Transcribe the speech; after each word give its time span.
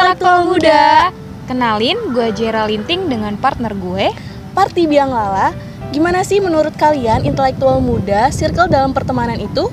Intelektual 0.00 0.48
Muda. 0.48 1.12
Kenalin, 1.44 2.16
gue 2.16 2.32
Jera 2.32 2.64
Linting 2.64 3.12
dengan 3.12 3.36
partner 3.36 3.76
gue. 3.76 4.08
Parti 4.56 4.88
Biang 4.88 5.12
Lala, 5.12 5.52
gimana 5.92 6.24
sih 6.24 6.40
menurut 6.40 6.72
kalian 6.72 7.28
intelektual 7.28 7.84
muda 7.84 8.32
circle 8.32 8.64
dalam 8.64 8.96
pertemanan 8.96 9.36
itu? 9.36 9.68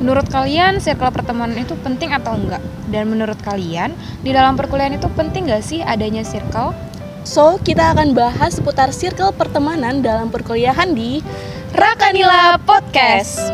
Menurut 0.00 0.24
kalian, 0.32 0.80
circle 0.80 1.12
pertemanan 1.12 1.60
itu 1.60 1.76
penting 1.84 2.16
atau 2.16 2.40
enggak? 2.40 2.64
Dan 2.88 3.12
menurut 3.12 3.36
kalian, 3.44 3.92
di 4.24 4.32
dalam 4.32 4.56
perkuliahan 4.56 4.96
itu 4.96 5.04
penting 5.12 5.52
gak 5.52 5.60
sih 5.60 5.84
adanya 5.84 6.24
circle? 6.24 6.72
So, 7.28 7.60
kita 7.60 7.92
akan 7.92 8.16
bahas 8.16 8.56
seputar 8.56 8.88
circle 8.96 9.36
pertemanan 9.36 10.00
dalam 10.00 10.32
perkuliahan 10.32 10.96
di 10.96 11.20
Rakanila 11.76 12.56
Podcast. 12.64 13.52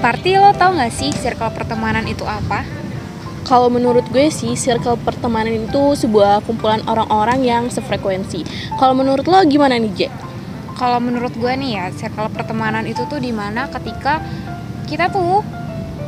Parti 0.00 0.40
lo 0.40 0.56
tau 0.56 0.72
gak 0.80 0.96
sih 0.96 1.12
circle 1.12 1.52
pertemanan 1.52 2.08
itu 2.08 2.24
apa? 2.24 2.81
Kalau 3.52 3.68
menurut 3.68 4.08
gue 4.08 4.32
sih, 4.32 4.56
circle 4.56 4.96
pertemanan 5.04 5.68
itu 5.68 5.92
sebuah 5.92 6.40
kumpulan 6.48 6.80
orang-orang 6.88 7.44
yang 7.44 7.68
sefrekuensi. 7.68 8.48
Kalau 8.80 8.96
menurut 8.96 9.28
lo 9.28 9.44
gimana 9.44 9.76
nih, 9.76 9.92
Jack? 9.92 10.12
Kalau 10.80 10.96
menurut 10.96 11.36
gue 11.36 11.52
nih 11.60 11.76
ya, 11.76 11.92
circle 11.92 12.32
pertemanan 12.32 12.88
itu 12.88 13.04
tuh 13.12 13.20
di 13.20 13.28
mana 13.28 13.68
ketika 13.68 14.24
kita 14.88 15.12
tuh 15.12 15.44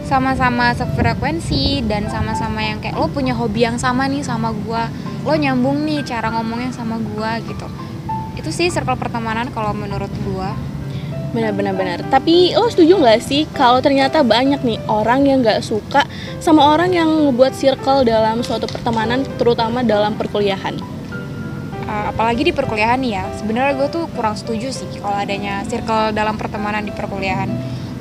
sama-sama 0.08 0.72
sefrekuensi 0.72 1.84
dan 1.84 2.08
sama-sama 2.08 2.64
yang 2.64 2.80
kayak 2.80 2.96
lo 2.96 3.12
punya 3.12 3.36
hobi 3.36 3.68
yang 3.68 3.76
sama 3.76 4.08
nih 4.08 4.24
sama 4.24 4.48
gue, 4.64 4.82
lo 5.28 5.36
nyambung 5.36 5.84
nih 5.84 6.00
cara 6.00 6.32
ngomongnya 6.32 6.72
sama 6.72 6.96
gue 6.96 7.30
gitu. 7.44 7.68
Itu 8.40 8.56
sih 8.56 8.72
circle 8.72 8.96
pertemanan 8.96 9.52
kalau 9.52 9.76
menurut 9.76 10.08
gue. 10.24 10.48
Benar-benar 11.34 11.74
benar. 11.74 11.98
Tapi 12.14 12.54
lo 12.54 12.70
setuju 12.70 13.02
nggak 13.02 13.18
sih 13.18 13.42
kalau 13.50 13.82
ternyata 13.82 14.22
banyak 14.22 14.62
nih 14.62 14.78
orang 14.86 15.26
yang 15.26 15.42
nggak 15.42 15.66
suka 15.66 16.06
sama 16.38 16.62
orang 16.70 16.94
yang 16.94 17.10
ngebuat 17.10 17.52
circle 17.58 18.06
dalam 18.06 18.46
suatu 18.46 18.70
pertemanan, 18.70 19.26
terutama 19.34 19.82
dalam 19.82 20.14
perkuliahan? 20.14 20.78
Uh, 21.84 22.04
apalagi 22.14 22.48
di 22.48 22.52
perkuliahan 22.54 22.96
nih 23.02 23.18
ya, 23.18 23.24
sebenarnya 23.34 23.76
gue 23.76 23.88
tuh 23.90 24.04
kurang 24.14 24.38
setuju 24.38 24.72
sih 24.72 24.88
kalau 25.02 25.18
adanya 25.20 25.66
circle 25.66 26.14
dalam 26.14 26.38
pertemanan 26.38 26.86
di 26.86 26.94
perkuliahan. 26.94 27.50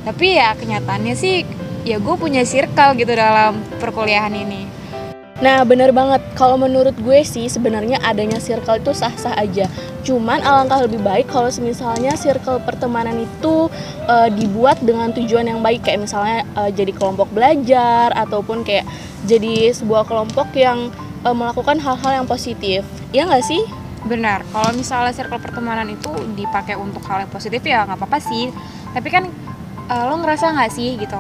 Tapi 0.06 0.38
ya 0.38 0.54
kenyataannya 0.54 1.16
sih, 1.18 1.42
ya 1.84 1.98
gue 1.98 2.16
punya 2.16 2.46
circle 2.46 2.96
gitu 2.96 3.12
dalam 3.18 3.60
perkuliahan 3.82 4.32
ini. 4.32 4.83
Nah 5.42 5.66
bener 5.66 5.90
banget, 5.90 6.22
kalau 6.38 6.62
menurut 6.62 6.94
gue 6.94 7.20
sih 7.26 7.50
sebenarnya 7.50 7.98
adanya 8.06 8.38
circle 8.38 8.78
itu 8.78 8.94
sah-sah 8.94 9.34
aja. 9.34 9.66
Cuman 10.06 10.46
alangkah 10.46 10.86
lebih 10.86 11.02
baik 11.02 11.26
kalau 11.26 11.50
misalnya 11.58 12.14
circle 12.14 12.62
pertemanan 12.62 13.18
itu 13.18 13.66
uh, 14.06 14.30
dibuat 14.30 14.78
dengan 14.86 15.10
tujuan 15.10 15.50
yang 15.50 15.60
baik. 15.66 15.82
Kayak 15.82 16.06
misalnya 16.06 16.46
uh, 16.54 16.70
jadi 16.70 16.94
kelompok 16.94 17.34
belajar 17.34 18.14
ataupun 18.14 18.62
kayak 18.62 18.86
jadi 19.26 19.74
sebuah 19.74 20.06
kelompok 20.06 20.54
yang 20.54 20.94
uh, 21.26 21.34
melakukan 21.34 21.82
hal-hal 21.82 22.24
yang 22.24 22.28
positif. 22.30 22.86
Iya 23.10 23.26
nggak 23.26 23.46
sih? 23.48 23.64
Benar, 24.04 24.44
kalau 24.52 24.76
misalnya 24.76 25.16
circle 25.16 25.40
pertemanan 25.40 25.88
itu 25.88 26.12
dipakai 26.36 26.76
untuk 26.76 27.02
hal 27.08 27.24
yang 27.24 27.32
positif 27.32 27.64
ya 27.66 27.88
nggak 27.88 27.98
apa-apa 27.98 28.20
sih. 28.22 28.54
Tapi 28.94 29.08
kan 29.10 29.26
uh, 29.90 30.04
lo 30.08 30.22
ngerasa 30.22 30.54
nggak 30.54 30.72
sih 30.72 30.96
gitu 31.00 31.20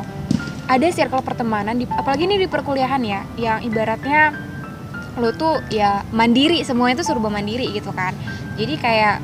ada 0.67 0.87
circle 0.89 1.23
pertemanan 1.23 1.75
di 1.75 1.85
apalagi 1.89 2.23
ini 2.23 2.39
di 2.39 2.47
perkuliahan 2.47 3.01
ya 3.03 3.21
yang 3.35 3.59
ibaratnya 3.63 4.31
lo 5.19 5.29
tuh 5.35 5.61
ya 5.69 6.01
mandiri 6.09 6.65
semuanya 6.65 7.03
tuh 7.03 7.07
serba 7.13 7.29
mandiri 7.29 7.69
gitu 7.75 7.93
kan. 7.93 8.15
Jadi 8.57 8.73
kayak 8.81 9.21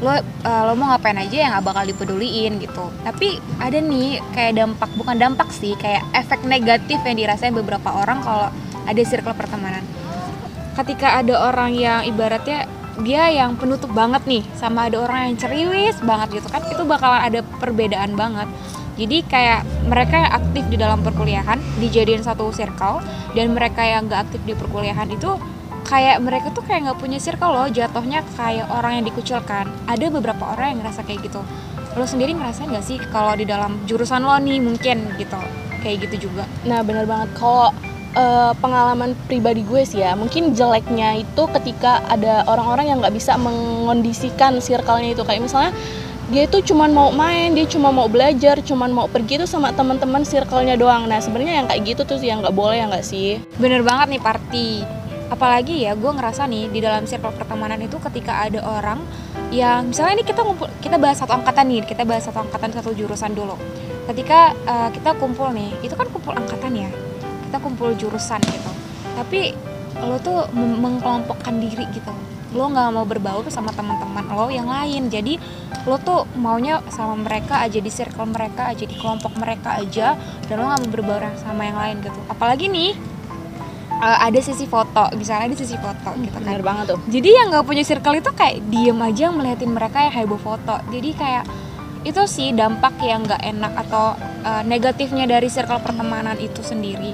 lo 0.00 0.16
uh, 0.16 0.62
lo 0.64 0.72
mau 0.74 0.96
ngapain 0.96 1.20
aja 1.20 1.36
yang 1.36 1.50
nggak 1.54 1.66
bakal 1.66 1.84
dipeduliin 1.86 2.58
gitu. 2.58 2.88
Tapi 3.04 3.38
ada 3.60 3.78
nih 3.78 4.18
kayak 4.32 4.52
dampak 4.58 4.90
bukan 4.96 5.16
dampak 5.20 5.48
sih 5.52 5.76
kayak 5.76 6.02
efek 6.16 6.42
negatif 6.48 6.98
yang 7.04 7.16
dirasain 7.20 7.54
beberapa 7.54 7.92
orang 7.92 8.24
kalau 8.24 8.48
ada 8.88 9.02
circle 9.04 9.36
pertemanan. 9.36 9.84
Ketika 10.74 11.20
ada 11.20 11.52
orang 11.52 11.76
yang 11.76 12.00
ibaratnya 12.08 12.66
dia 13.00 13.30
yang 13.32 13.56
penutup 13.56 13.92
banget 13.92 14.26
nih 14.26 14.44
sama 14.58 14.90
ada 14.90 15.00
orang 15.00 15.30
yang 15.30 15.36
ceriwis 15.40 15.96
banget 16.04 16.40
gitu 16.40 16.48
kan 16.52 16.60
itu 16.68 16.82
bakalan 16.84 17.22
ada 17.22 17.40
perbedaan 17.62 18.12
banget 18.12 18.48
jadi 19.00 19.24
kayak 19.24 19.60
mereka 19.88 20.14
yang 20.20 20.32
aktif 20.36 20.64
di 20.68 20.76
dalam 20.76 21.00
perkuliahan 21.00 21.56
dijadiin 21.80 22.20
satu 22.20 22.52
circle 22.52 23.00
dan 23.32 23.56
mereka 23.56 23.80
yang 23.80 24.12
gak 24.12 24.28
aktif 24.28 24.44
di 24.44 24.52
perkuliahan 24.52 25.08
itu 25.08 25.40
kayak 25.88 26.20
mereka 26.20 26.52
tuh 26.52 26.60
kayak 26.62 26.86
nggak 26.86 27.00
punya 27.00 27.18
circle 27.18 27.50
loh 27.50 27.66
jatuhnya 27.66 28.20
kayak 28.36 28.68
orang 28.68 29.00
yang 29.00 29.04
dikucilkan. 29.08 29.64
Ada 29.88 30.06
beberapa 30.12 30.52
orang 30.52 30.76
yang 30.76 30.78
ngerasa 30.84 31.02
kayak 31.08 31.24
gitu. 31.24 31.40
Lo 31.96 32.04
sendiri 32.06 32.36
ngerasain 32.36 32.70
gak 32.70 32.84
sih 32.86 33.00
kalau 33.10 33.34
di 33.34 33.48
dalam 33.48 33.80
jurusan 33.88 34.22
lo 34.22 34.36
nih 34.36 34.60
mungkin 34.60 35.16
gitu 35.16 35.40
kayak 35.80 36.06
gitu 36.06 36.30
juga? 36.30 36.44
Nah 36.68 36.84
bener 36.84 37.08
banget. 37.08 37.32
Kalau 37.34 37.72
uh, 38.14 38.52
pengalaman 38.60 39.16
pribadi 39.26 39.64
gue 39.64 39.82
sih 39.82 40.04
ya 40.04 40.12
mungkin 40.14 40.52
jeleknya 40.52 41.24
itu 41.24 41.42
ketika 41.58 42.04
ada 42.06 42.44
orang-orang 42.46 42.92
yang 42.92 42.98
nggak 43.00 43.16
bisa 43.16 43.34
mengondisikan 43.40 44.60
circle-nya 44.60 45.16
itu. 45.16 45.24
Kayak 45.26 45.48
misalnya 45.48 45.72
dia 46.30 46.46
itu 46.46 46.62
cuma 46.70 46.86
mau 46.86 47.10
main 47.10 47.50
dia 47.50 47.66
cuma 47.66 47.90
mau 47.90 48.06
belajar 48.06 48.62
cuma 48.62 48.86
mau 48.86 49.10
pergi 49.10 49.42
tuh 49.42 49.50
sama 49.50 49.74
teman-teman 49.74 50.22
circle-nya 50.22 50.78
doang. 50.78 51.10
Nah 51.10 51.18
sebenarnya 51.18 51.62
yang 51.62 51.66
kayak 51.66 51.82
gitu 51.82 52.02
tuh 52.06 52.22
yang 52.22 52.38
nggak 52.38 52.54
boleh 52.54 52.78
ya 52.78 52.86
nggak 52.86 53.02
sih. 53.02 53.42
Bener 53.58 53.82
banget 53.82 54.14
nih 54.14 54.22
party 54.22 54.70
apalagi 55.30 55.86
ya 55.86 55.94
gue 55.94 56.10
ngerasa 56.10 56.42
nih 56.50 56.66
di 56.74 56.82
dalam 56.82 57.06
circle 57.06 57.30
pertemanan 57.30 57.78
itu 57.78 58.02
ketika 58.02 58.42
ada 58.42 58.66
orang 58.66 58.98
yang 59.54 59.86
misalnya 59.86 60.18
ini 60.18 60.24
kita 60.26 60.42
ngumpul 60.42 60.66
kita 60.82 60.98
bahas 60.98 61.22
satu 61.22 61.38
angkatan 61.38 61.70
nih 61.70 61.86
kita 61.86 62.02
bahas 62.02 62.26
satu 62.26 62.42
angkatan 62.42 62.70
satu 62.74 62.90
jurusan 62.94 63.34
dulu. 63.34 63.58
Ketika 64.06 64.54
uh, 64.66 64.90
kita 64.90 65.14
kumpul 65.18 65.50
nih 65.54 65.70
itu 65.82 65.94
kan 65.94 66.06
kumpul 66.10 66.34
angkatan 66.34 66.74
ya? 66.74 66.90
Kita 67.46 67.58
kumpul 67.58 67.94
jurusan 67.98 68.42
gitu. 68.42 68.70
Tapi 69.18 69.54
lo 69.98 70.18
tuh 70.22 70.46
mengkelompokkan 70.54 71.58
diri 71.58 71.86
gitu 71.90 72.14
lo 72.50 72.66
nggak 72.66 72.88
mau 72.90 73.06
berbaur 73.06 73.46
sama 73.48 73.70
teman-teman 73.70 74.26
lo 74.30 74.50
yang 74.50 74.66
lain. 74.66 75.06
Jadi 75.10 75.38
lo 75.86 75.96
tuh 76.02 76.26
maunya 76.36 76.82
sama 76.90 77.16
mereka 77.16 77.62
aja 77.62 77.78
di 77.78 77.90
circle 77.90 78.28
mereka 78.28 78.70
aja 78.70 78.84
di 78.84 78.94
kelompok 78.98 79.38
mereka 79.38 79.78
aja 79.78 80.18
dan 80.46 80.54
lo 80.58 80.68
nggak 80.68 80.80
mau 80.86 80.90
berbaur 80.90 81.22
sama 81.38 81.66
yang 81.66 81.78
lain 81.78 81.96
gitu. 82.02 82.20
Apalagi 82.26 82.66
nih 82.66 82.92
uh, 84.02 84.18
ada 84.26 84.40
sisi 84.42 84.66
foto. 84.66 85.08
Misalnya 85.14 85.54
ada 85.54 85.56
sisi 85.56 85.76
foto 85.78 86.10
gitu 86.18 86.36
kan. 86.36 86.42
bener 86.42 86.62
banget 86.64 86.96
tuh. 86.96 87.00
Jadi 87.06 87.28
yang 87.30 87.46
nggak 87.54 87.66
punya 87.66 87.84
circle 87.86 88.18
itu 88.18 88.30
kayak 88.34 88.58
diem 88.68 88.98
aja 88.98 89.30
melihatin 89.30 89.70
mereka 89.70 90.02
yang 90.04 90.14
heboh 90.14 90.40
foto. 90.40 90.82
Jadi 90.90 91.10
kayak 91.14 91.44
itu 92.00 92.22
sih 92.24 92.56
dampak 92.56 92.96
yang 93.04 93.28
nggak 93.28 93.44
enak 93.44 93.72
atau 93.86 94.16
uh, 94.40 94.62
negatifnya 94.64 95.28
dari 95.28 95.52
circle 95.52 95.84
pertemanan 95.84 96.40
itu 96.40 96.64
sendiri 96.64 97.12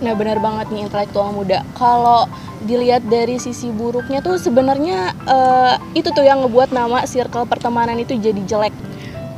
nah 0.00 0.16
benar 0.16 0.40
banget 0.40 0.72
nih 0.72 0.88
intelektual 0.88 1.32
muda. 1.32 1.64
Kalau 1.76 2.24
dilihat 2.64 3.04
dari 3.08 3.40
sisi 3.40 3.72
buruknya 3.72 4.20
tuh 4.20 4.36
sebenarnya 4.36 5.16
uh, 5.24 5.74
itu 5.96 6.12
tuh 6.12 6.24
yang 6.24 6.44
ngebuat 6.44 6.72
nama 6.76 7.04
circle 7.08 7.48
pertemanan 7.48 7.96
itu 8.00 8.16
jadi 8.16 8.40
jelek. 8.44 8.72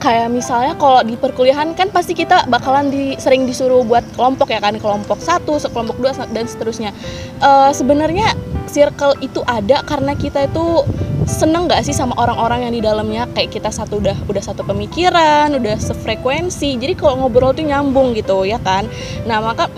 Kayak 0.02 0.34
misalnya 0.34 0.74
kalau 0.74 0.98
di 1.06 1.14
perkuliahan 1.14 1.78
kan 1.78 1.86
pasti 1.94 2.18
kita 2.18 2.50
bakalan 2.50 2.90
di, 2.90 3.14
sering 3.22 3.46
disuruh 3.46 3.86
buat 3.86 4.02
kelompok 4.18 4.50
ya 4.50 4.58
kan 4.58 4.74
kelompok 4.74 5.22
satu 5.22 5.62
kelompok 5.70 6.02
dua 6.02 6.10
dan 6.34 6.50
seterusnya. 6.50 6.90
Uh, 7.38 7.70
sebenarnya 7.70 8.34
circle 8.66 9.14
itu 9.22 9.46
ada 9.46 9.86
karena 9.86 10.18
kita 10.18 10.50
itu 10.50 10.82
seneng 11.22 11.70
gak 11.70 11.86
sih 11.86 11.94
sama 11.94 12.18
orang-orang 12.18 12.66
yang 12.66 12.74
di 12.74 12.82
dalamnya? 12.82 13.30
Kayak 13.30 13.62
kita 13.62 13.70
satu 13.70 14.02
udah 14.02 14.18
udah 14.26 14.42
satu 14.42 14.66
pemikiran 14.66 15.54
udah 15.54 15.78
sefrekuensi. 15.78 16.74
Jadi 16.82 16.98
kalau 16.98 17.22
ngobrol 17.22 17.54
tuh 17.54 17.62
nyambung 17.62 18.10
gitu 18.18 18.42
ya 18.42 18.58
kan? 18.58 18.90
Nah 19.22 19.38
maka 19.38 19.70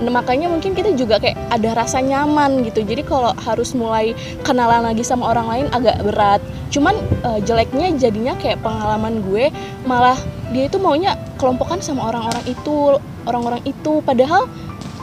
Nah, 0.00 0.08
makanya 0.08 0.48
mungkin 0.48 0.72
kita 0.72 0.96
juga 0.96 1.20
kayak 1.20 1.36
ada 1.52 1.76
rasa 1.76 2.00
nyaman 2.00 2.64
gitu. 2.64 2.80
Jadi 2.80 3.04
kalau 3.04 3.36
harus 3.36 3.76
mulai 3.76 4.16
kenalan 4.40 4.88
lagi 4.88 5.04
sama 5.04 5.28
orang 5.28 5.46
lain 5.46 5.66
agak 5.76 6.00
berat. 6.00 6.40
Cuman 6.72 6.96
uh, 7.22 7.38
jeleknya 7.44 7.92
jadinya 8.00 8.32
kayak 8.40 8.64
pengalaman 8.64 9.20
gue 9.28 9.52
malah 9.84 10.16
dia 10.50 10.66
itu 10.66 10.80
maunya 10.80 11.14
kelompokan 11.36 11.84
sama 11.84 12.08
orang-orang 12.08 12.44
itu, 12.48 12.96
orang-orang 13.28 13.62
itu 13.68 14.00
padahal 14.02 14.48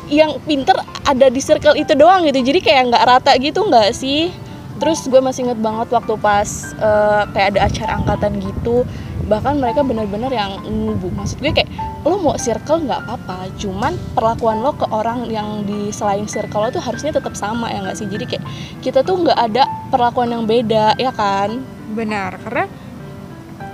yang 0.10 0.40
pinter 0.48 0.76
ada 1.06 1.28
di 1.30 1.40
circle 1.40 1.78
itu 1.78 1.94
doang 1.94 2.26
gitu. 2.26 2.42
Jadi 2.42 2.60
kayak 2.66 2.90
nggak 2.90 3.06
rata 3.06 3.32
gitu 3.38 3.70
nggak 3.70 3.94
sih? 3.94 4.34
Terus 4.78 5.10
gue 5.10 5.22
masih 5.22 5.50
inget 5.50 5.60
banget 5.60 5.90
waktu 5.90 6.14
pas 6.22 6.46
uh, 6.78 7.26
kayak 7.34 7.58
ada 7.58 7.60
acara 7.66 7.92
angkatan 7.98 8.38
gitu 8.42 8.86
bahkan 9.28 9.60
mereka 9.60 9.84
benar-benar 9.84 10.32
yang 10.32 10.56
ngubu 10.64 11.12
maksud 11.12 11.44
gue 11.44 11.52
kayak 11.52 11.68
lo 12.08 12.16
mau 12.24 12.40
circle 12.40 12.88
nggak 12.88 13.04
apa-apa 13.04 13.52
cuman 13.60 14.00
perlakuan 14.16 14.64
lo 14.64 14.72
ke 14.72 14.88
orang 14.88 15.28
yang 15.28 15.68
di 15.68 15.92
selain 15.92 16.24
circle 16.24 16.64
lo 16.64 16.72
tuh 16.72 16.80
harusnya 16.80 17.12
tetap 17.12 17.36
sama 17.36 17.68
ya 17.68 17.84
nggak 17.84 17.98
sih? 18.00 18.08
Jadi 18.08 18.24
kayak 18.24 18.44
kita 18.80 19.04
tuh 19.04 19.28
nggak 19.28 19.36
ada 19.36 19.68
perlakuan 19.92 20.32
yang 20.32 20.48
beda 20.48 20.96
ya 20.96 21.12
kan? 21.12 21.60
Benar 21.92 22.40
karena 22.40 22.72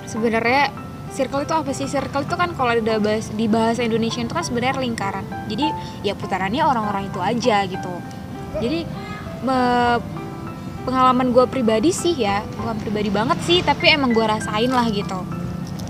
sebenarnya 0.09 0.73
circle 1.13 1.45
itu 1.45 1.53
apa 1.53 1.71
sih? 1.77 1.85
Circle 1.85 2.25
itu 2.25 2.33
kan 2.33 2.49
kalau 2.57 2.73
ada 2.73 2.97
bahas 2.97 3.29
di 3.29 3.45
bahasa 3.45 3.85
Indonesia 3.85 4.25
itu 4.25 4.33
kan 4.33 4.41
sebenarnya 4.41 4.81
lingkaran. 4.81 5.25
Jadi 5.45 5.69
ya 6.01 6.17
putarannya 6.17 6.65
orang-orang 6.65 7.13
itu 7.13 7.21
aja 7.21 7.61
gitu. 7.69 7.93
Jadi 8.57 8.89
pengalaman 10.83 11.31
gue 11.31 11.45
pribadi 11.47 11.89
sih 11.89 12.13
ya 12.13 12.43
bukan 12.59 12.75
pribadi 12.83 13.09
banget 13.09 13.39
sih 13.47 13.59
tapi 13.63 13.89
emang 13.89 14.11
gue 14.11 14.23
rasain 14.23 14.69
lah 14.69 14.87
gitu. 14.91 15.23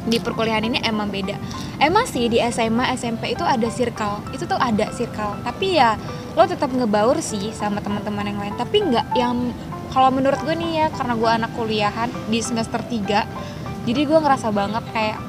Di 0.03 0.19
perkuliahan 0.19 0.67
ini 0.67 0.79
emang 0.85 1.09
beda. 1.09 1.35
Emang 1.81 2.05
sih 2.05 2.29
di 2.29 2.37
SMA 2.53 2.93
SMP 2.95 3.33
itu 3.33 3.43
ada 3.43 3.67
circle 3.67 4.21
itu 4.31 4.45
tuh 4.45 4.57
ada 4.57 4.93
circle. 4.93 5.41
Tapi 5.41 5.81
ya 5.81 5.97
lo 6.33 6.45
tetap 6.45 6.69
ngebaur 6.69 7.19
sih 7.19 7.49
sama 7.51 7.81
teman-teman 7.81 8.29
yang 8.29 8.39
lain. 8.39 8.55
Tapi 8.55 8.77
nggak 8.83 9.05
yang 9.17 9.53
kalau 9.93 10.09
menurut 10.09 10.41
gue 10.41 10.57
nih 10.57 10.71
ya 10.83 10.87
karena 10.89 11.13
gue 11.13 11.29
anak 11.29 11.51
kuliahan 11.53 12.09
di 12.25 12.41
semester 12.41 12.81
3 12.81 13.85
jadi 13.85 14.01
gue 14.09 14.19
ngerasa 14.19 14.49
banget 14.49 14.83
kayak 14.89 15.21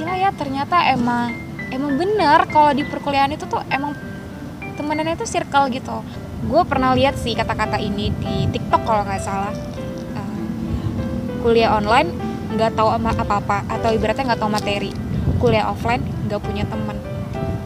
gila 0.00 0.14
ya 0.16 0.30
ternyata 0.32 0.88
emang 0.88 1.36
emang 1.68 2.00
bener 2.00 2.40
kalau 2.48 2.72
di 2.72 2.88
perkuliahan 2.88 3.36
itu 3.36 3.44
tuh 3.44 3.60
emang 3.68 3.92
temenannya 4.80 5.20
itu 5.20 5.28
circle 5.28 5.68
gitu 5.68 6.00
gue 6.42 6.62
pernah 6.66 6.90
lihat 6.92 7.14
sih 7.14 7.38
kata-kata 7.38 7.78
ini 7.78 8.10
di 8.18 8.50
TikTok 8.50 8.82
kalau 8.82 9.02
nggak 9.06 9.22
salah. 9.22 9.54
Uh, 10.18 10.46
kuliah 11.42 11.78
online 11.78 12.10
nggak 12.52 12.76
tahu 12.76 12.92
apa-apa 12.92 13.64
atau 13.70 13.90
ibaratnya 13.94 14.34
nggak 14.34 14.40
tahu 14.42 14.50
materi. 14.50 14.90
Kuliah 15.38 15.70
offline 15.70 16.02
nggak 16.26 16.40
punya 16.42 16.64
temen. 16.66 16.98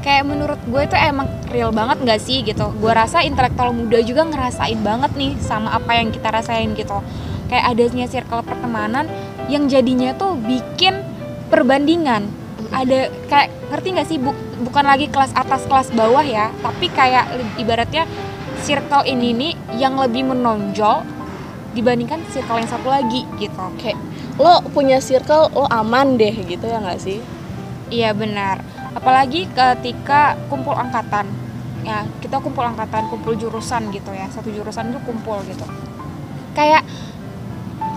Kayak 0.05 0.25
menurut 0.28 0.61
gue 0.70 0.82
itu 0.87 0.94
emang 0.94 1.26
real 1.50 1.75
banget 1.75 1.99
nggak 2.05 2.20
sih 2.20 2.44
gitu. 2.46 2.70
Gue 2.78 2.93
rasa 2.94 3.26
intelektual 3.26 3.75
muda 3.75 3.99
juga 4.05 4.23
ngerasain 4.28 4.79
banget 4.84 5.12
nih 5.19 5.32
sama 5.43 5.75
apa 5.75 5.99
yang 5.99 6.14
kita 6.14 6.29
rasain 6.31 6.76
gitu. 6.76 7.00
Kayak 7.50 7.64
adanya 7.75 8.06
circle 8.06 8.43
pertemanan 8.46 9.11
yang 9.50 9.67
jadinya 9.67 10.14
tuh 10.14 10.38
bikin 10.38 11.02
perbandingan. 11.50 12.31
Ada 12.70 13.11
kayak 13.26 13.50
ngerti 13.72 13.88
nggak 13.99 14.08
sih? 14.08 14.19
Buk- 14.22 14.46
bukan 14.56 14.84
lagi 14.88 15.06
kelas 15.12 15.37
atas 15.37 15.69
kelas 15.69 15.93
bawah 15.93 16.25
ya 16.25 16.49
tapi 16.64 16.88
kayak 16.88 17.29
ibaratnya 17.61 18.08
circle 18.67 19.07
ini 19.07 19.31
nih 19.31 19.53
yang 19.79 19.95
lebih 19.95 20.27
menonjol 20.27 21.07
dibandingkan 21.79 22.27
circle 22.35 22.59
yang 22.59 22.67
satu 22.67 22.91
lagi 22.91 23.23
gitu 23.39 23.65
kayak 23.79 23.95
lo 24.43 24.59
punya 24.75 24.99
circle 24.99 25.47
lo 25.55 25.71
aman 25.71 26.19
deh 26.19 26.35
gitu 26.35 26.67
ya 26.67 26.83
nggak 26.83 26.99
sih 26.99 27.23
Iya 27.87 28.11
benar. 28.19 28.63
Apalagi 28.99 29.47
ketika 29.47 30.35
kumpul 30.51 30.75
angkatan. 30.75 31.31
Ya, 31.87 32.03
kita 32.19 32.43
kumpul 32.43 32.67
angkatan, 32.67 33.07
kumpul 33.07 33.39
jurusan 33.39 33.95
gitu 33.95 34.11
ya. 34.11 34.27
Satu 34.27 34.51
jurusan 34.51 34.91
itu 34.91 34.99
kumpul 35.07 35.39
gitu. 35.47 35.63
Kayak 36.59 36.83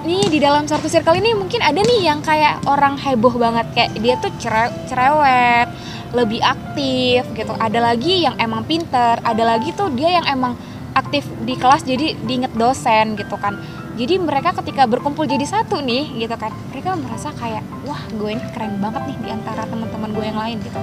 nih 0.06 0.30
di 0.30 0.40
dalam 0.40 0.70
satu 0.70 0.86
circle 0.86 1.18
ini 1.18 1.34
mungkin 1.34 1.60
ada 1.60 1.82
nih 1.82 2.06
yang 2.06 2.22
kayak 2.22 2.62
orang 2.70 2.96
heboh 3.02 3.34
banget 3.36 3.68
kayak 3.76 3.92
dia 4.00 4.16
tuh 4.22 4.32
cere- 4.38 4.72
cerewet, 4.86 5.68
lebih 6.14 6.42
aktif 6.42 7.26
gitu. 7.38 7.54
Ada 7.58 7.80
lagi 7.94 8.26
yang 8.26 8.36
emang 8.42 8.66
pinter, 8.66 9.22
ada 9.22 9.44
lagi 9.46 9.70
tuh 9.78 9.94
dia 9.94 10.22
yang 10.22 10.26
emang 10.26 10.58
aktif 10.98 11.26
di 11.46 11.54
kelas 11.54 11.86
jadi 11.86 12.18
diinget 12.26 12.54
dosen 12.58 13.14
gitu 13.16 13.38
kan. 13.38 13.58
Jadi 14.00 14.16
mereka 14.16 14.56
ketika 14.56 14.88
berkumpul 14.88 15.28
jadi 15.28 15.44
satu 15.44 15.84
nih 15.84 16.24
gitu 16.24 16.32
kan 16.40 16.56
mereka 16.72 16.96
merasa 16.96 17.36
kayak 17.36 17.60
wah 17.84 18.00
gue 18.08 18.32
ini 18.32 18.44
keren 18.56 18.80
banget 18.80 19.12
nih 19.12 19.18
di 19.28 19.30
antara 19.36 19.68
teman-teman 19.68 20.10
gue 20.16 20.24
yang 20.24 20.40
lain 20.40 20.58
gitu. 20.64 20.80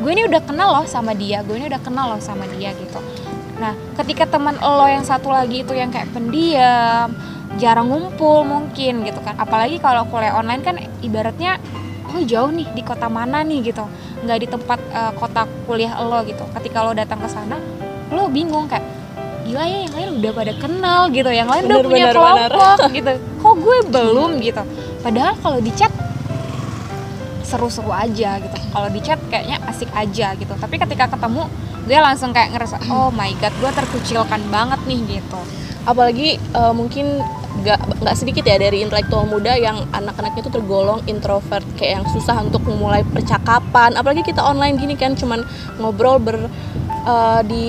Gue 0.00 0.10
ini 0.16 0.24
udah 0.24 0.40
kenal 0.40 0.72
loh 0.72 0.86
sama 0.88 1.12
dia 1.12 1.44
gue 1.44 1.52
ini 1.52 1.68
udah 1.68 1.80
kenal 1.84 2.16
loh 2.16 2.20
sama 2.24 2.48
dia 2.56 2.72
gitu. 2.72 2.96
Nah 3.60 3.76
ketika 4.00 4.24
teman 4.24 4.56
lo 4.56 4.88
yang 4.88 5.04
satu 5.04 5.28
lagi 5.28 5.68
itu 5.68 5.76
yang 5.76 5.92
kayak 5.92 6.08
pendiam 6.16 7.12
jarang 7.60 7.92
ngumpul 7.92 8.40
mungkin 8.48 9.04
gitu 9.04 9.20
kan. 9.20 9.36
Apalagi 9.36 9.76
kalau 9.76 10.08
kuliah 10.08 10.32
online 10.32 10.64
kan 10.64 10.80
ibaratnya 11.04 11.60
lo 12.08 12.24
jauh 12.24 12.48
nih 12.48 12.72
di 12.72 12.80
kota 12.80 13.12
mana 13.12 13.44
nih 13.44 13.68
gitu 13.68 13.84
nggak 14.26 14.40
di 14.42 14.48
tempat 14.50 14.78
eh, 14.90 15.12
kota 15.14 15.46
kuliah 15.64 15.94
lo 16.02 16.20
gitu. 16.26 16.42
Ketika 16.50 16.82
lo 16.82 16.92
datang 16.92 17.22
ke 17.22 17.28
sana 17.30 17.56
lo 18.10 18.30
bingung 18.30 18.70
kayak 18.70 18.86
gila 19.46 19.62
ya 19.62 19.78
yang 19.86 19.94
lain 19.94 20.08
udah 20.18 20.32
pada 20.34 20.52
kenal 20.58 21.00
gitu 21.14 21.30
yang 21.30 21.46
lain 21.46 21.70
udah 21.70 21.78
punya 21.86 22.10
bener, 22.10 22.18
bener. 22.18 22.50
kelompok 22.50 22.78
gitu. 22.98 23.12
Kok 23.38 23.54
gue 23.62 23.76
belum 23.94 24.30
gitu? 24.42 24.62
Padahal 25.06 25.34
kalau 25.38 25.58
di 25.62 25.72
chat 25.74 25.92
seru-seru 27.46 27.94
aja 27.94 28.42
gitu. 28.42 28.56
Kalau 28.58 28.88
di 28.90 29.00
chat 29.00 29.22
kayaknya 29.30 29.62
asik 29.70 29.90
aja 29.94 30.34
gitu. 30.34 30.52
Tapi 30.58 30.74
ketika 30.82 31.06
ketemu 31.06 31.46
gue 31.86 31.98
langsung 32.02 32.34
kayak 32.34 32.58
ngerasa 32.58 32.82
oh 32.90 33.14
my 33.14 33.30
god 33.38 33.54
gue 33.62 33.70
terkucilkan 33.70 34.42
banget 34.50 34.80
nih 34.90 35.22
gitu. 35.22 35.40
Apalagi 35.86 36.42
eh, 36.42 36.72
mungkin 36.74 37.22
nggak 37.62 38.04
nggak 38.04 38.16
sedikit 38.16 38.44
ya 38.44 38.56
dari 38.60 38.82
intelektual 38.84 39.24
muda 39.24 39.56
yang 39.56 39.86
anak-anaknya 39.94 40.44
itu 40.44 40.52
tergolong 40.52 41.00
introvert 41.08 41.64
kayak 41.78 42.02
yang 42.02 42.06
susah 42.10 42.40
untuk 42.42 42.64
memulai 42.66 43.02
percakapan. 43.06 43.94
Apalagi 43.96 44.26
kita 44.26 44.42
online 44.44 44.76
gini 44.76 44.94
kan 44.98 45.16
cuman 45.16 45.44
ngobrol 45.80 46.20
ber 46.20 46.36
eh, 47.06 47.40
di 47.48 47.66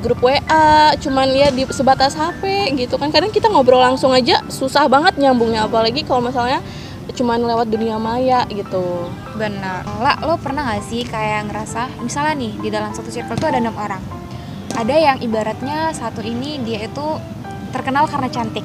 grup 0.00 0.20
WA 0.24 0.94
cuman 0.98 1.26
ya 1.32 1.48
di 1.52 1.64
sebatas 1.70 2.16
HP 2.18 2.72
gitu 2.76 3.00
kan. 3.00 3.08
Kadang 3.08 3.32
kita 3.32 3.48
ngobrol 3.48 3.80
langsung 3.80 4.12
aja 4.12 4.44
susah 4.52 4.86
banget 4.86 5.16
nyambungnya 5.16 5.64
apalagi 5.66 6.04
kalau 6.04 6.24
misalnya 6.24 6.60
cuman 7.12 7.44
lewat 7.44 7.68
dunia 7.68 8.00
maya 8.00 8.46
gitu. 8.48 9.10
Benar. 9.36 9.84
Lah 10.00 10.16
lo 10.24 10.38
pernah 10.40 10.64
gak 10.72 10.86
sih 10.86 11.04
kayak 11.04 11.50
ngerasa 11.50 12.00
misalnya 12.00 12.34
nih 12.38 12.52
di 12.62 12.68
dalam 12.72 12.94
satu 12.94 13.10
circle 13.12 13.36
tuh 13.36 13.48
ada 13.50 13.58
enam 13.60 13.74
orang. 13.76 14.00
Ada 14.72 14.96
yang 14.96 15.18
ibaratnya 15.20 15.92
satu 15.92 16.24
ini 16.24 16.56
dia 16.64 16.88
itu 16.88 17.06
terkenal 17.72 18.08
karena 18.08 18.28
cantik 18.28 18.64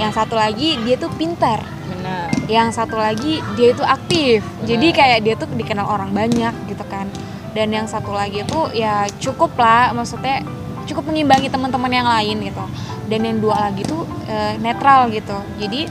yang 0.00 0.12
satu 0.12 0.34
lagi 0.36 0.80
dia 0.84 0.96
tuh 0.96 1.12
pintar. 1.16 1.60
Benar. 1.88 2.32
Yang 2.48 2.68
satu 2.80 2.96
lagi 2.96 3.44
dia 3.58 3.74
itu 3.74 3.84
aktif. 3.84 4.40
Jadi 4.64 4.92
kayak 4.94 5.18
dia 5.24 5.34
tuh 5.36 5.48
dikenal 5.52 5.84
orang 5.84 6.10
banyak 6.12 6.54
gitu 6.70 6.84
kan. 6.88 7.08
Dan 7.52 7.68
yang 7.72 7.84
satu 7.84 8.16
lagi 8.16 8.44
itu 8.44 8.60
ya 8.72 9.04
cukup 9.20 9.52
lah 9.60 9.92
maksudnya 9.92 10.40
cukup 10.88 11.12
mengimbangi 11.12 11.52
teman-teman 11.52 11.92
yang 11.92 12.08
lain 12.08 12.36
gitu. 12.40 12.64
Dan 13.06 13.20
yang 13.28 13.36
dua 13.42 13.68
lagi 13.68 13.84
tuh 13.84 14.08
eh, 14.24 14.56
netral 14.56 15.12
gitu. 15.12 15.36
Jadi 15.60 15.88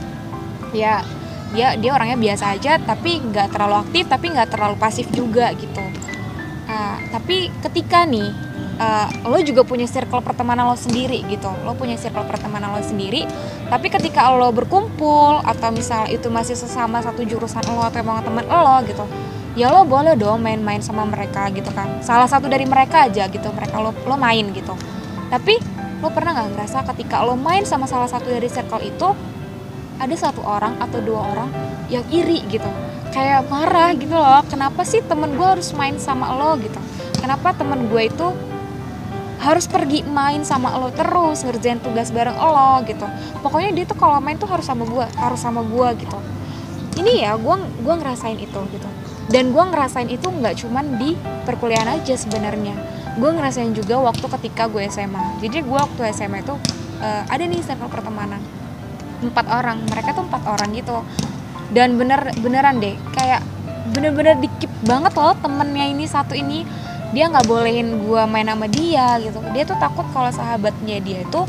ya 0.74 1.04
dia 1.52 1.76
dia 1.76 1.90
orangnya 1.92 2.16
biasa 2.16 2.56
aja 2.56 2.80
tapi 2.80 3.20
nggak 3.20 3.52
terlalu 3.52 3.84
aktif 3.84 4.08
tapi 4.08 4.32
nggak 4.32 4.48
terlalu 4.50 4.76
pasif 4.80 5.06
juga 5.12 5.52
gitu. 5.52 5.84
Nah, 6.72 6.96
tapi 7.12 7.52
ketika 7.60 8.08
nih 8.08 8.32
eh, 8.82 9.06
lo 9.30 9.38
juga 9.46 9.62
punya 9.62 9.86
circle 9.86 10.18
pertemanan 10.26 10.66
lo 10.66 10.74
sendiri 10.74 11.22
gitu. 11.30 11.48
Lo 11.62 11.78
punya 11.78 11.94
circle 11.94 12.26
pertemanan 12.26 12.74
lo 12.74 12.82
sendiri 12.82 13.22
tapi 13.70 13.88
ketika 13.88 14.28
lo 14.34 14.50
berkumpul 14.50 15.40
atau 15.46 15.70
misal 15.70 16.10
itu 16.10 16.26
masih 16.28 16.58
sesama 16.58 16.98
satu 17.00 17.22
jurusan 17.22 17.62
lo 17.70 17.86
atau 17.86 18.02
emang 18.02 18.20
teman 18.26 18.44
lo 18.44 18.76
gitu 18.84 19.06
ya 19.52 19.68
lo 19.68 19.84
boleh 19.84 20.16
dong 20.16 20.40
main-main 20.40 20.80
sama 20.80 21.04
mereka 21.04 21.48
gitu 21.52 21.68
kan. 21.72 22.00
Salah 22.00 22.28
satu 22.28 22.48
dari 22.48 22.64
mereka 22.64 23.08
aja 23.08 23.28
gitu 23.28 23.48
mereka 23.52 23.80
lo 23.80 23.92
lo 24.08 24.16
main 24.16 24.48
gitu. 24.52 24.72
Tapi 25.28 25.60
lo 26.00 26.08
pernah 26.10 26.34
nggak 26.34 26.48
ngerasa 26.56 26.78
ketika 26.92 27.22
lo 27.22 27.36
main 27.36 27.64
sama 27.68 27.84
salah 27.84 28.08
satu 28.08 28.32
dari 28.32 28.48
circle 28.48 28.82
itu 28.82 29.08
ada 30.00 30.16
satu 30.18 30.42
orang 30.42 30.80
atau 30.80 30.98
dua 31.04 31.20
orang 31.32 31.50
yang 31.92 32.04
iri 32.08 32.42
gitu. 32.48 32.68
Kayak 33.12 33.44
marah 33.52 33.92
gitu 33.92 34.16
loh 34.16 34.40
kenapa 34.48 34.88
sih 34.88 35.04
temen 35.04 35.36
gue 35.36 35.44
harus 35.44 35.76
main 35.76 36.00
sama 36.00 36.32
lo? 36.32 36.56
gitu. 36.56 36.80
Kenapa 37.20 37.52
temen 37.52 37.92
gue 37.92 38.08
itu 38.08 38.26
harus 39.42 39.66
pergi 39.66 40.06
main 40.06 40.46
sama 40.46 40.70
lo 40.78 40.94
terus 40.94 41.42
ngerjain 41.42 41.82
tugas 41.82 42.14
bareng 42.14 42.38
lo 42.38 42.78
gitu. 42.86 43.04
Pokoknya 43.42 43.74
dia 43.74 43.84
tuh 43.90 43.98
kalau 43.98 44.22
main 44.22 44.38
tuh 44.38 44.46
harus 44.46 44.62
sama 44.62 44.86
gue 44.86 45.06
harus 45.18 45.40
sama 45.42 45.66
gue 45.66 45.88
gitu. 45.98 46.18
Ini 47.02 47.26
ya 47.26 47.34
gue 47.34 47.56
gua 47.82 47.94
ngerasain 47.98 48.38
itu 48.38 48.60
gitu. 48.70 48.88
Dan 49.26 49.50
gue 49.50 49.64
ngerasain 49.64 50.06
itu 50.06 50.30
nggak 50.30 50.62
cuman 50.62 50.94
di 51.02 51.18
perkuliahan 51.42 51.98
aja 51.98 52.14
sebenarnya. 52.14 52.78
Gue 53.18 53.34
ngerasain 53.34 53.74
juga 53.74 53.98
waktu 53.98 54.24
ketika 54.38 54.70
gue 54.70 54.86
SMA 54.86 55.42
jadi 55.42 55.66
gue 55.66 55.78
waktu 55.78 56.00
SMA 56.14 56.46
itu 56.46 56.54
eh, 57.02 57.22
ada 57.26 57.42
nih 57.42 57.66
circle 57.66 57.90
pertemanan. 57.90 58.38
Empat 59.26 59.50
orang 59.50 59.82
mereka 59.90 60.14
tuh 60.14 60.22
empat 60.22 60.46
orang 60.46 60.70
gitu. 60.70 61.02
Dan 61.74 61.98
bener 61.98 62.30
beneran 62.38 62.78
deh 62.78 62.94
kayak 63.18 63.42
bener-bener 63.90 64.38
dikip 64.38 64.70
banget 64.86 65.10
loh 65.18 65.34
temennya 65.34 65.90
ini 65.90 66.06
satu 66.06 66.38
ini 66.38 66.62
dia 67.12 67.28
nggak 67.28 67.44
bolehin 67.44 68.08
gue 68.08 68.22
main 68.24 68.48
sama 68.48 68.66
dia 68.68 69.20
gitu. 69.20 69.38
Dia 69.52 69.62
tuh 69.68 69.76
takut 69.76 70.08
kalau 70.10 70.32
sahabatnya 70.32 70.98
dia 71.04 71.22
itu 71.22 71.40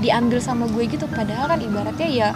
diambil 0.00 0.40
sama 0.40 0.64
gue 0.68 0.88
gitu. 0.88 1.04
Padahal 1.06 1.56
kan 1.56 1.60
ibaratnya 1.60 2.08
ya 2.08 2.28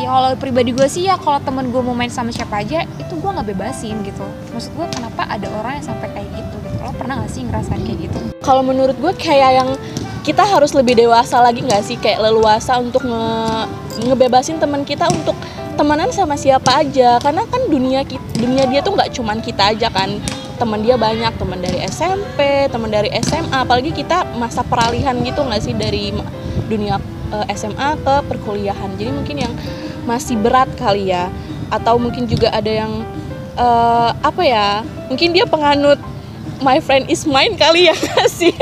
ya 0.00 0.08
kalau 0.08 0.32
pribadi 0.40 0.72
gue 0.72 0.88
sih 0.88 1.04
ya 1.04 1.20
kalau 1.20 1.36
temen 1.44 1.68
gue 1.68 1.82
mau 1.84 1.92
main 1.92 2.08
sama 2.08 2.32
siapa 2.32 2.64
aja 2.64 2.88
itu 2.96 3.12
gue 3.12 3.30
nggak 3.30 3.48
bebasin 3.52 4.00
gitu. 4.02 4.24
Maksud 4.56 4.72
gue 4.72 4.86
kenapa 4.88 5.28
ada 5.28 5.46
orang 5.60 5.78
yang 5.78 5.86
sampai 5.92 6.08
kayak 6.16 6.28
gitu 6.32 6.56
gitu? 6.64 6.76
Lo 6.80 6.92
pernah 6.96 7.20
gak 7.20 7.30
sih 7.30 7.44
ngerasain 7.44 7.82
kayak 7.84 8.08
gitu? 8.08 8.18
Kalau 8.40 8.64
menurut 8.64 8.96
gue 8.96 9.12
kayak 9.20 9.50
yang 9.60 9.70
kita 10.24 10.44
harus 10.44 10.72
lebih 10.72 10.96
dewasa 10.96 11.44
lagi 11.44 11.60
nggak 11.60 11.84
sih? 11.84 12.00
Kayak 12.00 12.24
leluasa 12.28 12.80
untuk 12.80 13.04
nge 13.04 13.24
ngebebasin 14.00 14.56
teman 14.56 14.80
kita 14.88 15.12
untuk 15.12 15.36
temenan 15.80 16.12
sama 16.12 16.36
siapa 16.36 16.84
aja. 16.84 17.16
Karena 17.24 17.48
kan 17.48 17.64
dunia 17.72 18.04
dunia 18.36 18.68
dia 18.68 18.84
tuh 18.84 18.92
nggak 18.92 19.16
cuman 19.16 19.40
kita 19.40 19.72
aja 19.72 19.88
kan. 19.88 20.20
Teman 20.60 20.84
dia 20.84 21.00
banyak 21.00 21.32
teman 21.40 21.56
dari 21.56 21.80
SMP 21.88 22.68
teman 22.68 22.92
dari 22.92 23.08
SMA 23.24 23.64
apalagi 23.64 23.96
kita 23.96 24.28
masa 24.36 24.60
peralihan 24.60 25.16
gitu 25.24 25.40
nggak 25.40 25.62
sih 25.64 25.72
dari 25.72 26.12
dunia 26.68 27.00
eh, 27.32 27.56
SMA 27.56 27.96
ke 27.96 28.14
perkuliahan. 28.28 28.92
Jadi 29.00 29.08
mungkin 29.08 29.36
yang 29.40 29.52
masih 30.04 30.36
berat 30.36 30.68
kali 30.76 31.16
ya. 31.16 31.32
Atau 31.72 31.96
mungkin 31.96 32.28
juga 32.28 32.52
ada 32.52 32.68
yang 32.68 33.00
eh, 33.56 34.10
apa 34.20 34.42
ya 34.44 34.84
mungkin 35.08 35.32
dia 35.32 35.48
penganut 35.48 35.96
my 36.60 36.76
friend 36.84 37.08
is 37.08 37.24
mine 37.24 37.56
kali 37.56 37.88
ya 37.88 37.96
sih? 38.28 38.52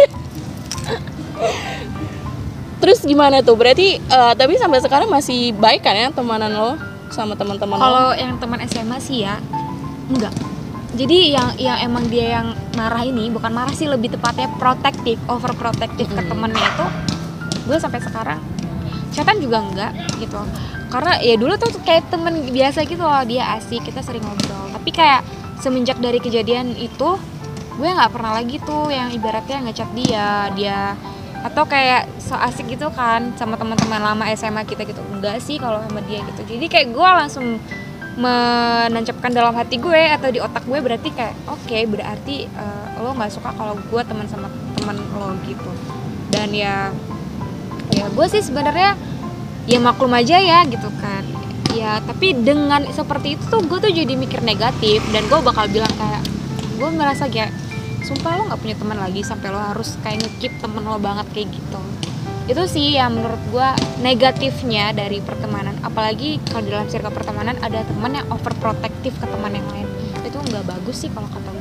Terus 2.79 3.03
gimana 3.03 3.43
tuh? 3.43 3.59
Berarti 3.59 3.99
eh, 3.99 4.33
tapi 4.39 4.55
sampai 4.55 4.79
sekarang 4.79 5.11
masih 5.11 5.51
baik 5.59 5.83
kan 5.83 5.99
ya 5.99 6.15
temanan 6.15 6.55
lo? 6.55 6.98
Sama 7.11 7.35
teman-teman 7.35 7.79
kalau 7.81 8.13
yang 8.15 8.37
teman 8.37 8.61
SMA 8.69 8.99
sih 9.01 9.25
ya 9.25 9.41
enggak. 10.09 10.33
Jadi 10.97 11.37
yang 11.37 11.53
yang 11.61 11.79
emang 11.85 12.09
dia 12.09 12.41
yang 12.41 12.57
marah 12.75 13.05
ini 13.05 13.29
bukan 13.29 13.53
marah 13.53 13.77
sih 13.77 13.85
lebih 13.85 14.17
tepatnya 14.17 14.49
protektif 14.57 15.21
overprotective 15.29 16.09
ke 16.09 16.23
Mm. 16.25 16.29
temennya 16.33 16.65
itu 16.65 16.87
gue 17.69 17.77
sampai 17.77 18.01
sekarang 18.01 18.41
chatan 19.13 19.37
juga 19.39 19.61
enggak 19.61 19.93
gitu. 20.17 20.41
Karena 20.89 21.21
ya 21.21 21.37
dulu 21.37 21.55
tuh 21.61 21.77
kayak 21.85 22.09
temen 22.09 22.41
biasa 22.49 22.89
gitu 22.89 23.05
loh 23.05 23.21
dia 23.29 23.53
asik 23.61 23.85
kita 23.85 24.01
sering 24.01 24.25
ngobrol. 24.25 24.73
Tapi 24.73 24.91
kayak 24.91 25.21
semenjak 25.61 26.01
dari 26.01 26.19
kejadian 26.19 26.73
itu 26.73 27.21
gue 27.79 27.89
nggak 27.89 28.11
pernah 28.11 28.35
lagi 28.35 28.59
tuh 28.65 28.91
yang 28.91 29.13
ibaratnya 29.13 29.69
ngechat 29.69 29.91
dia 29.95 30.51
dia 30.57 30.97
atau 31.39 31.63
kayak 31.63 32.11
so 32.19 32.35
asik 32.35 32.67
gitu 32.75 32.91
kan 32.91 33.31
sama 33.39 33.55
teman-teman 33.55 34.03
lama 34.03 34.25
SMA 34.35 34.67
kita 34.67 34.83
gitu. 34.83 35.03
Enggak 35.15 35.39
sih 35.39 35.57
kalau 35.57 35.79
sama 35.85 36.03
dia 36.03 36.23
gitu. 36.27 36.43
Jadi 36.57 36.67
kayak 36.67 36.89
gue 36.91 37.09
langsung 37.09 37.47
menancapkan 38.19 39.31
dalam 39.31 39.55
hati 39.55 39.79
gue 39.79 40.11
atau 40.11 40.27
di 40.35 40.43
otak 40.43 40.67
gue 40.67 40.83
berarti 40.83 41.15
kayak 41.15 41.39
oke 41.47 41.79
berarti 41.87 42.51
eh, 42.51 42.87
lo 42.99 43.15
nggak 43.15 43.31
suka 43.31 43.55
kalau 43.55 43.79
gue 43.79 44.03
teman 44.03 44.27
sama 44.27 44.51
teman 44.75 44.99
lo 45.15 45.39
gitu. 45.47 45.71
Dan 46.35 46.51
ya 46.51 46.91
ya 47.95 48.07
gue 48.11 48.27
sih 48.27 48.43
sebenarnya 48.43 48.99
ya 49.71 49.79
maklum 49.79 50.11
aja 50.19 50.43
ya 50.43 50.67
gitu 50.67 50.91
kan. 50.99 51.23
Ya 51.79 52.03
tapi 52.03 52.35
dengan 52.35 52.83
seperti 52.91 53.39
itu 53.39 53.45
tuh 53.47 53.63
gue 53.63 53.79
tuh 53.79 53.93
jadi 53.95 54.19
mikir 54.19 54.43
negatif 54.43 54.99
dan 55.15 55.23
gue 55.31 55.39
bakal 55.39 55.71
bilang 55.71 55.93
kayak 55.95 56.27
gue 56.75 56.89
merasa 56.91 57.31
kayak 57.31 57.55
sumpah 58.09 58.41
lo 58.41 58.43
nggak 58.49 58.61
punya 58.65 58.77
teman 58.81 58.97
lagi 58.97 59.21
sampai 59.21 59.53
lo 59.53 59.61
harus 59.61 60.01
kayak 60.01 60.25
ngekip 60.25 60.53
temen 60.65 60.81
lo 60.81 60.97
banget 60.97 61.29
kayak 61.37 61.53
gitu. 61.53 61.81
Itu 62.49 62.65
sih 62.65 62.97
yang 62.97 63.21
menurut 63.21 63.43
gue 63.53 63.69
negatifnya 64.01 64.97
dari 64.97 65.21
pertemanan. 65.21 65.77
Apalagi 65.85 66.41
kalau 66.49 66.65
dalam 66.65 66.89
circle 66.89 67.13
pertemanan 67.13 67.61
ada 67.61 67.85
teman 67.85 68.17
yang 68.17 68.25
overprotective 68.33 69.13
ke 69.13 69.27
teman 69.29 69.53
yang 69.53 69.69
lain. 69.69 69.85
Itu 70.25 70.41
nggak 70.41 70.65
bagus 70.65 71.05
sih 71.05 71.13
kalau 71.13 71.29
kata 71.29 71.58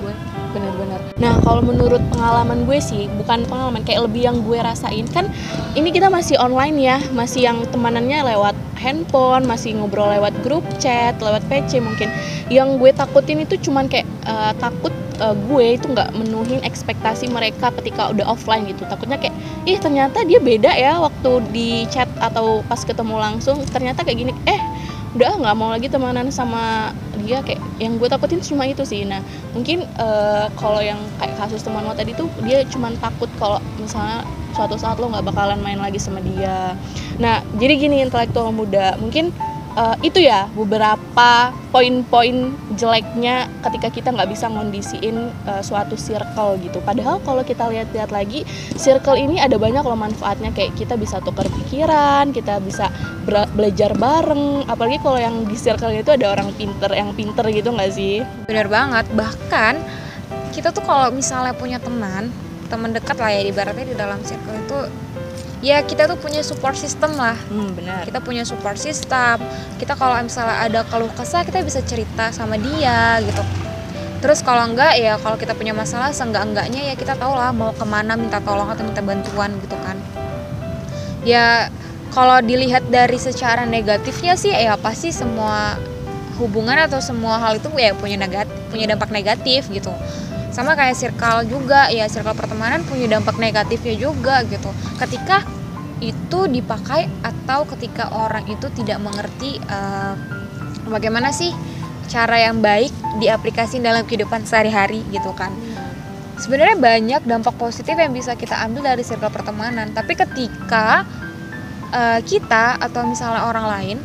benar-benar. 0.52 1.00
Nah 1.18 1.40
kalau 1.42 1.62
menurut 1.64 2.00
pengalaman 2.14 2.64
gue 2.68 2.80
sih 2.80 3.10
bukan 3.20 3.48
pengalaman 3.48 3.82
kayak 3.84 4.08
lebih 4.10 4.28
yang 4.28 4.38
gue 4.44 4.58
rasain. 4.60 5.06
Kan 5.12 5.32
ini 5.74 5.90
kita 5.92 6.08
masih 6.08 6.38
online 6.40 6.78
ya 6.80 6.98
masih 7.12 7.48
yang 7.48 7.64
temanannya 7.70 8.24
lewat 8.36 8.56
handphone 8.78 9.50
masih 9.50 9.74
ngobrol 9.74 10.06
lewat 10.08 10.32
grup 10.46 10.64
chat 10.78 11.18
lewat 11.18 11.42
PC 11.50 11.82
mungkin. 11.82 12.08
Yang 12.48 12.78
gue 12.80 12.92
takutin 12.94 13.44
itu 13.44 13.58
cuman 13.70 13.90
kayak 13.90 14.08
eh, 14.26 14.54
takut 14.62 14.94
eh, 15.20 15.36
gue 15.36 15.66
itu 15.76 15.86
nggak 15.90 16.14
menuhin 16.14 16.62
ekspektasi 16.62 17.28
mereka 17.34 17.74
ketika 17.82 18.14
udah 18.14 18.26
offline 18.30 18.70
gitu. 18.70 18.86
Takutnya 18.86 19.18
kayak 19.18 19.36
ih 19.66 19.78
ternyata 19.82 20.24
dia 20.24 20.38
beda 20.38 20.72
ya 20.78 21.02
waktu 21.02 21.44
di 21.52 21.70
chat 21.90 22.08
atau 22.22 22.62
pas 22.66 22.80
ketemu 22.82 23.18
langsung. 23.18 23.60
Ternyata 23.68 24.06
kayak 24.06 24.18
gini. 24.22 24.34
Eh 24.46 24.77
udah 25.16 25.40
nggak 25.40 25.56
mau 25.56 25.72
lagi 25.72 25.88
temenan 25.88 26.28
sama 26.34 26.92
dia 27.24 27.40
kayak 27.40 27.62
yang 27.80 27.96
gue 27.96 28.10
takutin 28.12 28.44
cuma 28.44 28.68
itu 28.68 28.84
sih. 28.84 29.08
Nah 29.08 29.24
mungkin 29.56 29.86
eh, 29.86 30.46
kalau 30.60 30.84
yang 30.84 31.00
kayak 31.22 31.36
kasus 31.40 31.64
teman 31.64 31.88
lo 31.88 31.96
tadi 31.96 32.12
tuh 32.12 32.28
dia 32.44 32.62
cuma 32.68 32.92
takut 33.00 33.32
kalau 33.40 33.62
misalnya 33.80 34.28
suatu 34.52 34.76
saat 34.76 34.98
lo 34.98 35.08
nggak 35.14 35.26
bakalan 35.30 35.60
main 35.64 35.80
lagi 35.80 36.02
sama 36.02 36.20
dia. 36.20 36.76
Nah 37.22 37.40
jadi 37.56 37.74
gini 37.80 38.04
intelektual 38.04 38.52
muda. 38.52 39.00
Mungkin 39.00 39.32
eh, 39.78 39.96
itu 40.02 40.20
ya 40.26 40.50
beberapa 40.58 41.54
poin-poin 41.70 42.58
jeleknya 42.74 43.46
ketika 43.62 43.88
kita 43.94 44.10
nggak 44.10 44.30
bisa 44.34 44.50
ngondisiin 44.50 45.30
eh, 45.30 45.62
suatu 45.62 45.94
circle 45.94 46.58
gitu. 46.66 46.82
Padahal 46.82 47.22
kalau 47.22 47.46
kita 47.46 47.70
lihat-lihat 47.70 48.10
lagi 48.10 48.42
circle 48.76 49.16
ini 49.16 49.38
ada 49.38 49.62
banyak 49.62 49.86
loh 49.86 50.00
manfaatnya. 50.00 50.50
Kayak 50.52 50.74
kita 50.76 50.98
bisa 50.98 51.22
tukar 51.22 51.46
pikiran 51.46 52.34
kita 52.34 52.58
bisa 52.60 52.90
belajar 53.28 53.94
bareng. 53.94 54.66
Apalagi 54.66 54.98
kalau 55.04 55.20
yang 55.22 55.46
di 55.46 55.56
circle 55.56 55.94
itu 55.94 56.10
ada 56.10 56.34
orang 56.34 56.50
pinter 56.58 56.90
yang 56.92 57.14
pinter 57.14 57.46
gitu 57.54 57.70
nggak 57.70 57.92
sih? 57.94 58.26
Bener 58.50 58.66
banget. 58.66 59.06
Bahkan 59.14 59.74
kita 60.56 60.74
tuh 60.74 60.82
kalau 60.82 61.14
misalnya 61.14 61.54
punya 61.54 61.78
teman 61.78 62.34
teman 62.68 62.92
dekat 62.92 63.16
lah 63.16 63.32
ya 63.32 63.42
ibaratnya 63.48 63.86
di 63.88 63.96
dalam 63.96 64.20
circle 64.28 64.58
itu 64.60 64.80
ya 65.62 65.82
kita 65.82 66.06
tuh 66.06 66.18
punya 66.20 66.46
support 66.46 66.78
system 66.78 67.18
lah. 67.18 67.38
Hmm 67.50 67.74
benar. 67.74 68.06
Kita 68.06 68.22
punya 68.22 68.44
support 68.46 68.78
system. 68.78 69.42
Kita 69.82 69.98
kalau 69.98 70.18
misalnya 70.22 70.58
ada 70.62 70.82
keluh 70.86 71.12
kesah 71.14 71.42
kita 71.46 71.62
bisa 71.66 71.82
cerita 71.86 72.30
sama 72.34 72.58
dia 72.58 73.22
gitu. 73.26 73.44
Terus 74.18 74.42
kalau 74.42 74.66
enggak 74.66 74.98
ya 74.98 75.18
kalau 75.22 75.38
kita 75.38 75.54
punya 75.54 75.78
masalah 75.78 76.10
seenggak 76.10 76.42
enggaknya 76.46 76.94
ya 76.94 76.96
kita 76.98 77.14
tahu 77.18 77.38
lah 77.38 77.54
mau 77.54 77.70
ke 77.74 77.86
mana 77.86 78.18
minta 78.18 78.42
tolong 78.42 78.70
atau 78.70 78.82
minta 78.86 79.02
bantuan 79.02 79.54
gitu 79.62 79.78
kan. 79.82 79.98
Ya 81.22 81.70
kalau 82.14 82.40
dilihat 82.42 82.88
dari 82.90 83.20
secara 83.20 83.68
negatifnya 83.68 84.34
sih 84.40 84.50
ya 84.50 84.74
pasti 84.80 85.14
semua 85.14 85.78
hubungan 86.38 86.78
atau 86.78 87.02
semua 87.02 87.42
hal 87.42 87.58
itu 87.58 87.68
ya 87.76 87.98
punya 87.98 88.16
negatif 88.16 88.54
punya 88.70 88.94
dampak 88.94 89.10
negatif 89.10 89.68
gitu 89.74 89.90
sama 90.58 90.74
kayak 90.74 90.98
circle 90.98 91.46
juga 91.46 91.86
ya 91.94 92.10
circle 92.10 92.34
pertemanan 92.34 92.82
punya 92.82 93.06
dampak 93.06 93.38
negatifnya 93.38 93.94
juga 93.94 94.42
gitu. 94.50 94.74
Ketika 94.98 95.46
itu 96.02 96.50
dipakai 96.50 97.06
atau 97.22 97.70
ketika 97.70 98.10
orang 98.10 98.42
itu 98.50 98.66
tidak 98.74 98.98
mengerti 98.98 99.62
eh, 99.62 100.14
bagaimana 100.90 101.30
sih 101.30 101.54
cara 102.10 102.42
yang 102.42 102.58
baik 102.58 102.90
diaplikasikan 103.22 103.86
dalam 103.86 104.02
kehidupan 104.10 104.50
sehari-hari 104.50 105.06
gitu 105.14 105.30
kan. 105.38 105.54
Sebenarnya 106.42 106.78
banyak 106.82 107.22
dampak 107.30 107.54
positif 107.62 107.94
yang 107.94 108.10
bisa 108.10 108.34
kita 108.34 108.58
ambil 108.66 108.98
dari 108.98 109.06
circle 109.06 109.30
pertemanan 109.30 109.94
tapi 109.94 110.18
ketika 110.18 111.06
eh, 111.94 112.20
kita 112.26 112.82
atau 112.82 113.06
misalnya 113.06 113.46
orang 113.46 113.70
lain 113.70 113.98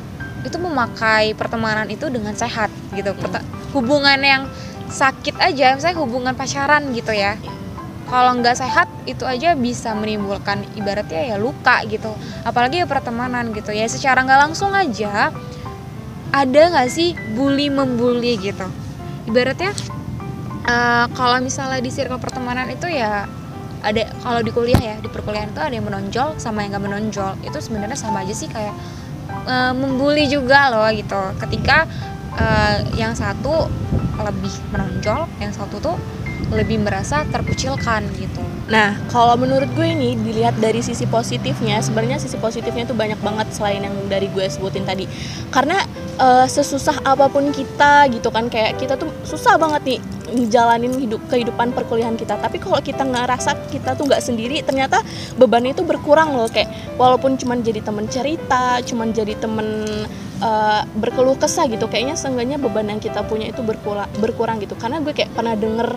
itu 0.45 0.61
memakai 0.61 1.33
pertemanan 1.33 1.89
itu 1.89 2.13
dengan 2.13 2.37
sehat 2.37 2.69
gitu. 2.93 3.17
Perta- 3.17 3.47
hubungan 3.73 4.21
yang 4.21 4.45
sakit 4.89 5.39
aja 5.39 5.77
misalnya 5.77 5.99
hubungan 6.01 6.35
pacaran 6.35 6.91
gitu 6.97 7.13
ya. 7.15 7.39
Kalau 8.13 8.37
nggak 8.37 8.61
sehat 8.61 8.89
itu 9.09 9.25
aja 9.25 9.57
bisa 9.57 9.97
menimbulkan 9.97 10.61
ibaratnya 10.77 11.33
ya 11.33 11.37
luka 11.41 11.81
gitu. 11.89 12.13
Apalagi 12.45 12.85
ya 12.85 12.87
pertemanan 12.87 13.55
gitu 13.57 13.73
ya. 13.73 13.89
Secara 13.89 14.21
nggak 14.27 14.41
langsung 14.49 14.77
aja 14.77 15.33
ada 16.33 16.63
nggak 16.73 16.89
sih 16.93 17.17
bully 17.37 17.73
membuli 17.73 18.37
gitu? 18.37 18.69
Ibaratnya 19.29 19.73
eh, 20.69 21.07
kalau 21.17 21.39
misalnya 21.41 21.81
di 21.81 21.89
circle 21.89 22.21
pertemanan 22.21 22.69
itu 22.69 22.89
ya 22.89 23.25
ada 23.83 24.03
kalau 24.23 24.41
di 24.47 24.55
kuliah 24.55 24.79
ya 24.79 24.97
di 25.03 25.11
perkuliahan 25.11 25.51
itu 25.51 25.59
ada 25.59 25.75
yang 25.75 25.87
menonjol 25.89 26.39
sama 26.39 26.65
yang 26.65 26.77
nggak 26.77 26.85
menonjol. 26.85 27.33
Itu 27.45 27.65
sebenarnya 27.65 27.97
sama 27.97 28.29
aja 28.29 28.37
sih 28.37 28.49
kayak 28.53 28.77
eh, 29.49 29.73
membuli 29.73 30.29
juga 30.29 30.69
loh 30.69 30.85
gitu. 30.93 31.21
Ketika 31.41 31.89
eh, 32.39 32.77
yang 32.97 33.13
satu 33.17 33.69
lebih 34.21 34.55
menonjol 34.71 35.27
yang 35.43 35.53
satu 35.53 35.81
tuh 35.83 35.97
lebih 36.53 36.85
merasa 36.85 37.25
terkucilkan 37.33 38.05
gitu 38.21 38.43
Nah, 38.71 38.95
kalau 39.11 39.35
menurut 39.35 39.67
gue 39.75 39.85
ini 39.85 40.15
dilihat 40.15 40.55
dari 40.63 40.79
sisi 40.81 41.03
positifnya, 41.05 41.83
sebenarnya 41.83 42.23
sisi 42.23 42.39
positifnya 42.39 42.87
tuh 42.87 42.95
banyak 42.95 43.19
banget 43.19 43.51
selain 43.51 43.83
yang 43.83 43.93
dari 44.07 44.31
gue 44.31 44.47
sebutin 44.47 44.87
tadi. 44.87 45.05
Karena 45.51 45.83
eh, 46.17 46.47
sesusah 46.47 47.03
apa 47.03 47.27
pun 47.27 47.51
kita 47.51 48.07
gitu 48.15 48.31
kan 48.31 48.47
kayak 48.47 48.79
kita 48.79 48.95
tuh 48.95 49.11
susah 49.27 49.59
banget 49.59 49.83
nih 49.85 50.01
ngejalanin 50.33 50.95
hidup 50.97 51.21
kehidupan 51.27 51.75
perkuliahan 51.75 52.15
kita. 52.15 52.39
Tapi 52.39 52.63
kalau 52.63 52.79
kita 52.79 53.03
ngerasa 53.03 53.59
kita 53.69 53.99
tuh 53.99 54.07
nggak 54.07 54.23
sendiri, 54.23 54.63
ternyata 54.63 55.03
bebannya 55.37 55.75
itu 55.75 55.83
berkurang 55.83 56.33
loh 56.33 56.47
kayak 56.47 56.71
walaupun 56.97 57.35
cuman 57.35 57.67
jadi 57.67 57.83
temen 57.83 58.07
cerita, 58.07 58.79
cuman 58.87 59.11
jadi 59.11 59.37
temen 59.43 59.85
eh, 60.43 60.83
berkeluh 60.99 61.39
kesah 61.39 61.71
gitu. 61.71 61.87
Kayaknya 61.87 62.19
seenggaknya 62.19 62.59
beban 62.59 62.91
yang 62.91 63.01
kita 63.01 63.23
punya 63.25 63.49
itu 63.49 63.63
berkurang 63.63 64.11
berkurang 64.19 64.59
gitu. 64.59 64.75
Karena 64.75 64.99
gue 64.99 65.15
kayak 65.15 65.31
pernah 65.33 65.55
denger 65.55 65.95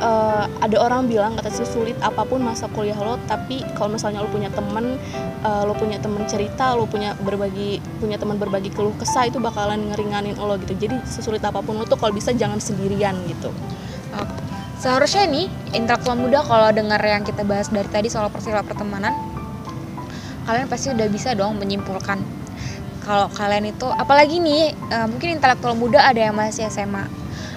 eh, 0.00 0.44
ada 0.48 0.76
orang 0.80 1.06
bilang 1.06 1.36
kata 1.36 1.52
sesulit 1.52 1.94
apa 2.00 2.24
pun 2.24 2.42
masa 2.42 2.66
kuliah 2.72 2.96
lo 2.98 3.20
tapi 3.30 3.62
kalau 3.78 3.94
misalnya 3.94 4.24
lo 4.24 4.28
punya 4.32 4.50
temen 4.50 4.98
eh, 5.44 5.62
lo 5.62 5.76
punya 5.76 6.00
temen 6.00 6.24
cerita 6.26 6.74
lo 6.74 6.88
punya 6.88 7.14
berbagi 7.22 7.78
punya 8.02 8.16
teman 8.18 8.40
berbagi 8.40 8.72
keluh 8.72 8.96
kesah 8.98 9.28
itu 9.28 9.38
bakalan 9.38 9.92
ngeringanin 9.92 10.34
lo 10.40 10.56
gitu. 10.58 10.74
Jadi 10.74 10.96
sesulit 11.06 11.44
apa 11.44 11.60
pun 11.62 11.78
lo 11.78 11.84
tuh 11.86 12.00
kalau 12.00 12.16
bisa 12.16 12.32
jangan 12.34 12.58
sendirian 12.58 13.14
gitu. 13.28 13.52
Seharusnya 14.74 15.24
nih 15.24 15.48
intelektual 15.72 16.12
muda 16.12 16.44
kalau 16.44 16.68
dengar 16.68 17.00
yang 17.00 17.24
kita 17.24 17.40
bahas 17.40 17.72
dari 17.72 17.88
tadi 17.88 18.12
soal 18.12 18.28
peristiwa 18.28 18.60
pertemanan 18.60 19.16
kalian 20.44 20.68
pasti 20.68 20.92
udah 20.92 21.08
bisa 21.08 21.32
dong 21.32 21.56
menyimpulkan 21.56 22.20
kalau 23.04 23.28
kalian 23.30 23.70
itu 23.70 23.86
apalagi 23.86 24.40
nih 24.40 24.72
eh, 24.72 25.06
mungkin 25.06 25.36
intelektual 25.36 25.76
muda 25.76 26.00
ada 26.00 26.18
yang 26.18 26.34
masih 26.34 26.66
SMA 26.72 27.04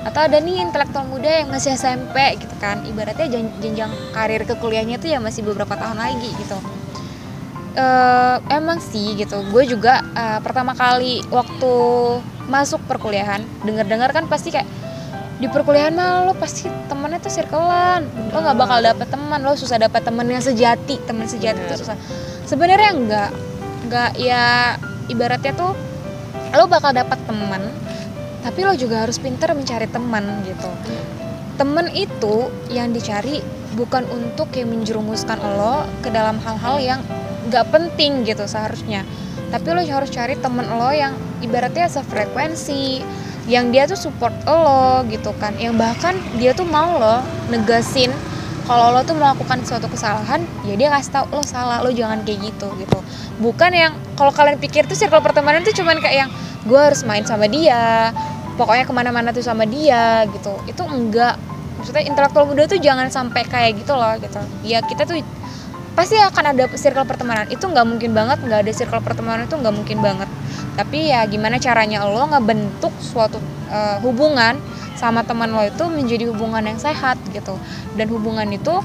atau 0.08 0.24
ada 0.24 0.40
nih 0.40 0.64
intelektual 0.64 1.04
muda 1.04 1.28
yang 1.28 1.52
masih 1.52 1.76
SMP 1.76 2.16
gitu 2.40 2.56
kan. 2.64 2.80
Ibaratnya 2.88 3.28
jen- 3.28 3.56
jenjang 3.60 3.92
karir 4.16 4.48
ke 4.48 4.56
kuliahnya 4.56 5.00
tuh 5.04 5.12
ya 5.12 5.20
masih 5.20 5.44
beberapa 5.44 5.76
tahun 5.76 6.00
lagi 6.00 6.32
gitu. 6.40 6.58
Eh, 7.78 8.38
emang 8.56 8.80
sih 8.80 9.20
gitu. 9.20 9.38
Gue 9.52 9.68
juga 9.68 10.00
eh, 10.16 10.40
pertama 10.40 10.74
kali 10.74 11.22
waktu 11.28 11.74
masuk 12.48 12.80
perkuliahan 12.88 13.44
denger-dengar 13.68 14.16
kan 14.16 14.26
pasti 14.32 14.56
kayak 14.56 14.68
di 15.38 15.46
perkuliahan 15.46 15.94
mah 15.94 16.26
lo 16.26 16.34
pasti 16.34 16.66
temennya 16.90 17.22
tuh 17.22 17.30
circlean 17.30 18.10
lo 18.34 18.38
nggak 18.42 18.58
bakal 18.58 18.80
dapet 18.82 19.06
teman 19.06 19.46
lo 19.46 19.54
susah 19.54 19.78
dapet 19.78 20.02
temen 20.02 20.26
yang 20.26 20.42
sejati. 20.42 20.98
Temen 21.04 21.28
sejati 21.28 21.62
Bener. 21.62 21.70
tuh 21.76 21.78
susah. 21.84 21.98
Sebenarnya 22.48 22.92
enggak. 22.96 23.32
Enggak 23.86 24.12
ya 24.18 24.76
ibaratnya 25.08 25.56
tuh 25.56 25.74
lo 26.56 26.66
bakal 26.72 26.96
dapat 26.96 27.20
teman 27.28 27.62
tapi 28.48 28.64
lo 28.64 28.72
juga 28.80 29.04
harus 29.04 29.20
pinter 29.20 29.52
mencari 29.52 29.92
teman 29.92 30.24
gitu. 30.48 30.72
Temen 31.60 31.92
itu 31.92 32.48
yang 32.72 32.96
dicari 32.96 33.44
bukan 33.76 34.08
untuk 34.08 34.48
yang 34.56 34.72
menjerumuskan 34.72 35.36
lo 35.36 35.84
ke 36.00 36.08
dalam 36.08 36.40
hal-hal 36.40 36.80
yang 36.80 37.00
gak 37.52 37.68
penting 37.76 38.24
gitu 38.24 38.48
seharusnya. 38.48 39.04
Tapi 39.52 39.68
lo 39.76 39.84
harus 39.84 40.08
cari 40.08 40.40
temen 40.40 40.64
lo 40.64 40.88
yang 40.96 41.20
ibaratnya 41.44 41.92
sefrekuensi 41.92 43.04
yang 43.52 43.76
dia 43.76 43.84
tuh 43.84 44.00
support 44.00 44.32
lo 44.48 45.04
gitu 45.12 45.36
kan. 45.36 45.52
Yang 45.60 45.76
bahkan 45.84 46.16
dia 46.40 46.56
tuh 46.56 46.64
mau 46.64 46.96
lo 46.96 47.20
negasin 47.52 48.16
kalau 48.64 48.96
lo 48.96 49.04
tuh 49.04 49.20
melakukan 49.20 49.60
suatu 49.68 49.92
kesalahan 49.92 50.44
ya 50.64 50.80
dia 50.80 50.88
kasih 50.88 51.12
tau 51.20 51.28
lo 51.36 51.44
salah 51.44 51.84
lo 51.84 51.92
jangan 51.92 52.24
kayak 52.24 52.48
gitu 52.48 52.72
gitu. 52.80 53.00
Bukan 53.44 53.76
yang 53.76 53.92
kalau 54.18 54.34
kalian 54.34 54.58
pikir 54.58 54.90
tuh 54.90 54.98
circle 54.98 55.22
pertemanan 55.22 55.62
tuh 55.62 55.72
cuman 55.78 56.02
kayak 56.02 56.28
yang 56.28 56.32
gue 56.66 56.80
harus 56.82 57.06
main 57.06 57.24
sama 57.24 57.46
dia 57.46 58.12
pokoknya 58.58 58.84
ke 58.90 58.94
mana-mana 58.94 59.30
tuh 59.30 59.46
sama 59.46 59.64
dia 59.70 60.26
gitu. 60.34 60.58
Itu 60.66 60.84
enggak. 60.84 61.38
Maksudnya 61.78 62.10
intelektual 62.10 62.50
muda 62.50 62.66
tuh 62.66 62.82
jangan 62.82 63.08
sampai 63.14 63.46
kayak 63.46 63.78
gitu 63.86 63.94
loh 63.94 64.18
gitu. 64.18 64.42
Ya 64.66 64.82
kita 64.82 65.06
tuh 65.06 65.22
pasti 65.94 66.18
akan 66.18 66.58
ada 66.58 66.66
circle 66.74 67.06
pertemanan. 67.06 67.46
Itu 67.54 67.70
nggak 67.70 67.86
mungkin 67.86 68.12
banget 68.18 68.42
nggak 68.42 68.66
ada 68.66 68.74
circle 68.74 69.00
pertemanan 69.06 69.46
itu 69.46 69.56
nggak 69.56 69.76
mungkin 69.78 69.98
banget. 70.02 70.30
Tapi 70.74 71.14
ya 71.14 71.22
gimana 71.30 71.62
caranya 71.62 72.04
lo 72.10 72.26
ngebentuk 72.34 72.92
suatu 72.98 73.38
uh, 73.70 74.02
hubungan 74.02 74.58
sama 74.98 75.22
teman 75.22 75.54
lo 75.54 75.62
itu 75.62 75.86
menjadi 75.86 76.34
hubungan 76.34 76.66
yang 76.66 76.82
sehat 76.82 77.22
gitu. 77.30 77.54
Dan 77.94 78.10
hubungan 78.10 78.50
itu 78.50 78.82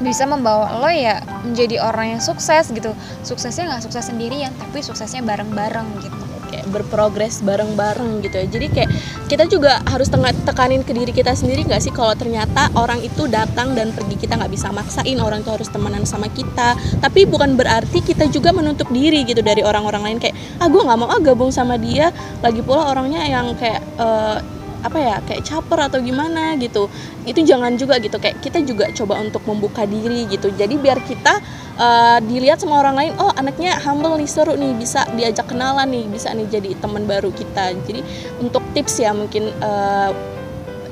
bisa 0.00 0.28
membawa 0.28 0.76
lo 0.76 0.90
ya 0.92 1.22
menjadi 1.44 1.80
orang 1.80 2.18
yang 2.18 2.22
sukses 2.22 2.68
gitu. 2.72 2.92
Suksesnya 3.24 3.70
nggak 3.72 3.82
sukses 3.88 4.08
sendirian 4.08 4.52
tapi 4.60 4.84
suksesnya 4.84 5.24
bareng-bareng 5.24 5.88
gitu. 6.04 6.16
Kayak 6.46 6.70
berprogres 6.70 7.42
bareng-bareng 7.42 8.22
gitu 8.22 8.38
ya. 8.38 8.46
Jadi 8.46 8.66
kayak 8.70 8.90
kita 9.26 9.44
juga 9.50 9.82
harus 9.90 10.06
tekanin 10.46 10.86
ke 10.86 10.94
diri 10.94 11.10
kita 11.10 11.34
sendiri 11.34 11.66
nggak 11.66 11.82
sih? 11.82 11.90
Kalau 11.90 12.14
ternyata 12.14 12.70
orang 12.78 13.02
itu 13.02 13.26
datang 13.26 13.74
dan 13.74 13.90
pergi 13.90 14.14
kita 14.14 14.38
nggak 14.38 14.52
bisa 14.54 14.70
maksain 14.70 15.18
orang 15.18 15.42
itu 15.42 15.50
harus 15.50 15.66
temenan 15.72 16.06
sama 16.06 16.30
kita. 16.30 16.78
Tapi 17.02 17.26
bukan 17.26 17.58
berarti 17.58 17.98
kita 17.98 18.30
juga 18.30 18.54
menutup 18.54 18.86
diri 18.94 19.26
gitu 19.26 19.42
dari 19.42 19.66
orang-orang 19.66 20.06
lain. 20.06 20.18
Kayak 20.22 20.38
ah 20.62 20.70
gue 20.70 20.82
nggak 20.86 20.98
mau 21.02 21.10
ah 21.10 21.18
gabung 21.18 21.50
sama 21.50 21.74
dia. 21.82 22.14
Lagi 22.44 22.62
pula 22.62 22.94
orangnya 22.94 23.26
yang 23.26 23.50
kayak 23.58 23.82
uh, 23.98 24.38
apa 24.86 24.98
ya 25.02 25.16
kayak 25.26 25.42
caper 25.42 25.78
atau 25.90 25.98
gimana 25.98 26.54
gitu. 26.56 26.86
Itu 27.26 27.42
jangan 27.42 27.74
juga 27.74 27.98
gitu 27.98 28.16
kayak 28.16 28.38
kita 28.40 28.62
juga 28.62 28.88
coba 28.94 29.18
untuk 29.18 29.42
membuka 29.44 29.82
diri 29.84 30.30
gitu. 30.30 30.54
Jadi 30.54 30.78
biar 30.78 31.02
kita 31.02 31.42
uh, 31.76 32.18
dilihat 32.22 32.62
sama 32.62 32.78
orang 32.80 32.96
lain 32.96 33.12
oh 33.18 33.34
anaknya 33.34 33.76
humble 33.82 34.14
nih 34.14 34.30
seru 34.30 34.54
nih 34.54 34.72
bisa 34.78 35.04
diajak 35.18 35.50
kenalan 35.50 35.90
nih 35.90 36.06
bisa 36.06 36.30
nih 36.30 36.46
jadi 36.46 36.78
teman 36.78 37.04
baru 37.04 37.34
kita. 37.34 37.74
Jadi 37.84 38.00
untuk 38.38 38.62
tips 38.72 39.02
ya 39.02 39.10
mungkin 39.10 39.50
uh, 39.60 40.10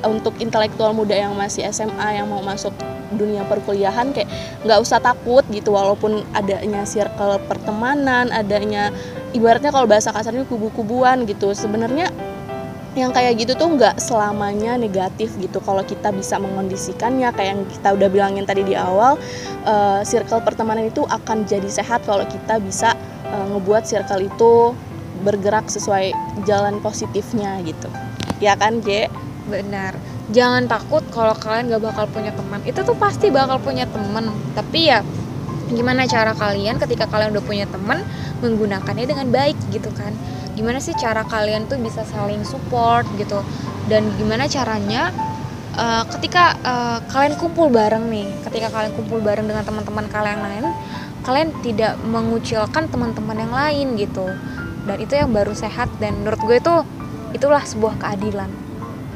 untuk 0.05 0.37
intelektual 0.37 0.93
muda 0.93 1.17
yang 1.17 1.33
masih 1.33 1.65
SMA 1.73 2.21
yang 2.21 2.29
mau 2.29 2.43
masuk 2.45 2.75
dunia 3.15 3.45
perkuliahan 3.47 4.11
kayak 4.11 4.29
nggak 4.65 4.79
usah 4.81 4.99
takut 4.99 5.45
gitu 5.53 5.73
walaupun 5.73 6.25
adanya 6.33 6.83
circle 6.83 7.37
pertemanan 7.45 8.33
adanya 8.33 8.91
ibaratnya 9.31 9.69
kalau 9.69 9.85
bahasa 9.85 10.15
kasarnya 10.15 10.47
kubu-kubuan 10.47 11.27
gitu. 11.27 11.51
Sebenarnya 11.51 12.09
yang 12.95 13.11
kayak 13.11 13.35
gitu 13.43 13.59
tuh 13.59 13.75
nggak 13.75 13.99
selamanya 13.99 14.79
negatif 14.79 15.35
gitu. 15.35 15.59
Kalau 15.59 15.83
kita 15.83 16.15
bisa 16.15 16.39
mengondisikannya 16.39 17.27
kayak 17.35 17.49
yang 17.51 17.61
kita 17.67 17.89
udah 17.91 18.07
bilangin 18.07 18.47
tadi 18.47 18.63
di 18.63 18.73
awal 18.73 19.19
uh, 19.67 19.99
circle 20.07 20.39
pertemanan 20.39 20.87
itu 20.87 21.03
akan 21.03 21.43
jadi 21.43 21.67
sehat 21.67 22.07
kalau 22.07 22.23
kita 22.23 22.57
bisa 22.63 22.95
uh, 23.27 23.45
ngebuat 23.51 23.83
circle 23.83 24.23
itu 24.23 24.71
bergerak 25.27 25.67
sesuai 25.67 26.15
jalan 26.47 26.79
positifnya 26.79 27.59
gitu. 27.67 27.91
Ya 28.39 28.55
kan 28.55 28.79
J? 28.79 29.11
Benar. 29.51 29.99
Jangan 30.31 30.65
takut 30.65 31.03
kalau 31.13 31.37
kalian 31.37 31.69
gak 31.69 31.83
bakal 31.85 32.05
punya 32.09 32.31
teman. 32.33 32.63
Itu 32.65 32.81
tuh 32.81 32.97
pasti 32.97 33.29
bakal 33.29 33.61
punya 33.61 33.85
teman. 33.85 34.31
Tapi 34.55 34.89
ya 34.89 35.03
gimana 35.69 36.05
cara 36.05 36.31
kalian 36.37 36.77
ketika 36.77 37.09
kalian 37.09 37.33
udah 37.33 37.45
punya 37.45 37.65
teman 37.65 38.05
menggunakannya 38.45 39.05
dengan 39.09 39.27
baik 39.33 39.57
gitu 39.73 39.89
kan 39.97 40.13
gimana 40.55 40.79
sih 40.79 40.95
cara 40.95 41.27
kalian 41.27 41.67
tuh 41.67 41.77
bisa 41.77 42.01
saling 42.07 42.41
support 42.47 43.05
gitu? 43.19 43.43
Dan 43.85 44.09
gimana 44.17 44.49
caranya 44.49 45.13
uh, 45.77 46.03
ketika 46.17 46.55
uh, 46.63 46.97
kalian 47.11 47.35
kumpul 47.37 47.67
bareng 47.69 48.07
nih 48.09 48.25
ketika 48.47 48.71
kalian 48.71 48.95
kumpul 48.95 49.19
bareng 49.21 49.45
dengan 49.45 49.61
teman-teman 49.67 50.07
kalian 50.09 50.39
lain 50.41 50.65
kalian 51.25 51.49
tidak 51.65 51.97
mengucilkan 52.05 52.87
teman-teman 52.87 53.37
yang 53.37 53.53
lain 53.53 53.87
gitu. 53.97 54.29
Dan 54.85 55.01
itu 55.01 55.17
yang 55.17 55.33
baru 55.33 55.57
sehat 55.57 55.89
dan 55.97 56.21
menurut 56.21 56.37
gue 56.45 56.57
itu 56.61 56.75
itulah 57.33 57.65
sebuah 57.65 57.97
keadilan. 57.97 58.47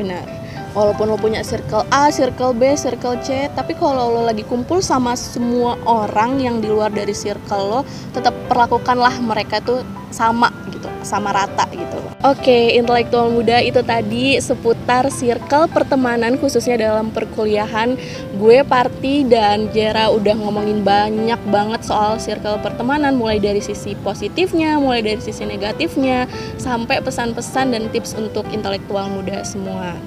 Benar. 0.02 0.26
Walaupun 0.74 1.10
lo 1.10 1.18
punya 1.18 1.42
circle 1.42 1.86
A, 1.90 2.14
circle 2.14 2.54
B, 2.54 2.78
circle 2.78 3.18
C, 3.22 3.50
tapi 3.54 3.74
kalau 3.74 4.10
lo 4.14 4.22
lagi 4.26 4.46
kumpul 4.46 4.82
sama 4.86 5.18
semua 5.18 5.78
orang 5.86 6.38
yang 6.42 6.62
di 6.62 6.70
luar 6.70 6.94
dari 6.94 7.14
circle 7.14 7.66
lo, 7.70 7.80
tetap 8.14 8.34
perlakukanlah 8.50 9.18
mereka 9.22 9.62
tuh 9.62 9.82
sama 10.10 10.50
gitu, 10.80 10.88
sama 11.04 11.36
rata 11.36 11.68
gitu. 11.76 12.00
Oke, 12.24 12.40
okay, 12.40 12.64
intelektual 12.80 13.28
muda 13.28 13.60
itu 13.60 13.84
tadi 13.84 14.40
seputar 14.40 15.12
circle 15.12 15.68
pertemanan 15.68 16.40
khususnya 16.40 16.80
dalam 16.80 17.12
perkuliahan. 17.12 18.00
Gue 18.40 18.64
Parti 18.64 19.28
dan 19.28 19.68
Jera 19.76 20.08
udah 20.08 20.40
ngomongin 20.40 20.88
banyak 20.88 21.40
banget 21.52 21.84
soal 21.84 22.16
circle 22.16 22.56
pertemanan 22.64 23.20
mulai 23.20 23.44
dari 23.44 23.60
sisi 23.60 23.94
positifnya, 24.00 24.80
mulai 24.80 25.04
dari 25.04 25.20
sisi 25.20 25.44
negatifnya, 25.44 26.32
sampai 26.56 27.04
pesan-pesan 27.04 27.76
dan 27.76 27.92
tips 27.92 28.16
untuk 28.16 28.48
intelektual 28.56 29.12
muda 29.12 29.44
semua. 29.44 30.00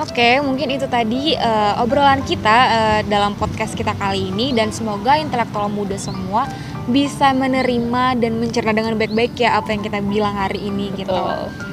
Oke, 0.00 0.40
mungkin 0.40 0.72
itu 0.72 0.88
tadi 0.88 1.36
uh, 1.36 1.76
obrolan 1.84 2.24
kita 2.24 2.58
uh, 2.72 3.00
dalam 3.04 3.36
podcast 3.36 3.76
kita 3.76 3.92
kali 4.00 4.32
ini 4.32 4.56
dan 4.56 4.72
semoga 4.72 5.20
intelektual 5.20 5.68
muda 5.68 6.00
semua 6.00 6.48
bisa 6.90 7.32
menerima 7.32 8.18
dan 8.18 8.32
mencerna 8.42 8.74
dengan 8.74 8.98
baik-baik 8.98 9.38
ya 9.38 9.62
apa 9.62 9.72
yang 9.72 9.82
kita 9.86 9.98
bilang 10.04 10.34
hari 10.34 10.68
ini 10.68 10.90
gitu. 10.98 11.10
Betul. 11.10 11.48
gitu. 11.48 11.68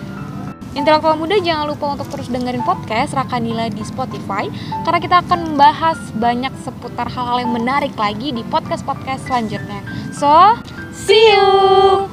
Intelektual 0.78 1.18
muda 1.18 1.42
jangan 1.42 1.66
lupa 1.74 1.98
untuk 1.98 2.08
terus 2.14 2.30
dengerin 2.30 2.62
podcast 2.62 3.18
Rakanila 3.18 3.66
di 3.66 3.82
Spotify 3.82 4.46
karena 4.86 5.00
kita 5.02 5.16
akan 5.26 5.40
membahas 5.54 5.98
banyak 6.14 6.54
seputar 6.62 7.10
hal-hal 7.10 7.42
yang 7.42 7.50
menarik 7.50 7.98
lagi 7.98 8.30
di 8.30 8.46
podcast-podcast 8.46 9.26
selanjutnya. 9.26 9.82
So, 10.14 10.30
see 10.94 11.34
you. 11.34 12.06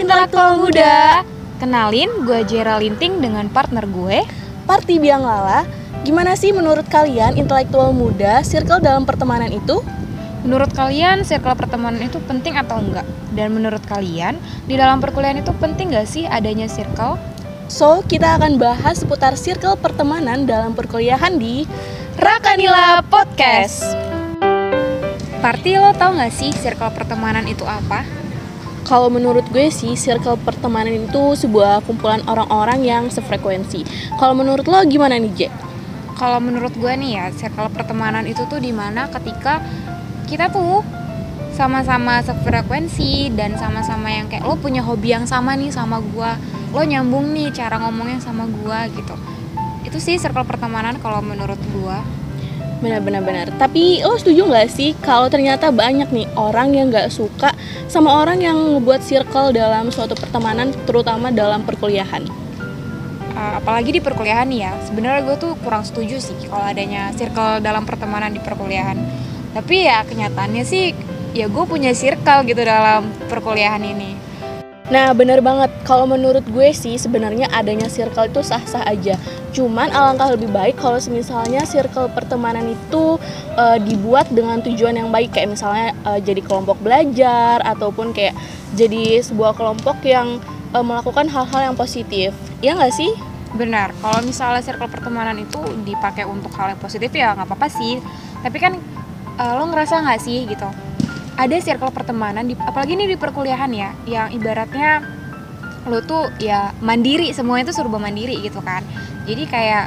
intelektual 0.00 0.58
muda. 0.58 1.22
Kenalin, 1.60 2.08
gue 2.24 2.40
Jera 2.48 2.80
Linting 2.80 3.20
dengan 3.20 3.46
partner 3.52 3.84
gue, 3.84 4.24
Parti 4.64 4.96
Biang 4.96 5.20
Lala. 5.20 5.79
Gimana 6.00 6.32
sih 6.32 6.48
menurut 6.56 6.88
kalian 6.88 7.36
intelektual 7.36 7.92
muda 7.92 8.40
circle 8.40 8.80
dalam 8.80 9.04
pertemanan 9.04 9.52
itu? 9.52 9.84
Menurut 10.40 10.72
kalian 10.72 11.28
circle 11.28 11.52
pertemanan 11.52 12.00
itu 12.00 12.16
penting 12.24 12.56
atau 12.56 12.80
enggak? 12.80 13.04
Dan 13.36 13.52
menurut 13.52 13.84
kalian 13.84 14.40
di 14.64 14.80
dalam 14.80 15.04
perkuliahan 15.04 15.44
itu 15.44 15.52
penting 15.60 15.92
gak 15.92 16.08
sih 16.08 16.24
adanya 16.24 16.64
circle? 16.72 17.20
So, 17.68 18.00
kita 18.00 18.40
akan 18.40 18.56
bahas 18.56 19.04
seputar 19.04 19.36
circle 19.36 19.76
pertemanan 19.76 20.48
dalam 20.48 20.72
perkuliahan 20.72 21.36
di 21.36 21.68
Rakanila 22.16 23.04
Podcast. 23.04 23.84
Parti 25.44 25.76
lo 25.76 25.92
tau 25.92 26.16
gak 26.16 26.32
sih 26.32 26.48
circle 26.56 26.96
pertemanan 26.96 27.44
itu 27.44 27.68
apa? 27.68 28.20
kalau 28.80 29.06
menurut 29.06 29.46
gue 29.54 29.70
sih 29.70 29.94
circle 29.94 30.34
pertemanan 30.42 31.06
itu 31.06 31.22
sebuah 31.38 31.86
kumpulan 31.86 32.26
orang-orang 32.26 32.82
yang 32.82 33.04
sefrekuensi. 33.06 33.86
Kalau 34.18 34.34
menurut 34.34 34.66
lo 34.66 34.82
gimana 34.82 35.14
nih, 35.14 35.46
Jack? 35.46 35.69
Kalau 36.20 36.36
menurut 36.36 36.76
gue 36.76 36.92
nih 37.00 37.16
ya, 37.16 37.26
circle 37.32 37.72
pertemanan 37.72 38.28
itu 38.28 38.44
tuh 38.44 38.60
di 38.60 38.76
mana 38.76 39.08
ketika 39.08 39.64
kita 40.28 40.52
tuh 40.52 40.84
sama-sama 41.56 42.20
sefrekuensi 42.20 43.32
dan 43.32 43.56
sama-sama 43.56 44.12
yang 44.12 44.28
kayak 44.28 44.44
lo 44.44 44.60
punya 44.60 44.84
hobi 44.84 45.16
yang 45.16 45.24
sama 45.24 45.56
nih 45.56 45.72
sama 45.72 45.96
gue, 46.04 46.30
lo 46.76 46.82
nyambung 46.84 47.32
nih 47.32 47.56
cara 47.56 47.80
ngomongnya 47.80 48.20
sama 48.20 48.44
gue 48.44 49.00
gitu. 49.00 49.16
Itu 49.88 49.96
sih 49.96 50.20
circle 50.20 50.44
pertemanan 50.44 51.00
kalau 51.00 51.24
menurut 51.24 51.56
gue 51.72 51.96
benar-benar 52.84 53.24
benar. 53.24 53.46
Tapi 53.56 54.04
lo 54.04 54.20
setuju 54.20 54.44
nggak 54.44 54.68
sih 54.68 54.92
kalau 55.00 55.32
ternyata 55.32 55.72
banyak 55.72 56.12
nih 56.12 56.28
orang 56.36 56.76
yang 56.76 56.92
nggak 56.92 57.08
suka 57.08 57.56
sama 57.88 58.20
orang 58.20 58.44
yang 58.44 58.56
ngebuat 58.76 59.00
circle 59.00 59.56
dalam 59.56 59.88
suatu 59.88 60.12
pertemanan 60.12 60.68
terutama 60.84 61.32
dalam 61.32 61.64
perkuliahan 61.64 62.39
uh, 63.34 63.62
apalagi 63.62 63.96
di 63.96 64.00
perkuliahan 64.02 64.48
ya 64.50 64.74
sebenarnya 64.86 65.26
gue 65.26 65.36
tuh 65.38 65.52
kurang 65.60 65.82
setuju 65.86 66.18
sih 66.18 66.36
kalau 66.46 66.66
adanya 66.66 67.10
circle 67.14 67.62
dalam 67.62 67.86
pertemanan 67.86 68.34
di 68.34 68.40
perkuliahan 68.42 68.98
tapi 69.54 69.86
ya 69.86 70.06
kenyataannya 70.06 70.64
sih 70.66 70.94
ya 71.34 71.46
gue 71.46 71.64
punya 71.66 71.94
circle 71.94 72.46
gitu 72.46 72.62
dalam 72.62 73.10
perkuliahan 73.30 73.82
ini 73.82 74.20
Nah, 74.90 75.14
bener 75.14 75.38
banget. 75.38 75.70
Kalau 75.86 76.02
menurut 76.02 76.42
gue 76.50 76.74
sih 76.74 76.98
sebenarnya 76.98 77.46
adanya 77.54 77.86
circle 77.86 78.26
itu 78.26 78.42
sah-sah 78.42 78.82
aja. 78.90 79.14
Cuman 79.54 79.86
alangkah 79.94 80.34
lebih 80.34 80.50
baik 80.50 80.82
kalau 80.82 80.98
misalnya 81.14 81.62
circle 81.62 82.10
pertemanan 82.10 82.66
itu 82.66 83.14
uh, 83.54 83.78
dibuat 83.78 84.26
dengan 84.34 84.58
tujuan 84.58 84.98
yang 84.98 85.14
baik 85.14 85.30
kayak 85.30 85.54
misalnya 85.54 85.94
uh, 86.02 86.18
jadi 86.18 86.42
kelompok 86.42 86.82
belajar 86.82 87.62
ataupun 87.62 88.10
kayak 88.10 88.34
jadi 88.74 89.22
sebuah 89.22 89.54
kelompok 89.54 90.02
yang 90.02 90.42
uh, 90.72 90.84
melakukan 90.84 91.26
hal-hal 91.30 91.72
yang 91.72 91.76
positif. 91.76 92.34
Ya 92.60 92.76
nggak 92.76 92.94
sih? 92.94 93.10
Benar. 93.56 93.94
Kalau 93.98 94.20
misalnya 94.22 94.62
circle 94.62 94.90
pertemanan 94.90 95.36
itu 95.38 95.58
dipakai 95.86 96.26
untuk 96.26 96.54
hal 96.58 96.74
yang 96.74 96.80
positif 96.80 97.10
ya 97.14 97.34
nggak 97.34 97.48
apa-apa 97.48 97.68
sih. 97.70 97.98
Tapi 98.40 98.58
kan 98.58 98.78
uh, 99.38 99.52
lo 99.58 99.70
ngerasa 99.70 100.02
nggak 100.02 100.20
sih 100.22 100.46
gitu? 100.46 100.68
ada 101.40 101.56
circle 101.56 101.88
pertemanan 101.88 102.44
di, 102.44 102.52
apalagi 102.52 102.92
ini 102.92 103.08
di 103.08 103.16
perkuliahan 103.16 103.72
ya 103.72 103.90
yang 104.04 104.28
ibaratnya 104.28 105.00
lo 105.88 106.04
tuh 106.04 106.28
ya 106.36 106.76
mandiri 106.84 107.32
semuanya 107.32 107.72
tuh 107.72 107.80
serba 107.80 107.96
mandiri 107.96 108.36
gitu 108.44 108.60
kan 108.60 108.84
jadi 109.24 109.48
kayak 109.48 109.86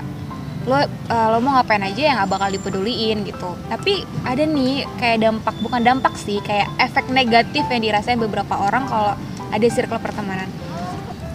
lo 0.65 0.81
uh, 0.81 1.27
lo 1.29 1.37
mau 1.43 1.59
ngapain 1.59 1.85
aja 1.85 2.01
yang 2.01 2.17
gak 2.25 2.31
bakal 2.33 2.49
dipeduliin 2.49 3.21
gitu 3.29 3.53
tapi 3.69 4.01
ada 4.25 4.41
nih 4.41 4.89
kayak 4.97 5.21
dampak 5.21 5.53
bukan 5.61 5.81
dampak 5.85 6.17
sih 6.17 6.41
kayak 6.41 6.65
efek 6.81 7.05
negatif 7.13 7.61
yang 7.69 7.83
dirasain 7.85 8.17
beberapa 8.17 8.57
orang 8.57 8.89
kalau 8.89 9.13
ada 9.53 9.67
circle 9.69 10.01
pertemanan 10.01 10.49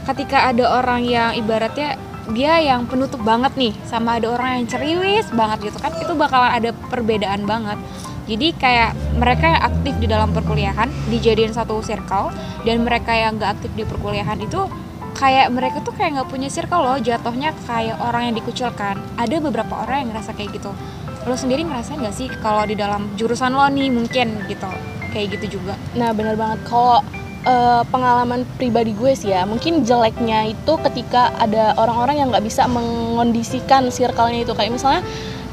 ketika 0.09 0.49
ada 0.49 0.65
orang 0.81 1.05
yang 1.05 1.37
ibaratnya 1.37 2.01
dia 2.33 2.61
yang 2.61 2.85
penutup 2.85 3.21
banget 3.25 3.53
nih 3.57 3.73
sama 3.89 4.21
ada 4.21 4.29
orang 4.33 4.61
yang 4.61 4.67
ceriwis 4.69 5.29
banget 5.33 5.73
gitu 5.73 5.79
kan 5.81 5.93
itu 5.97 6.13
bakalan 6.13 6.53
ada 6.53 6.71
perbedaan 6.93 7.49
banget. 7.49 7.81
Jadi 8.29 8.53
kayak 8.61 8.93
mereka 9.17 9.57
yang 9.57 9.63
aktif 9.65 9.95
di 9.97 10.05
dalam 10.05 10.37
perkuliahan 10.37 10.93
dijadiin 11.09 11.57
satu 11.57 11.81
circle 11.81 12.29
dan 12.69 12.85
mereka 12.85 13.17
yang 13.17 13.41
nggak 13.41 13.57
aktif 13.57 13.73
di 13.73 13.89
perkuliahan 13.89 14.37
itu 14.45 14.69
kayak 15.17 15.49
mereka 15.49 15.81
tuh 15.81 15.97
kayak 15.97 16.21
nggak 16.21 16.29
punya 16.29 16.53
circle 16.53 16.85
loh 16.85 17.01
jatuhnya 17.01 17.57
kayak 17.65 17.97
orang 18.05 18.29
yang 18.29 18.37
dikucilkan. 18.37 19.01
Ada 19.17 19.41
beberapa 19.41 19.81
orang 19.81 20.05
yang 20.05 20.09
ngerasa 20.13 20.37
kayak 20.37 20.61
gitu. 20.61 20.77
Lo 21.25 21.37
sendiri 21.41 21.65
ngerasain 21.65 22.05
nggak 22.05 22.13
sih 22.13 22.29
kalau 22.45 22.69
di 22.69 22.77
dalam 22.77 23.09
jurusan 23.17 23.57
lo 23.57 23.65
nih 23.73 23.89
mungkin 23.89 24.45
gitu 24.45 24.69
kayak 25.17 25.41
gitu 25.41 25.57
juga? 25.57 25.81
Nah 25.97 26.13
bener 26.13 26.37
banget. 26.37 26.61
Kalau 26.69 27.01
uh, 27.49 27.83
pengalaman 27.89 28.45
pribadi 28.61 28.93
gue 28.93 29.17
sih 29.17 29.33
ya. 29.33 29.49
Mungkin 29.49 29.89
jeleknya 29.89 30.53
itu 30.53 30.73
ketika 30.85 31.33
ada 31.41 31.73
orang-orang 31.81 32.21
yang 32.21 32.29
nggak 32.29 32.45
bisa 32.45 32.69
mengondisikan 32.69 33.89
circle-nya 33.89 34.45
itu. 34.45 34.53
Kayak 34.53 34.77
misalnya 34.77 35.03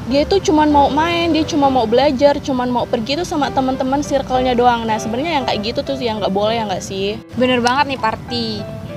dia 0.06 0.22
itu 0.22 0.38
cuma 0.52 0.62
mau 0.70 0.86
main 0.86 1.34
dia 1.34 1.42
cuma 1.42 1.66
mau 1.66 1.82
belajar 1.82 2.38
cuma 2.38 2.62
mau 2.62 2.86
pergi 2.86 3.18
tuh 3.18 3.26
sama 3.26 3.50
teman-teman 3.50 4.04
circle-nya 4.04 4.54
doang. 4.54 4.84
Nah 4.84 5.00
sebenarnya 5.00 5.42
yang 5.42 5.44
kayak 5.48 5.60
gitu 5.72 5.80
tuh 5.82 5.96
yang 5.98 6.22
nggak 6.22 6.30
boleh 6.30 6.60
ya 6.60 6.64
nggak 6.68 6.84
sih? 6.84 7.18
Bener 7.34 7.58
banget 7.64 7.96
nih 7.96 8.00
party 8.00 8.48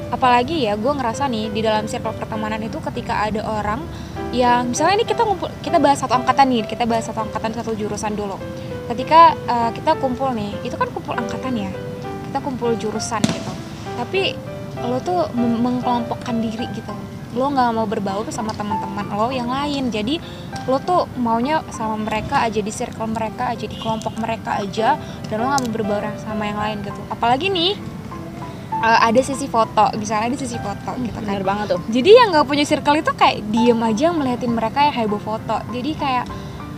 apalagi 0.10 0.66
ya 0.66 0.74
gue 0.74 0.90
ngerasa 0.90 1.30
nih 1.30 1.54
di 1.54 1.62
dalam 1.62 1.86
circle 1.86 2.18
pertemanan 2.18 2.58
itu 2.66 2.82
ketika 2.82 3.30
ada 3.30 3.46
orang 3.46 3.78
yang 4.34 4.74
misalnya 4.74 5.02
ini 5.02 5.06
kita 5.06 5.22
ngumpul 5.22 5.50
kita 5.62 5.78
bahas 5.78 6.02
satu 6.02 6.18
angkatan 6.18 6.50
nih 6.50 6.66
kita 6.66 6.86
bahas 6.90 7.06
satu 7.06 7.26
angkatan 7.26 7.54
satu 7.54 7.78
jurusan 7.78 8.14
dulu. 8.14 8.38
Ketika 8.90 9.38
uh, 9.46 9.70
kita 9.70 10.02
kumpul 10.02 10.34
nih 10.34 10.50
itu 10.66 10.74
kan 10.74 10.90
kumpul 10.90 11.14
angkatan 11.14 11.70
ya 11.70 11.72
kita 12.30 12.46
kumpul 12.46 12.78
jurusan 12.78 13.26
gitu. 13.26 13.52
Tapi 13.98 14.38
lo 14.86 15.02
tuh 15.02 15.28
mengkelompokkan 15.36 16.38
diri 16.40 16.70
gitu. 16.78 16.94
Lo 17.34 17.50
nggak 17.50 17.70
mau 17.74 17.90
berbaur 17.90 18.30
sama 18.30 18.54
teman-teman 18.54 19.10
lo 19.10 19.34
yang 19.34 19.50
lain. 19.50 19.90
Jadi 19.90 20.22
lo 20.70 20.78
tuh 20.78 21.10
maunya 21.18 21.66
sama 21.74 21.98
mereka 21.98 22.46
aja 22.46 22.62
di 22.62 22.70
circle 22.70 23.10
mereka 23.10 23.50
aja 23.50 23.66
di 23.66 23.74
kelompok 23.76 24.22
mereka 24.22 24.62
aja 24.62 24.96
dan 25.28 25.36
lo 25.42 25.50
nggak 25.50 25.62
mau 25.66 25.74
berbaur 25.74 26.04
sama 26.22 26.46
yang 26.46 26.62
lain 26.62 26.78
gitu. 26.86 27.02
Apalagi 27.10 27.50
nih 27.50 27.74
uh, 28.80 29.00
ada 29.04 29.20
sisi 29.26 29.50
foto. 29.50 29.90
Misalnya 29.98 30.32
ada 30.32 30.38
sisi 30.38 30.58
foto 30.62 30.96
hmm, 30.96 31.04
gitu 31.10 31.18
kan. 31.20 31.28
Bener 31.28 31.44
banget 31.44 31.66
tuh. 31.76 31.82
Jadi 31.90 32.10
yang 32.14 32.30
nggak 32.32 32.48
punya 32.48 32.64
circle 32.64 33.02
itu 33.02 33.12
kayak 33.18 33.42
diem 33.50 33.82
aja 33.82 34.14
melihatin 34.14 34.54
mereka 34.54 34.86
yang 34.86 34.96
heboh 34.96 35.22
foto. 35.22 35.60
Jadi 35.74 35.92
kayak 35.98 36.26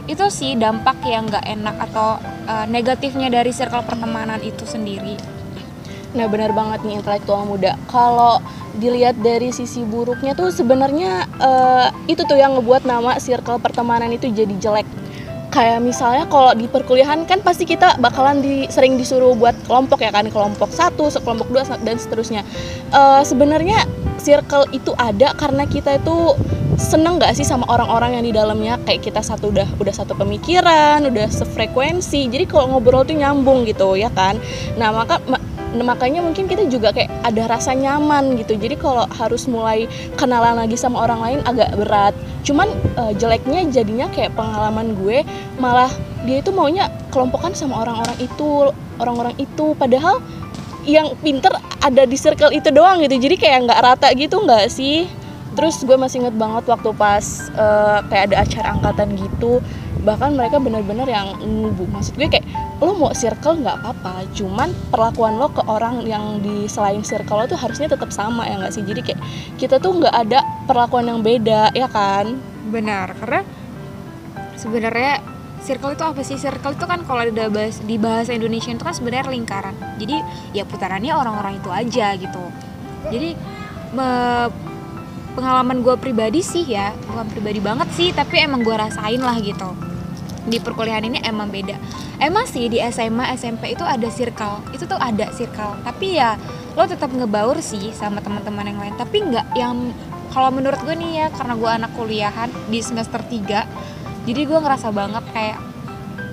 itu 0.09 0.25
sih 0.33 0.57
dampak 0.57 0.97
yang 1.05 1.29
nggak 1.29 1.45
enak 1.45 1.77
atau 1.77 2.17
uh, 2.49 2.65
negatifnya 2.65 3.29
dari 3.29 3.53
circle 3.53 3.85
pertemanan 3.85 4.41
itu 4.41 4.65
sendiri 4.65 5.40
nah 6.11 6.27
benar 6.27 6.51
banget 6.51 6.83
nih 6.83 6.99
intelektual 6.99 7.47
muda. 7.47 7.79
Kalau 7.87 8.43
dilihat 8.75 9.19
dari 9.19 9.51
sisi 9.51 9.83
buruknya 9.83 10.31
tuh 10.31 10.51
sebenarnya 10.51 11.27
uh, 11.39 11.87
itu 12.07 12.23
tuh 12.23 12.39
yang 12.39 12.55
ngebuat 12.55 12.87
nama 12.87 13.19
circle 13.19 13.59
pertemanan 13.59 14.11
itu 14.11 14.27
jadi 14.31 14.55
jelek. 14.59 14.87
Kayak 15.51 15.83
misalnya 15.83 16.23
kalau 16.31 16.55
di 16.55 16.63
perkuliahan 16.71 17.27
kan 17.27 17.43
pasti 17.43 17.67
kita 17.67 17.99
bakalan 17.99 18.39
di, 18.39 18.71
sering 18.71 18.95
disuruh 18.95 19.35
buat 19.35 19.51
kelompok 19.67 19.99
ya 19.99 20.07
kan 20.07 20.23
kelompok 20.31 20.71
satu 20.71 21.11
sekelompok 21.11 21.51
dua 21.51 21.67
dan 21.83 21.99
seterusnya. 21.99 22.47
Uh, 22.95 23.19
sebenarnya 23.27 23.83
circle 24.15 24.63
itu 24.71 24.95
ada 24.95 25.35
karena 25.35 25.67
kita 25.67 25.99
itu 25.99 26.39
seneng 26.79 27.19
gak 27.19 27.35
sih 27.35 27.43
sama 27.43 27.67
orang-orang 27.67 28.15
yang 28.15 28.23
di 28.23 28.31
dalamnya? 28.31 28.79
Kayak 28.87 29.11
kita 29.11 29.19
satu 29.19 29.51
udah 29.51 29.67
udah 29.75 29.91
satu 29.91 30.15
pemikiran 30.15 31.03
udah 31.03 31.27
sefrekuensi. 31.27 32.31
Jadi 32.31 32.47
kalau 32.47 32.71
ngobrol 32.71 33.03
tuh 33.03 33.19
nyambung 33.19 33.67
gitu 33.67 33.99
ya 33.99 34.07
kan? 34.07 34.39
Nah 34.79 34.95
maka 34.95 35.19
nah, 35.75 35.85
makanya 35.95 36.19
mungkin 36.23 36.47
kita 36.47 36.67
juga 36.67 36.91
kayak 36.91 37.09
ada 37.23 37.47
rasa 37.47 37.71
nyaman 37.71 38.35
gitu. 38.39 38.55
Jadi 38.59 38.75
kalau 38.75 39.07
harus 39.11 39.47
mulai 39.47 39.87
kenalan 40.19 40.59
lagi 40.59 40.75
sama 40.75 41.03
orang 41.03 41.19
lain 41.21 41.39
agak 41.47 41.71
berat. 41.79 42.13
Cuman 42.43 42.67
uh, 42.99 43.13
jeleknya 43.15 43.63
jadinya 43.71 44.07
kayak 44.11 44.35
pengalaman 44.35 44.93
gue 44.99 45.23
malah 45.57 45.91
dia 46.27 46.43
itu 46.43 46.53
maunya 46.53 46.91
kelompokan 47.09 47.55
sama 47.57 47.81
orang-orang 47.81 48.17
itu 48.19 48.71
orang-orang 48.99 49.35
itu. 49.39 49.73
Padahal 49.77 50.19
yang 50.85 51.13
pinter 51.21 51.53
ada 51.81 52.03
di 52.05 52.17
circle 52.17 52.53
itu 52.53 52.69
doang 52.73 53.01
gitu. 53.05 53.17
Jadi 53.17 53.35
kayak 53.37 53.69
nggak 53.69 53.79
rata 53.81 54.07
gitu 54.17 54.41
nggak 54.41 54.69
sih? 54.69 55.09
Terus 55.51 55.83
gue 55.83 55.99
masih 55.99 56.23
inget 56.23 56.35
banget 56.39 56.63
waktu 56.67 56.95
pas 56.95 57.51
uh, 57.59 57.99
kayak 58.07 58.31
ada 58.31 58.35
acara 58.43 58.67
angkatan 58.79 59.19
gitu. 59.19 59.59
Bahkan 60.01 60.33
mereka 60.33 60.57
benar-benar 60.57 61.05
yang 61.05 61.37
ngubu 61.37 61.85
maksud 61.91 62.17
gue 62.17 62.25
kayak 62.25 62.47
lo 62.81 62.97
mau 62.97 63.13
circle 63.13 63.61
nggak 63.61 63.77
apa-apa 63.77 64.25
cuman 64.33 64.73
perlakuan 64.89 65.37
lo 65.37 65.53
ke 65.53 65.61
orang 65.69 66.01
yang 66.01 66.41
di 66.41 66.65
selain 66.65 67.05
circle 67.05 67.37
lo 67.37 67.45
tuh 67.45 67.59
harusnya 67.61 67.93
tetap 67.93 68.09
sama 68.09 68.49
ya 68.49 68.57
nggak 68.57 68.73
sih? 68.73 68.81
Jadi 68.81 69.01
kayak 69.05 69.21
kita 69.61 69.77
tuh 69.77 70.01
nggak 70.01 70.15
ada 70.27 70.41
perlakuan 70.65 71.05
yang 71.05 71.21
beda 71.21 71.69
ya 71.77 71.85
kan? 71.85 72.41
Benar 72.73 73.13
karena 73.21 73.45
sebenarnya 74.57 75.21
circle 75.61 75.93
itu 75.93 76.03
apa 76.03 76.21
sih? 76.25 76.41
Circle 76.41 76.73
itu 76.73 76.85
kan 76.89 77.05
kalau 77.05 77.21
ada 77.21 77.45
bahas, 77.53 77.77
di 77.85 78.01
bahasa 78.01 78.33
Indonesia 78.33 78.73
itu 78.73 78.81
kan 78.81 78.97
sebenarnya 78.97 79.29
lingkaran. 79.29 79.77
Jadi 80.01 80.17
ya 80.57 80.65
putarannya 80.65 81.13
orang-orang 81.13 81.61
itu 81.61 81.69
aja 81.69 82.17
gitu. 82.17 82.43
Jadi 83.13 83.37
me, 83.93 84.09
pengalaman 85.35 85.79
gue 85.79 85.95
pribadi 85.95 86.43
sih 86.43 86.67
ya 86.67 86.91
bukan 87.07 87.27
pribadi 87.31 87.59
banget 87.63 87.87
sih 87.95 88.11
tapi 88.11 88.43
emang 88.43 88.67
gue 88.67 88.75
rasain 88.75 89.21
lah 89.23 89.39
gitu 89.39 89.90
di 90.47 90.57
perkuliahan 90.57 91.05
ini 91.05 91.19
emang 91.21 91.53
beda. 91.53 91.77
Emang 92.17 92.49
sih 92.49 92.65
di 92.69 92.81
SMA 92.89 93.33
SMP 93.37 93.77
itu 93.77 93.85
ada 93.85 94.07
circle. 94.09 94.61
Itu 94.73 94.89
tuh 94.89 94.97
ada 94.97 95.29
circle. 95.33 95.81
Tapi 95.85 96.17
ya 96.17 96.37
lo 96.73 96.87
tetap 96.87 97.11
ngebaur 97.13 97.59
sih 97.59 97.93
sama 97.93 98.23
teman-teman 98.23 98.65
yang 98.65 98.79
lain. 98.81 98.95
Tapi 98.97 99.17
nggak 99.21 99.47
yang 99.53 99.93
kalau 100.31 100.49
menurut 100.49 100.79
gue 100.87 100.95
nih 100.95 101.11
ya 101.23 101.27
karena 101.35 101.53
gue 101.59 101.69
anak 101.69 101.91
kuliahan 101.99 102.49
di 102.71 102.79
semester 102.79 103.19
3 103.19 104.23
jadi 104.23 104.41
gue 104.47 104.59
ngerasa 104.63 104.87
banget 104.95 105.27
kayak 105.35 105.59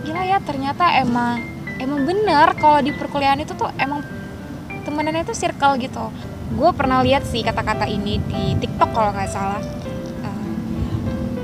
gila 0.07 0.23
ya 0.23 0.39
ternyata 0.39 0.95
emang 1.03 1.43
emang 1.83 2.07
bener 2.07 2.55
kalau 2.57 2.79
di 2.79 2.95
perkuliahan 2.95 3.43
itu 3.43 3.53
tuh 3.59 3.69
emang 3.77 4.07
temenannya 4.87 5.27
itu 5.27 5.35
circle 5.37 5.77
gitu. 5.83 6.09
Gue 6.57 6.71
pernah 6.73 7.05
lihat 7.05 7.29
sih 7.29 7.45
kata-kata 7.45 7.85
ini 7.85 8.17
di 8.25 8.57
TikTok 8.57 8.91
kalau 8.97 9.13
nggak 9.13 9.29
salah. 9.29 9.61
Uh, 10.25 10.55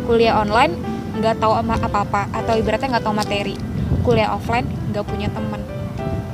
kuliah 0.08 0.40
online 0.40 0.93
nggak 1.14 1.38
tahu 1.38 1.52
apa-apa 1.54 2.30
atau 2.34 2.54
ibaratnya 2.58 2.98
nggak 2.98 3.04
tahu 3.06 3.14
materi. 3.14 3.54
Kuliah 4.02 4.34
offline 4.34 4.66
nggak 4.90 5.04
punya 5.06 5.28
temen. 5.30 5.62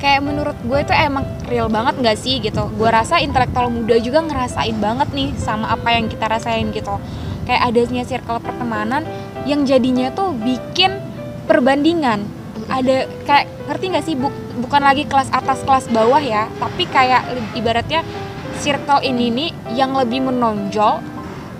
Kayak 0.01 0.21
menurut 0.25 0.57
gue 0.65 0.79
itu 0.81 0.93
emang 0.97 1.29
real 1.45 1.69
banget 1.69 2.01
nggak 2.01 2.17
sih 2.17 2.41
gitu? 2.41 2.67
Gue 2.73 2.89
rasa 2.89 3.21
intelektual 3.21 3.69
muda 3.69 4.01
juga 4.01 4.25
ngerasain 4.25 4.73
banget 4.81 5.13
nih 5.13 5.29
sama 5.37 5.69
apa 5.69 5.93
yang 5.93 6.09
kita 6.09 6.25
rasain 6.25 6.73
gitu. 6.73 6.97
Kayak 7.45 7.61
adanya 7.69 8.03
circle 8.05 8.41
pertemanan 8.41 9.05
yang 9.45 9.61
jadinya 9.65 10.09
tuh 10.09 10.33
bikin 10.33 10.97
perbandingan. 11.45 12.25
Ada 12.65 13.05
kayak 13.29 13.45
ngerti 13.69 13.85
nggak 13.93 14.05
sih? 14.05 14.15
Buk, 14.17 14.33
bukan 14.57 14.81
lagi 14.81 15.05
kelas 15.05 15.29
atas 15.29 15.61
kelas 15.61 15.85
bawah 15.93 16.21
ya 16.21 16.49
tapi 16.57 16.89
kayak 16.89 17.25
ibaratnya 17.53 18.01
circle 18.61 19.01
ini 19.05 19.29
nih 19.29 19.49
yang 19.77 19.93
lebih 19.93 20.21
menonjol 20.21 21.01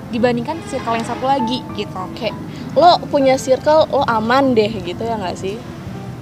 dibandingkan 0.09 0.59
circle 0.65 0.97
yang 0.97 1.05
satu 1.05 1.29
lagi 1.29 1.61
gitu. 1.77 2.01
Kayak 2.17 2.33
lo 2.71 3.03
punya 3.11 3.35
circle 3.35 3.87
lo 3.91 4.03
aman 4.07 4.55
deh 4.55 4.71
gitu 4.83 5.03
ya 5.03 5.19
nggak 5.19 5.37
sih? 5.37 5.55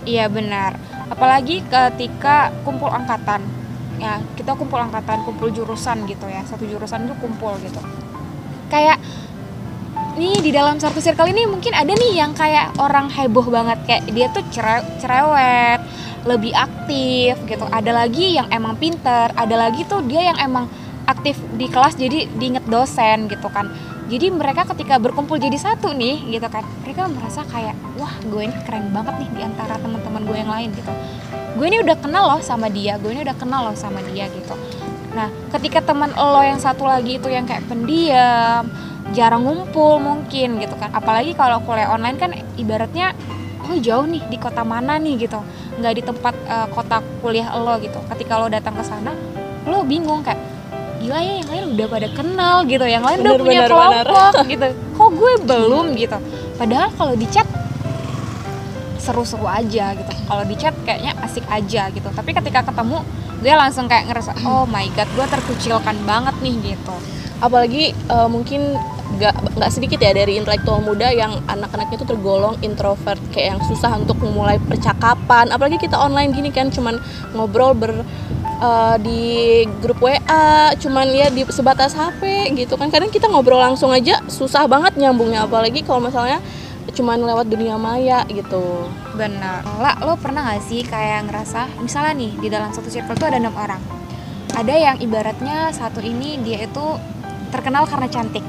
Iya 0.06 0.26
benar. 0.32 0.78
Apalagi 1.10 1.62
ketika 1.66 2.50
kumpul 2.66 2.90
angkatan. 2.90 3.46
Ya 4.00 4.24
kita 4.34 4.56
kumpul 4.56 4.80
angkatan 4.80 5.22
kumpul 5.28 5.54
jurusan 5.54 6.08
gitu 6.10 6.26
ya. 6.26 6.42
Satu 6.48 6.66
jurusan 6.66 7.06
itu 7.06 7.16
kumpul 7.22 7.54
gitu. 7.62 7.78
Kayak 8.74 8.98
nih 10.18 10.42
di 10.42 10.52
dalam 10.52 10.82
satu 10.82 10.98
circle 10.98 11.30
ini 11.30 11.46
mungkin 11.46 11.72
ada 11.72 11.94
nih 11.94 12.18
yang 12.18 12.34
kayak 12.34 12.74
orang 12.82 13.12
heboh 13.14 13.46
banget. 13.46 13.78
Kayak 13.86 14.04
dia 14.10 14.28
tuh 14.34 14.44
cere 14.50 14.82
cerewet 14.98 15.82
lebih 16.26 16.56
aktif 16.58 17.38
gitu. 17.46 17.66
Ada 17.70 17.94
lagi 17.94 18.40
yang 18.40 18.50
emang 18.50 18.74
pinter 18.82 19.30
ada 19.38 19.56
lagi 19.56 19.86
tuh 19.86 20.02
dia 20.08 20.34
yang 20.34 20.40
emang 20.42 20.66
aktif 21.10 21.42
di 21.58 21.66
kelas 21.66 21.98
jadi 21.98 22.30
diinget 22.38 22.70
dosen 22.70 23.26
gitu 23.26 23.50
kan 23.50 23.74
jadi 24.10 24.34
mereka 24.34 24.65
ketika 24.74 24.98
berkumpul 24.98 25.38
jadi 25.38 25.54
satu 25.54 25.93
nih 25.93 26.34
gitu 26.34 26.48
kan 26.50 26.65
mereka 26.82 27.06
merasa 27.06 27.45
kayak 27.45 27.78
wah 28.02 28.10
gue 28.26 28.41
ini 28.41 28.58
keren 28.65 28.89
banget 28.89 29.22
nih 29.22 29.30
di 29.38 29.41
antara 29.45 29.78
teman-teman 29.78 30.26
gue 30.26 30.38
yang 30.41 30.50
lain 30.50 30.74
gitu. 30.74 30.89
Gue 31.54 31.65
ini 31.69 31.78
udah 31.86 31.98
kenal 32.02 32.26
loh 32.26 32.41
sama 32.41 32.74
dia 32.74 32.98
gue 32.98 33.13
ini 33.13 33.22
udah 33.22 33.38
kenal 33.38 33.69
loh 33.69 33.78
sama 33.78 34.02
dia 34.10 34.26
gitu. 34.34 34.58
Nah 35.13 35.30
ketika 35.54 35.86
teman 35.86 36.10
lo 36.17 36.41
yang 36.41 36.58
satu 36.58 36.89
lagi 36.89 37.22
itu 37.22 37.30
yang 37.30 37.45
kayak 37.45 37.69
pendiam 37.69 38.65
jarang 39.13 39.45
ngumpul 39.45 40.02
mungkin 40.02 40.58
gitu 40.58 40.74
kan. 40.74 40.89
Apalagi 40.89 41.38
kalau 41.38 41.62
kuliah 41.62 41.93
online 41.93 42.17
kan 42.17 42.34
ibaratnya 42.58 43.13
lo 43.69 43.78
jauh 43.78 44.10
nih 44.10 44.26
di 44.26 44.41
kota 44.41 44.65
mana 44.65 44.98
nih 44.98 45.22
gitu. 45.30 45.38
Nggak 45.78 45.93
di 45.93 46.02
tempat 46.02 46.34
uh, 46.50 46.67
kota 46.74 47.06
kuliah 47.22 47.54
lo 47.54 47.78
gitu. 47.78 48.02
Ketika 48.10 48.41
lo 48.41 48.50
datang 48.50 48.74
ke 48.74 48.82
sana 48.82 49.13
lo 49.69 49.86
bingung 49.86 50.26
kayak 50.26 50.49
gila 51.00 51.20
ya 51.24 51.34
yang 51.40 51.50
lain 51.50 51.64
udah 51.76 51.88
pada 51.88 52.08
kenal 52.12 52.56
gitu 52.68 52.86
yang 52.86 53.04
lain 53.04 53.18
Bener, 53.24 53.40
udah 53.40 53.46
punya 53.48 53.62
bener, 53.64 53.72
kelompok 53.72 54.34
gitu. 54.54 54.68
Kok 55.00 55.10
gue 55.16 55.34
belum 55.48 55.86
gitu? 55.96 56.18
Padahal 56.60 56.88
kalau 56.94 57.14
di 57.16 57.28
chat 57.32 57.48
seru-seru 59.00 59.48
aja 59.48 59.96
gitu. 59.96 60.12
Kalau 60.12 60.44
di 60.44 60.56
chat 60.60 60.76
kayaknya 60.84 61.16
asik 61.24 61.48
aja 61.48 61.88
gitu. 61.90 62.08
Tapi 62.12 62.30
ketika 62.36 62.68
ketemu 62.68 63.02
gue 63.40 63.54
langsung 63.56 63.88
kayak 63.88 64.12
ngerasa 64.12 64.32
oh 64.50 64.68
my 64.68 64.86
god 64.94 65.08
gue 65.16 65.26
terkucilkan 65.26 65.96
banget 66.04 66.36
nih 66.44 66.76
gitu. 66.76 66.96
Apalagi 67.40 67.96
uh, 68.12 68.28
mungkin 68.28 68.76
nggak 69.10 69.58
nggak 69.58 69.72
sedikit 69.74 70.00
ya 70.00 70.14
dari 70.14 70.38
intelektual 70.38 70.86
muda 70.86 71.10
yang 71.10 71.42
anak-anaknya 71.50 71.98
itu 71.98 72.06
tergolong 72.06 72.56
introvert 72.62 73.18
kayak 73.34 73.58
yang 73.58 73.62
susah 73.66 73.96
untuk 73.96 74.20
memulai 74.20 74.60
percakapan. 74.60 75.50
Apalagi 75.50 75.80
kita 75.80 75.96
online 75.96 76.36
gini 76.36 76.52
kan 76.52 76.70
cuman 76.70 77.00
ngobrol 77.34 77.74
ber 77.74 78.06
uh, 78.60 78.95
di 79.00 79.63
grup 79.80 80.04
WA 80.04 80.76
cuman 80.76 81.08
ya 81.10 81.28
di 81.32 81.48
sebatas 81.50 81.95
HP 81.95 82.54
gitu 82.54 82.76
kan. 82.76 82.91
Kadang 82.91 83.10
kita 83.10 83.32
ngobrol 83.32 83.60
langsung 83.60 83.89
aja 83.89 84.22
susah 84.28 84.67
banget 84.69 85.00
nyambungnya. 85.00 85.48
Apalagi 85.48 85.82
kalau 85.82 86.04
misalnya 86.04 86.43
cuman 86.93 87.24
lewat 87.24 87.48
dunia 87.48 87.80
maya 87.80 88.28
gitu. 88.28 88.91
Benar. 89.15 89.63
Lah 89.80 89.95
lo 90.04 90.19
pernah 90.19 90.52
gak 90.54 90.63
sih 90.67 90.84
kayak 90.84 91.32
ngerasa 91.32 91.80
misalnya 91.80 92.13
nih 92.19 92.32
di 92.38 92.48
dalam 92.52 92.69
satu 92.76 92.91
circle 92.91 93.15
tuh 93.15 93.28
ada 93.32 93.39
enam 93.39 93.56
orang. 93.56 93.80
Ada 94.54 94.76
yang 94.76 94.95
ibaratnya 95.00 95.72
satu 95.72 96.04
ini 96.04 96.41
dia 96.43 96.67
itu 96.67 96.86
terkenal 97.50 97.88
karena 97.88 98.12
cantik. 98.12 98.43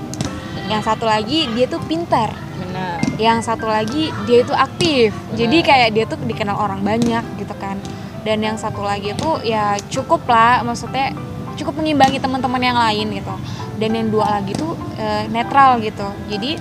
Yang 0.66 0.83
satu 0.87 1.07
lagi 1.07 1.46
dia 1.55 1.66
tuh 1.70 1.79
pintar. 1.87 2.35
Benar. 2.59 2.99
Yang 3.20 3.38
satu 3.46 3.66
lagi 3.70 4.11
dia 4.27 4.42
itu 4.42 4.55
aktif. 4.57 5.14
Jadi 5.38 5.62
kayak 5.62 5.94
dia 5.94 6.05
tuh 6.09 6.18
dikenal 6.25 6.57
orang 6.59 6.83
banyak 6.83 7.23
gitu 7.38 7.55
kan 7.61 7.79
dan 8.20 8.38
yang 8.44 8.56
satu 8.61 8.85
lagi 8.85 9.16
itu 9.16 9.30
ya 9.44 9.76
cukup 9.88 10.28
lah 10.28 10.61
maksudnya 10.61 11.16
cukup 11.56 11.80
mengimbangi 11.80 12.20
teman-teman 12.20 12.62
yang 12.62 12.78
lain 12.78 13.06
gitu. 13.20 13.35
Dan 13.80 13.96
yang 13.96 14.09
dua 14.12 14.40
lagi 14.40 14.52
tuh 14.52 14.76
e, 15.00 15.28
netral 15.33 15.80
gitu. 15.80 16.04
Jadi 16.28 16.61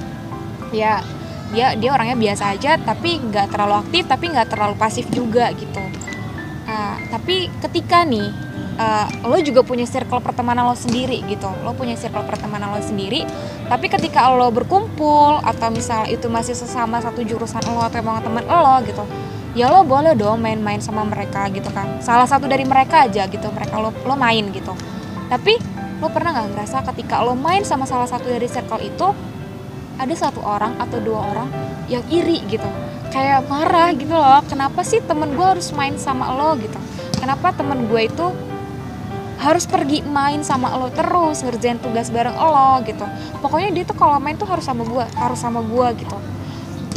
ya 0.72 1.04
dia 1.50 1.74
dia 1.74 1.90
orangnya 1.92 2.16
biasa 2.16 2.54
aja 2.54 2.78
tapi 2.78 3.18
nggak 3.18 3.50
terlalu 3.50 3.82
aktif 3.82 4.06
tapi 4.06 4.30
nggak 4.32 4.48
terlalu 4.54 4.76
pasif 4.78 5.10
juga 5.12 5.50
gitu. 5.58 5.82
Uh, 6.70 7.02
tapi 7.10 7.50
ketika 7.66 8.06
nih 8.06 8.30
uh, 8.78 9.10
lo 9.26 9.42
juga 9.42 9.66
punya 9.66 9.90
circle 9.90 10.22
pertemanan 10.22 10.70
lo 10.70 10.78
sendiri 10.78 11.26
gitu. 11.26 11.50
Lo 11.66 11.74
punya 11.74 11.98
circle 11.98 12.22
pertemanan 12.22 12.70
lo 12.70 12.80
sendiri 12.80 13.26
tapi 13.66 13.90
ketika 13.90 14.30
lo 14.30 14.54
berkumpul 14.54 15.42
atau 15.42 15.74
misalnya 15.74 16.14
itu 16.14 16.30
masih 16.30 16.54
sesama 16.54 17.02
satu 17.02 17.26
jurusan 17.26 17.66
lo 17.74 17.82
atau 17.82 17.98
emang 17.98 18.22
teman 18.22 18.46
lo 18.46 18.78
gitu 18.86 19.02
ya 19.58 19.66
lo 19.70 19.82
boleh 19.82 20.14
dong 20.14 20.46
main-main 20.46 20.78
sama 20.78 21.02
mereka 21.06 21.50
gitu 21.50 21.70
kan. 21.74 21.98
Salah 22.04 22.30
satu 22.30 22.46
dari 22.46 22.66
mereka 22.66 23.10
aja 23.10 23.26
gitu 23.26 23.50
mereka 23.50 23.82
lo 23.82 23.90
lo 24.06 24.14
main 24.14 24.54
gitu. 24.54 24.74
Tapi 25.30 25.58
lo 26.00 26.08
pernah 26.14 26.32
nggak 26.38 26.48
ngerasa 26.54 26.78
ketika 26.94 27.26
lo 27.26 27.34
main 27.34 27.66
sama 27.66 27.90
salah 27.90 28.06
satu 28.06 28.30
dari 28.30 28.46
circle 28.46 28.82
itu 28.82 29.08
ada 30.00 30.16
satu 30.16 30.40
orang 30.46 30.78
atau 30.80 31.02
dua 31.02 31.34
orang 31.34 31.50
yang 31.90 32.06
iri 32.14 32.46
gitu. 32.46 32.68
Kayak 33.10 33.50
marah 33.50 33.90
gitu 33.98 34.14
loh 34.14 34.42
kenapa 34.46 34.86
sih 34.86 35.02
temen 35.02 35.34
gue 35.34 35.46
harus 35.46 35.74
main 35.74 35.98
sama 35.98 36.30
lo 36.30 36.54
gitu? 36.62 36.78
Kenapa 37.18 37.50
temen 37.52 37.90
gue 37.90 38.06
itu 38.06 38.28
harus 39.40 39.64
pergi 39.66 40.04
main 40.04 40.44
sama 40.46 40.76
lo 40.78 40.94
terus 40.94 41.42
ngerjain 41.42 41.82
tugas 41.82 42.14
bareng 42.14 42.38
lo 42.38 42.86
gitu? 42.86 43.02
Pokoknya 43.42 43.74
dia 43.74 43.84
tuh 43.90 43.98
kalau 43.98 44.22
main 44.22 44.38
tuh 44.38 44.46
harus 44.46 44.62
sama 44.62 44.86
gue 44.86 45.06
harus 45.18 45.40
sama 45.42 45.66
gue 45.66 46.06
gitu. 46.06 46.18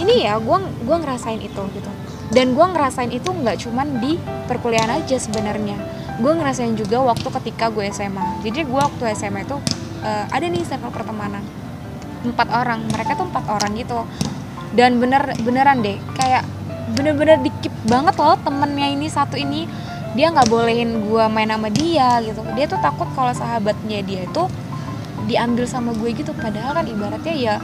Ini 0.05 0.29
ya 0.29 0.35
gue 0.41 0.59
gua 0.83 0.97
ngerasain 0.99 1.39
itu 1.39 1.63
gitu 1.79 1.91
dan 2.33 2.57
gue 2.57 2.67
ngerasain 2.67 3.13
itu 3.13 3.29
nggak 3.29 3.61
cuman 3.69 4.01
di 4.01 4.17
perkuliahan 4.49 5.05
aja 5.05 5.21
sebenarnya. 5.21 5.77
Gue 6.17 6.33
ngerasain 6.33 6.73
juga 6.77 7.05
waktu 7.05 7.29
ketika 7.29 7.69
gue 7.69 7.85
SMA 7.93 8.41
jadi 8.41 8.65
gue 8.65 8.81
waktu 8.81 9.13
SMA 9.13 9.45
itu 9.45 9.57
uh, 10.01 10.25
ada 10.33 10.45
nih 10.49 10.65
circle 10.65 10.89
pertemanan. 10.89 11.45
Empat 12.25 12.49
orang 12.57 12.89
mereka 12.89 13.21
tuh 13.21 13.29
empat 13.29 13.45
orang 13.53 13.77
gitu. 13.77 14.09
Dan 14.73 14.97
bener 14.97 15.37
beneran 15.45 15.85
deh 15.85 16.01
kayak 16.17 16.49
bener-bener 16.97 17.37
dikip 17.45 17.73
banget 17.85 18.17
loh 18.17 18.41
temennya 18.41 18.89
ini 18.89 19.13
satu 19.13 19.37
ini. 19.37 19.69
Dia 20.17 20.33
nggak 20.33 20.49
bolehin 20.49 21.05
gue 21.05 21.25
main 21.29 21.49
sama 21.53 21.69
dia 21.69 22.21
gitu. 22.25 22.41
Dia 22.57 22.65
tuh 22.65 22.81
takut 22.81 23.09
kalau 23.13 23.33
sahabatnya 23.37 24.01
dia 24.01 24.25
itu 24.25 24.45
diambil 25.29 25.69
sama 25.69 25.93
gue 25.93 26.17
gitu. 26.17 26.33
Padahal 26.33 26.81
kan 26.81 26.89
ibaratnya 26.89 27.35
ya 27.37 27.55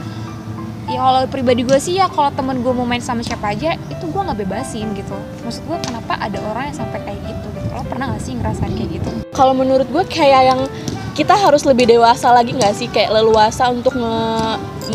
ya 0.89 0.99
kalau 1.05 1.21
pribadi 1.29 1.61
gue 1.61 1.77
sih 1.77 2.01
ya 2.01 2.09
kalau 2.09 2.33
temen 2.33 2.65
gue 2.65 2.73
mau 2.73 2.83
main 2.83 3.01
sama 3.01 3.21
siapa 3.21 3.53
aja 3.53 3.77
itu 3.77 4.03
gue 4.09 4.21
nggak 4.21 4.39
bebasin 4.41 4.89
gitu. 4.97 5.15
Maksud 5.45 5.63
gue 5.69 5.77
kenapa 5.85 6.17
ada 6.17 6.41
orang 6.49 6.73
yang 6.73 6.77
sampai 6.81 6.99
kayak 7.05 7.21
gitu 7.29 7.47
gitu? 7.53 7.67
Lo 7.69 7.85
pernah 7.85 8.05
gak 8.17 8.21
sih 8.25 8.33
ngerasain 8.33 8.73
kayak 8.73 8.89
gitu? 8.97 9.09
Kalau 9.31 9.53
menurut 9.53 9.85
gue 9.87 10.03
kayak 10.09 10.41
yang 10.49 10.61
kita 11.13 11.35
harus 11.35 11.67
lebih 11.67 11.85
dewasa 11.85 12.33
lagi 12.33 12.57
nggak 12.57 12.73
sih? 12.73 12.87
Kayak 12.89 13.21
leluasa 13.21 13.69
untuk 13.69 13.93
nge 13.93 14.17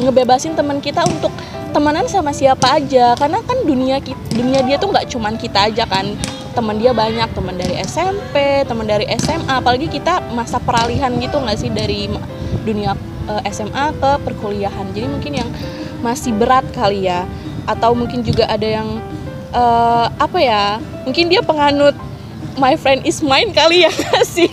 ngebebasin 0.03 0.59
teman 0.59 0.83
kita 0.83 1.07
untuk 1.07 1.31
temenan 1.71 2.11
sama 2.11 2.35
siapa 2.35 2.81
aja. 2.81 3.15
Karena 3.15 3.39
kan 3.47 3.63
dunia 3.63 4.03
dunia 4.35 4.61
dia 4.67 4.77
tuh 4.81 4.91
nggak 4.91 5.07
cuman 5.15 5.39
kita 5.39 5.71
aja 5.71 5.87
kan. 5.87 6.17
Teman 6.55 6.79
dia 6.79 6.95
banyak 6.95 7.35
teman 7.35 7.55
dari 7.55 7.79
SMP 7.83 8.63
teman 8.67 8.87
dari 8.87 9.07
SMA 9.19 9.59
apalagi 9.59 9.91
kita 9.91 10.23
masa 10.35 10.59
peralihan 10.59 11.15
gitu 11.23 11.39
nggak 11.39 11.59
sih? 11.59 11.71
Dari 11.71 12.11
dunia 12.67 12.99
eh, 13.31 13.43
SMA 13.53 13.95
ke 14.01 14.11
perkuliahan. 14.27 14.91
Jadi 14.97 15.07
mungkin 15.07 15.33
yang 15.45 15.51
masih 16.05 16.37
berat 16.37 16.69
kali 16.77 17.09
ya 17.09 17.25
atau 17.65 17.97
mungkin 17.97 18.21
juga 18.21 18.45
ada 18.45 18.69
yang 18.69 19.01
uh, 19.57 20.13
apa 20.21 20.37
ya 20.37 20.77
mungkin 21.09 21.33
dia 21.33 21.41
penganut 21.41 21.97
my 22.61 22.77
friend 22.77 23.09
is 23.09 23.25
mine 23.25 23.57
kali 23.57 23.89
ya 23.89 23.93
sih 24.37 24.53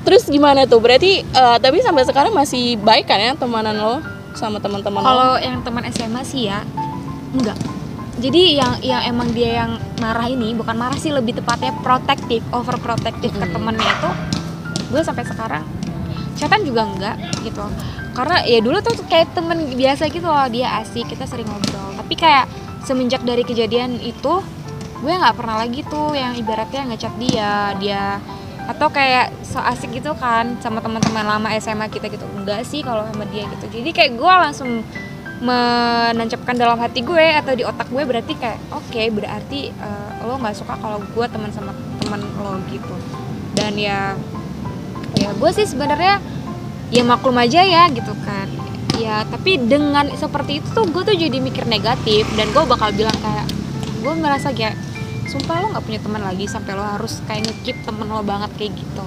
Terus 0.00 0.26
gimana 0.26 0.66
tuh? 0.66 0.82
Berarti 0.82 1.22
uh, 1.36 1.60
tapi 1.60 1.78
sampai 1.84 2.02
sekarang 2.02 2.32
masih 2.34 2.74
baik 2.80 3.06
kan 3.06 3.20
ya 3.20 3.32
temanan 3.36 3.76
lo 3.78 4.02
sama 4.34 4.58
teman-teman? 4.58 5.06
Kalau 5.06 5.38
yang 5.38 5.60
teman 5.62 5.86
SMA 5.92 6.26
sih 6.26 6.50
ya 6.50 6.64
enggak. 7.30 7.54
Jadi 8.18 8.58
yang 8.58 8.74
yang 8.82 9.06
emang 9.06 9.30
dia 9.30 9.62
yang 9.64 9.78
marah 10.02 10.26
ini 10.26 10.50
bukan 10.52 10.74
marah 10.74 10.98
sih 10.98 11.14
lebih 11.14 11.38
tepatnya 11.38 11.70
protektif, 11.84 12.42
overprotective 12.50 13.32
hmm. 13.32 13.40
ke 13.44 13.46
temennya 13.54 13.86
itu 13.86 14.10
gue 14.90 15.02
sampai 15.06 15.22
sekarang 15.22 15.62
catatan 16.34 16.66
juga 16.66 16.82
enggak 16.90 17.16
gitu 17.46 17.62
karena 18.20 18.44
ya 18.44 18.60
dulu 18.60 18.84
tuh 18.84 19.00
kayak 19.08 19.32
temen 19.32 19.64
biasa 19.72 20.12
gitu 20.12 20.28
loh 20.28 20.44
dia 20.52 20.84
asik 20.84 21.08
kita 21.08 21.24
sering 21.24 21.48
ngobrol. 21.48 21.96
Tapi 21.96 22.14
kayak 22.20 22.52
semenjak 22.84 23.24
dari 23.24 23.40
kejadian 23.48 23.96
itu 23.96 24.44
gue 25.00 25.12
nggak 25.16 25.40
pernah 25.40 25.56
lagi 25.56 25.80
tuh 25.88 26.12
yang 26.12 26.36
ibaratnya 26.36 26.84
ngechat 26.92 27.16
dia 27.16 27.72
dia 27.80 28.20
atau 28.68 28.92
kayak 28.92 29.32
so 29.40 29.56
asik 29.56 29.96
gitu 29.96 30.12
kan 30.20 30.60
sama 30.60 30.84
teman-teman 30.84 31.24
lama 31.24 31.48
SMA 31.56 31.88
kita 31.88 32.12
gitu. 32.12 32.28
Enggak 32.36 32.68
sih 32.68 32.84
kalau 32.84 33.08
sama 33.08 33.24
dia 33.32 33.48
gitu. 33.56 33.80
Jadi 33.80 33.88
kayak 33.88 34.12
gue 34.20 34.32
langsung 34.36 34.84
menancapkan 35.40 36.52
dalam 36.60 36.76
hati 36.76 37.00
gue 37.00 37.24
atau 37.40 37.56
di 37.56 37.64
otak 37.64 37.88
gue 37.88 38.04
berarti 38.04 38.36
kayak 38.36 38.60
oke 38.68 38.84
okay, 38.92 39.08
berarti 39.08 39.72
uh, 39.80 40.28
lo 40.28 40.36
nggak 40.36 40.60
suka 40.60 40.76
kalau 40.76 41.00
gue 41.00 41.26
teman 41.32 41.48
sama 41.56 41.72
teman 42.04 42.20
lo 42.36 42.60
gitu. 42.68 42.92
Dan 43.56 43.80
ya 43.80 44.12
ya 45.16 45.32
gue 45.32 45.50
sih 45.56 45.64
sebenarnya 45.64 46.20
ya 46.90 47.02
maklum 47.06 47.38
aja 47.38 47.62
ya 47.62 47.86
gitu 47.90 48.12
kan. 48.26 48.46
Ya 49.00 49.24
tapi 49.24 49.56
dengan 49.56 50.12
seperti 50.12 50.60
itu 50.60 50.68
tuh 50.76 50.84
gue 50.90 51.02
tuh 51.06 51.16
jadi 51.16 51.38
mikir 51.40 51.64
negatif. 51.66 52.28
Dan 52.36 52.50
gue 52.52 52.62
bakal 52.66 52.92
bilang 52.92 53.16
kayak 53.22 53.46
gue 54.02 54.12
ngerasa 54.12 54.52
kayak 54.52 54.76
sumpah 55.30 55.62
lo 55.62 55.66
nggak 55.72 55.86
punya 55.86 56.00
teman 56.02 56.22
lagi 56.26 56.44
sampai 56.50 56.74
lo 56.74 56.82
harus 56.82 57.22
kayak 57.30 57.46
ngekip 57.46 57.76
temen 57.86 58.10
lo 58.10 58.20
banget 58.26 58.50
kayak 58.58 58.74
gitu. 58.76 59.04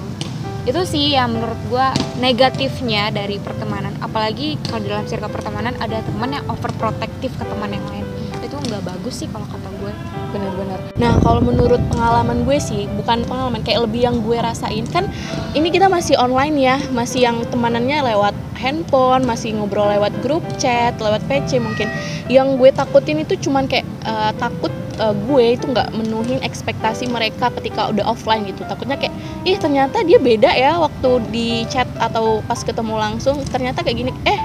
Itu 0.64 0.80
sih 0.88 1.12
yang 1.12 1.36
menurut 1.36 1.60
gue 1.68 1.86
negatifnya 2.24 3.12
dari 3.12 3.36
pertemanan. 3.36 3.92
Apalagi 4.00 4.56
kalau 4.64 4.88
dalam 4.88 5.04
circle 5.04 5.28
pertemanan 5.28 5.76
ada 5.76 6.00
teman 6.00 6.32
yang 6.32 6.44
overprotective 6.48 7.36
ke 7.36 7.44
teman 7.44 7.68
yang 7.68 7.84
lain. 7.92 8.06
Itu 8.40 8.56
nggak 8.56 8.82
bagus 8.82 9.20
sih 9.20 9.28
kalau 9.28 9.44
kata 9.44 9.68
gue 9.78 9.92
benar-benar. 10.34 10.78
Nah 10.98 11.14
kalau 11.22 11.38
menurut 11.38 11.78
pengalaman 11.86 12.42
gue 12.42 12.58
sih 12.58 12.90
bukan 12.98 13.22
pengalaman 13.24 13.62
kayak 13.62 13.86
lebih 13.86 14.10
yang 14.10 14.18
gue 14.26 14.34
rasain. 14.34 14.82
Kan 14.90 15.06
ini 15.54 15.70
kita 15.70 15.86
masih 15.86 16.18
online 16.18 16.58
ya 16.58 16.76
masih 16.90 17.22
yang 17.22 17.38
temanannya 17.48 18.02
lewat 18.02 18.34
handphone 18.58 19.22
masih 19.22 19.54
ngobrol 19.54 19.86
lewat 19.86 20.10
grup 20.26 20.42
chat 20.58 20.98
lewat 20.98 21.22
PC 21.30 21.62
mungkin. 21.62 21.86
Yang 22.26 22.58
gue 22.58 22.70
takutin 22.74 23.22
itu 23.22 23.38
cuman 23.46 23.70
kayak 23.70 23.86
uh, 24.02 24.34
takut 24.34 24.74
uh, 24.98 25.14
gue 25.14 25.58
itu 25.58 25.64
nggak 25.70 25.94
menuhin 25.94 26.42
ekspektasi 26.42 27.10
mereka 27.10 27.50
ketika 27.60 27.90
udah 27.90 28.04
offline 28.10 28.46
gitu. 28.46 28.66
Takutnya 28.66 28.98
kayak 28.98 29.14
ih 29.46 29.56
ternyata 29.58 30.02
dia 30.02 30.18
beda 30.18 30.50
ya 30.54 30.78
waktu 30.78 31.22
di 31.30 31.48
chat 31.70 31.86
atau 31.98 32.42
pas 32.46 32.58
ketemu 32.60 32.94
langsung. 32.98 33.38
Ternyata 33.46 33.82
kayak 33.86 33.96
gini. 34.06 34.12
Eh 34.26 34.38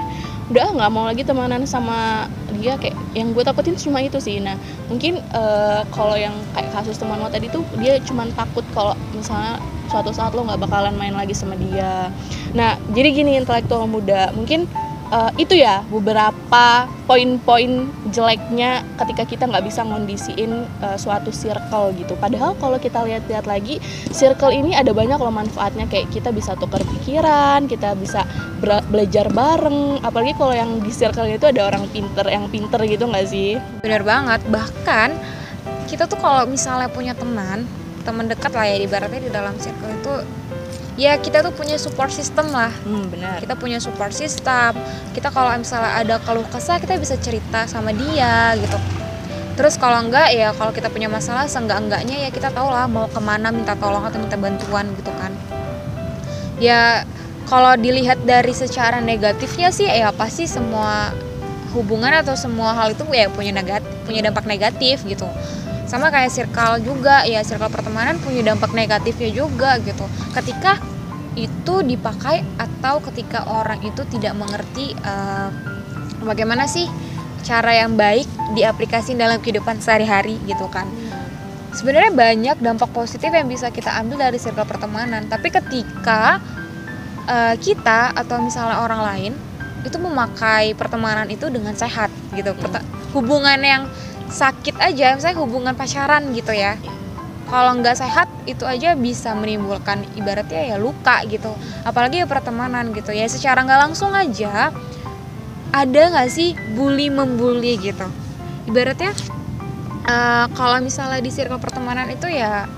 udah 0.50 0.66
nggak 0.74 0.90
mau 0.90 1.06
lagi 1.06 1.22
temenan 1.22 1.62
sama 1.62 2.26
dia 2.58 2.74
kayak 2.74 2.98
yang 3.14 3.30
gue 3.30 3.46
takutin 3.46 3.78
cuma 3.78 4.02
itu 4.02 4.18
sih. 4.18 4.42
Nah 4.42 4.58
mungkin 4.90 5.22
uh, 5.30 5.86
kalau 5.94 6.18
yang 6.18 6.34
kayak 6.52 6.74
kasus 6.74 6.98
teman 6.98 7.22
lo 7.22 7.30
tadi 7.30 7.46
tuh 7.46 7.62
dia 7.78 8.02
cuma 8.02 8.26
takut 8.34 8.66
kalau 8.74 8.98
misalnya 9.14 9.62
suatu 9.86 10.10
saat 10.10 10.34
lo 10.34 10.42
nggak 10.42 10.58
bakalan 10.66 10.94
main 10.98 11.14
lagi 11.14 11.32
sama 11.38 11.54
dia. 11.54 12.10
Nah 12.50 12.74
jadi 12.90 13.14
gini 13.14 13.38
intelektual 13.38 13.86
muda 13.86 14.34
mungkin 14.34 14.66
uh, 15.10 15.30
itu 15.36 15.58
ya 15.58 15.82
beberapa 15.90 16.86
poin-poin 17.04 17.90
jeleknya 18.14 18.86
ketika 19.02 19.26
kita 19.26 19.44
nggak 19.50 19.66
bisa 19.66 19.82
ngondisiin 19.82 20.64
uh, 20.80 20.96
suatu 20.96 21.34
circle 21.34 21.92
gitu. 21.98 22.14
Padahal 22.16 22.54
kalau 22.56 22.78
kita 22.78 23.02
lihat-lihat 23.02 23.44
lagi, 23.50 23.82
circle 24.14 24.54
ini 24.54 24.72
ada 24.78 24.94
banyak 24.94 25.18
loh 25.18 25.34
manfaatnya 25.34 25.90
kayak 25.90 26.08
kita 26.14 26.30
bisa 26.30 26.54
tukar 26.56 26.80
pikiran, 26.86 27.66
kita 27.66 27.98
bisa 27.98 28.24
belajar 28.62 29.28
bareng. 29.28 30.00
Apalagi 30.06 30.38
kalau 30.38 30.54
yang 30.54 30.78
di 30.80 30.94
circle 30.94 31.26
itu 31.26 31.50
ada 31.50 31.66
orang 31.66 31.90
pinter 31.90 32.24
yang 32.30 32.46
pinter 32.48 32.80
gitu 32.86 33.10
nggak 33.10 33.26
sih? 33.26 33.58
Bener 33.82 34.06
banget. 34.06 34.40
Bahkan 34.48 35.08
kita 35.90 36.06
tuh 36.06 36.22
kalau 36.22 36.46
misalnya 36.46 36.86
punya 36.86 37.18
teman, 37.18 37.66
teman 38.06 38.30
dekat 38.30 38.54
lah 38.54 38.64
ya 38.64 38.78
di 38.78 38.86
baratnya 38.86 39.20
di 39.26 39.30
dalam 39.34 39.58
circle 39.58 39.90
itu 39.90 40.14
ya 40.98 41.18
kita 41.18 41.42
tuh 41.44 41.54
punya 41.54 41.76
support 41.78 42.10
system 42.10 42.50
lah. 42.50 42.72
Hmm, 42.82 43.10
benar. 43.10 43.38
Kita 43.42 43.54
punya 43.54 43.78
support 43.78 44.10
system. 44.14 44.74
Kita 45.14 45.30
kalau 45.30 45.54
misalnya 45.54 45.92
ada 46.00 46.16
keluh 46.22 46.46
kesah 46.48 46.78
kita 46.82 46.98
bisa 46.98 47.14
cerita 47.18 47.66
sama 47.66 47.94
dia 47.94 48.54
gitu. 48.58 48.78
Terus 49.54 49.76
kalau 49.76 50.00
enggak 50.00 50.32
ya 50.32 50.56
kalau 50.56 50.72
kita 50.72 50.88
punya 50.88 51.12
masalah 51.12 51.44
seenggak 51.44 51.78
enggaknya 51.78 52.26
ya 52.26 52.30
kita 52.32 52.48
tahu 52.48 52.72
lah 52.72 52.88
mau 52.88 53.06
ke 53.06 53.20
mana 53.20 53.52
minta 53.52 53.76
tolong 53.76 54.02
atau 54.06 54.16
minta 54.16 54.40
bantuan 54.40 54.88
gitu 54.96 55.12
kan. 55.20 55.34
Ya 56.56 57.04
kalau 57.50 57.74
dilihat 57.76 58.22
dari 58.24 58.54
secara 58.54 59.02
negatifnya 59.02 59.74
sih 59.74 59.90
ya 59.90 60.14
pasti 60.14 60.46
semua 60.46 61.12
hubungan 61.74 62.10
atau 62.10 62.34
semua 62.34 62.74
hal 62.74 62.94
itu 62.94 63.02
ya 63.14 63.30
punya 63.30 63.54
negatif 63.54 63.86
punya 64.06 64.26
dampak 64.26 64.46
negatif 64.46 65.06
gitu 65.06 65.26
sama 65.90 66.06
kayak 66.14 66.30
circle 66.30 66.86
juga 66.86 67.26
ya 67.26 67.42
circle 67.42 67.66
pertemanan 67.66 68.14
punya 68.22 68.46
dampak 68.46 68.70
negatifnya 68.70 69.34
juga 69.34 69.74
gitu. 69.82 70.06
Ketika 70.30 70.78
itu 71.34 71.82
dipakai 71.82 72.46
atau 72.62 73.02
ketika 73.10 73.42
orang 73.50 73.82
itu 73.82 74.06
tidak 74.06 74.38
mengerti 74.38 74.94
uh, 75.02 75.50
bagaimana 76.22 76.70
sih 76.70 76.86
cara 77.42 77.74
yang 77.74 77.98
baik 77.98 78.30
diaplikasi 78.54 79.18
dalam 79.18 79.42
kehidupan 79.42 79.82
sehari-hari 79.82 80.38
gitu 80.46 80.70
kan. 80.70 80.86
Sebenarnya 81.74 82.14
banyak 82.14 82.56
dampak 82.62 82.94
positif 82.94 83.30
yang 83.34 83.50
bisa 83.50 83.74
kita 83.74 83.90
ambil 83.98 84.30
dari 84.30 84.38
circle 84.38 84.70
pertemanan 84.70 85.26
tapi 85.26 85.50
ketika 85.50 86.38
uh, 87.26 87.54
kita 87.58 88.14
atau 88.14 88.38
misalnya 88.38 88.78
orang 88.78 89.02
lain 89.02 89.32
itu 89.82 89.96
memakai 89.98 90.78
pertemanan 90.78 91.26
itu 91.26 91.50
dengan 91.50 91.74
sehat 91.74 92.14
gitu. 92.30 92.54
Hubungan 93.10 93.58
yang 93.58 93.82
sakit 94.30 94.78
aja 94.78 95.18
misalnya 95.18 95.38
hubungan 95.42 95.74
pacaran 95.74 96.30
gitu 96.32 96.54
ya. 96.54 96.78
Kalau 97.50 97.74
nggak 97.82 97.98
sehat 97.98 98.30
itu 98.46 98.62
aja 98.62 98.94
bisa 98.94 99.34
menimbulkan 99.34 100.06
ibaratnya 100.14 100.70
ya 100.70 100.76
luka 100.78 101.26
gitu. 101.26 101.50
Apalagi 101.82 102.22
ya 102.22 102.26
pertemanan 102.30 102.94
gitu 102.94 103.10
ya. 103.10 103.26
Secara 103.26 103.66
nggak 103.66 103.80
langsung 103.90 104.14
aja 104.14 104.70
ada 105.74 106.02
nggak 106.14 106.30
sih 106.30 106.54
bully 106.78 107.10
membuli 107.10 107.74
gitu? 107.82 108.06
Ibaratnya 108.70 109.10
uh, 110.06 110.46
kalau 110.54 110.78
misalnya 110.78 111.18
di 111.18 111.30
circle 111.34 111.58
pertemanan 111.58 112.06
itu 112.14 112.30
ya 112.30 112.70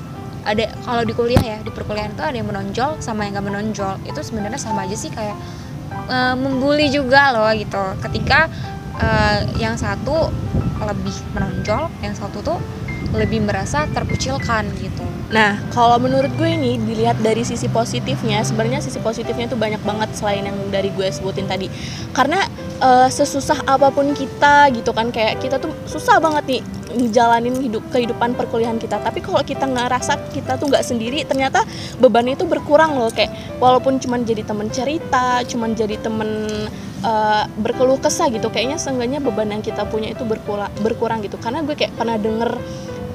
ada 0.42 0.64
kalau 0.82 1.06
di 1.06 1.14
kuliah 1.14 1.38
ya 1.38 1.58
di 1.62 1.70
perkuliahan 1.70 2.18
itu 2.18 2.24
ada 2.24 2.34
yang 2.34 2.48
menonjol 2.48 2.98
sama 3.04 3.28
yang 3.28 3.36
nggak 3.36 3.46
menonjol. 3.52 3.94
Itu 4.08 4.24
sebenarnya 4.24 4.56
sama 4.56 4.88
aja 4.88 4.96
sih 4.96 5.12
kayak 5.12 5.36
uh, 6.08 6.32
membuli 6.32 6.88
juga 6.88 7.28
loh 7.36 7.44
gitu. 7.52 8.00
Ketika 8.00 8.48
uh, 8.98 9.40
yang 9.56 9.78
satu 9.78 10.28
lebih 10.82 11.14
menonjol 11.32 11.88
yang 12.02 12.14
satu 12.16 12.42
tuh 12.42 12.58
lebih 13.12 13.44
merasa 13.44 13.84
terkucilkan 13.92 14.72
gitu. 14.80 15.04
Nah, 15.32 15.60
kalau 15.72 15.96
menurut 16.00 16.32
gue 16.36 16.48
ini 16.48 16.80
dilihat 16.80 17.20
dari 17.20 17.44
sisi 17.44 17.68
positifnya, 17.68 18.40
sebenarnya 18.44 18.80
sisi 18.84 19.00
positifnya 19.00 19.48
tuh 19.48 19.60
banyak 19.60 19.80
banget 19.84 20.12
selain 20.16 20.44
yang 20.48 20.56
dari 20.72 20.88
gue 20.92 21.08
sebutin 21.12 21.44
tadi. 21.44 21.68
Karena 22.16 22.44
uh, 22.80 23.08
sesusah 23.08 23.64
apa 23.68 23.92
pun 23.92 24.12
kita 24.16 24.72
gitu 24.72 24.92
kan 24.96 25.12
kayak 25.12 25.40
kita 25.40 25.60
tuh 25.60 25.72
susah 25.88 26.20
banget 26.20 26.44
nih 26.48 26.62
ngejalanin 26.92 27.56
hidup 27.64 27.84
kehidupan 27.92 28.36
perkuliahan 28.36 28.76
kita. 28.80 29.00
Tapi 29.00 29.24
kalau 29.24 29.40
kita 29.44 29.64
ngerasa 29.68 30.32
kita 30.32 30.56
tuh 30.56 30.72
nggak 30.72 30.84
sendiri, 30.84 31.24
ternyata 31.24 31.64
beban 32.00 32.28
itu 32.28 32.44
berkurang 32.48 32.96
loh 32.96 33.12
kayak 33.12 33.32
walaupun 33.60 34.00
cuman 34.00 34.24
jadi 34.24 34.44
temen 34.44 34.68
cerita, 34.72 35.40
cuman 35.48 35.72
jadi 35.72 35.96
temen 36.00 36.28
uh, 37.02 37.44
berkeluh 37.60 37.98
kesah 38.00 38.30
gitu. 38.32 38.48
Kayaknya 38.48 38.78
seenggaknya 38.78 39.18
beban 39.22 39.50
yang 39.50 39.62
kita 39.62 39.86
punya 39.86 40.10
itu 40.10 40.24
berkurang 40.26 40.70
berkurang 40.80 41.20
gitu. 41.22 41.36
Karena 41.38 41.62
gue 41.62 41.74
kayak 41.74 41.94
pernah 41.94 42.16
denger 42.18 42.58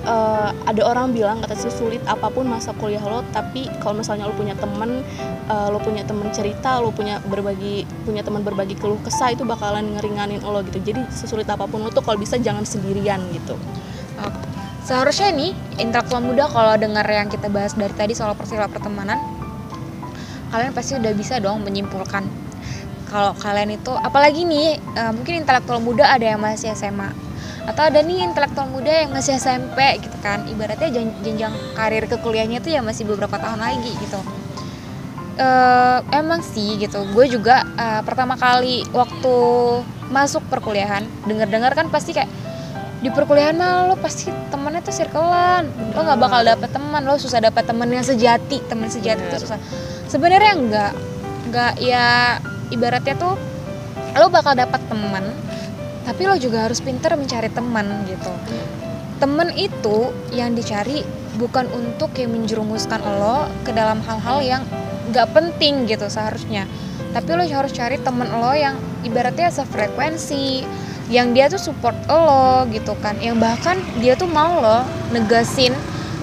uh, 0.07 0.49
ada 0.65 0.81
orang 0.87 1.11
bilang 1.11 1.43
kata 1.43 1.55
sulit 1.67 1.99
apa 2.07 2.31
pun 2.31 2.47
masa 2.47 2.71
kuliah 2.79 3.03
lo 3.03 3.21
tapi 3.35 3.67
kalau 3.83 3.99
misalnya 3.99 4.25
lo 4.25 4.33
punya 4.33 4.55
temen 4.55 5.03
uh, 5.51 5.67
lo 5.67 5.83
punya 5.83 6.07
temen 6.07 6.31
cerita 6.31 6.79
lo 6.79 6.95
punya 6.95 7.19
berbagi 7.27 7.83
punya 8.07 8.23
teman 8.23 8.41
berbagi 8.41 8.79
keluh 8.79 8.99
kesah 9.03 9.35
itu 9.35 9.43
bakalan 9.43 9.99
ngeringanin 9.99 10.39
lo 10.43 10.63
gitu. 10.63 10.79
Jadi 10.79 11.01
sesulit 11.11 11.47
apa 11.51 11.67
pun 11.67 11.83
lo 11.83 11.91
tuh 11.91 12.01
kalau 12.01 12.17
bisa 12.17 12.39
jangan 12.39 12.63
sendirian 12.63 13.19
gitu. 13.35 13.59
Seharusnya 14.87 15.35
nih 15.35 15.51
intelektual 15.83 16.23
muda 16.23 16.47
kalau 16.47 16.79
dengar 16.79 17.03
yang 17.11 17.27
kita 17.27 17.51
bahas 17.51 17.75
dari 17.75 17.91
tadi 17.91 18.15
soal 18.15 18.31
peristiwa 18.39 18.71
pertemanan 18.71 19.19
kalian 20.47 20.71
pasti 20.71 20.95
udah 20.95 21.11
bisa 21.11 21.43
dong 21.43 21.59
menyimpulkan 21.67 22.23
kalau 23.07 23.31
kalian 23.39 23.79
itu 23.79 23.91
apalagi 23.95 24.43
nih 24.43 24.79
uh, 24.99 25.11
mungkin 25.15 25.43
intelektual 25.43 25.79
muda 25.79 26.07
ada 26.07 26.25
yang 26.35 26.43
masih 26.43 26.75
SMA 26.75 27.27
atau 27.67 27.83
ada 27.83 27.99
nih 27.99 28.23
intelektual 28.23 28.71
muda 28.71 29.03
yang 29.03 29.11
masih 29.11 29.35
SMP 29.35 29.99
gitu 29.99 30.15
kan. 30.23 30.47
Ibaratnya 30.47 30.87
jenjang 31.19 31.51
karir 31.75 32.07
ke 32.07 32.15
kuliahnya 32.23 32.63
itu 32.63 32.71
ya 32.71 32.79
masih 32.79 33.03
beberapa 33.03 33.35
tahun 33.35 33.59
lagi 33.59 33.91
gitu. 33.99 34.19
Uh, 35.37 35.99
emang 36.15 36.39
sih 36.39 36.79
gitu. 36.79 37.03
Gue 37.11 37.27
juga 37.27 37.67
uh, 37.75 38.01
pertama 38.07 38.39
kali 38.39 38.87
waktu 38.95 39.35
masuk 40.07 40.47
perkuliahan 40.47 41.03
dengar-dengar 41.27 41.75
kan 41.75 41.91
pasti 41.91 42.15
kayak 42.15 42.31
di 42.97 43.13
perkuliahan 43.13 43.53
mah 43.53 43.91
lo 43.91 43.95
pasti 43.99 44.31
temennya 44.47 44.81
tuh 44.81 44.95
circlean. 44.95 45.67
Lo 45.91 46.07
nggak 46.07 46.19
bakal 46.23 46.41
dapet 46.47 46.71
teman. 46.71 47.03
Lo 47.03 47.19
susah 47.19 47.43
dapet 47.43 47.67
temen 47.67 47.91
yang 47.91 48.07
sejati. 48.07 48.63
Temen 48.63 48.87
sejati 48.87 49.27
itu 49.27 49.43
susah. 49.43 49.59
Sebenarnya 50.07 50.55
enggak. 50.55 50.93
Enggak 51.51 51.73
ya 51.83 52.39
ibaratnya 52.73 53.15
tuh 53.15 53.35
lo 54.17 54.27
bakal 54.33 54.57
dapat 54.57 54.81
teman 54.89 55.23
tapi 56.07 56.23
lo 56.23 56.39
juga 56.39 56.63
harus 56.63 56.79
pinter 56.79 57.19
mencari 57.19 57.51
teman 57.51 58.07
gitu. 58.07 58.31
Temen 59.19 59.51
itu 59.59 60.15
yang 60.31 60.55
dicari 60.55 61.03
bukan 61.35 61.67
untuk 61.75 62.15
yang 62.15 62.31
menjerumuskan 62.31 63.03
lo 63.19 63.51
ke 63.67 63.75
dalam 63.75 63.99
hal-hal 64.07 64.39
yang 64.39 64.63
gak 65.11 65.35
penting 65.35 65.83
gitu 65.83 66.07
seharusnya. 66.07 66.63
Tapi 67.11 67.27
lo 67.35 67.43
harus 67.43 67.75
cari 67.75 67.99
temen 67.99 68.31
lo 68.39 68.55
yang 68.55 68.79
ibaratnya 69.03 69.51
sefrekuensi 69.51 70.63
yang 71.11 71.35
dia 71.35 71.51
tuh 71.51 71.59
support 71.59 71.99
lo 72.07 72.63
gitu 72.71 72.95
kan. 73.03 73.19
Yang 73.19 73.43
bahkan 73.43 73.75
dia 73.99 74.15
tuh 74.15 74.31
mau 74.31 74.63
lo 74.63 74.87
negasin 75.11 75.75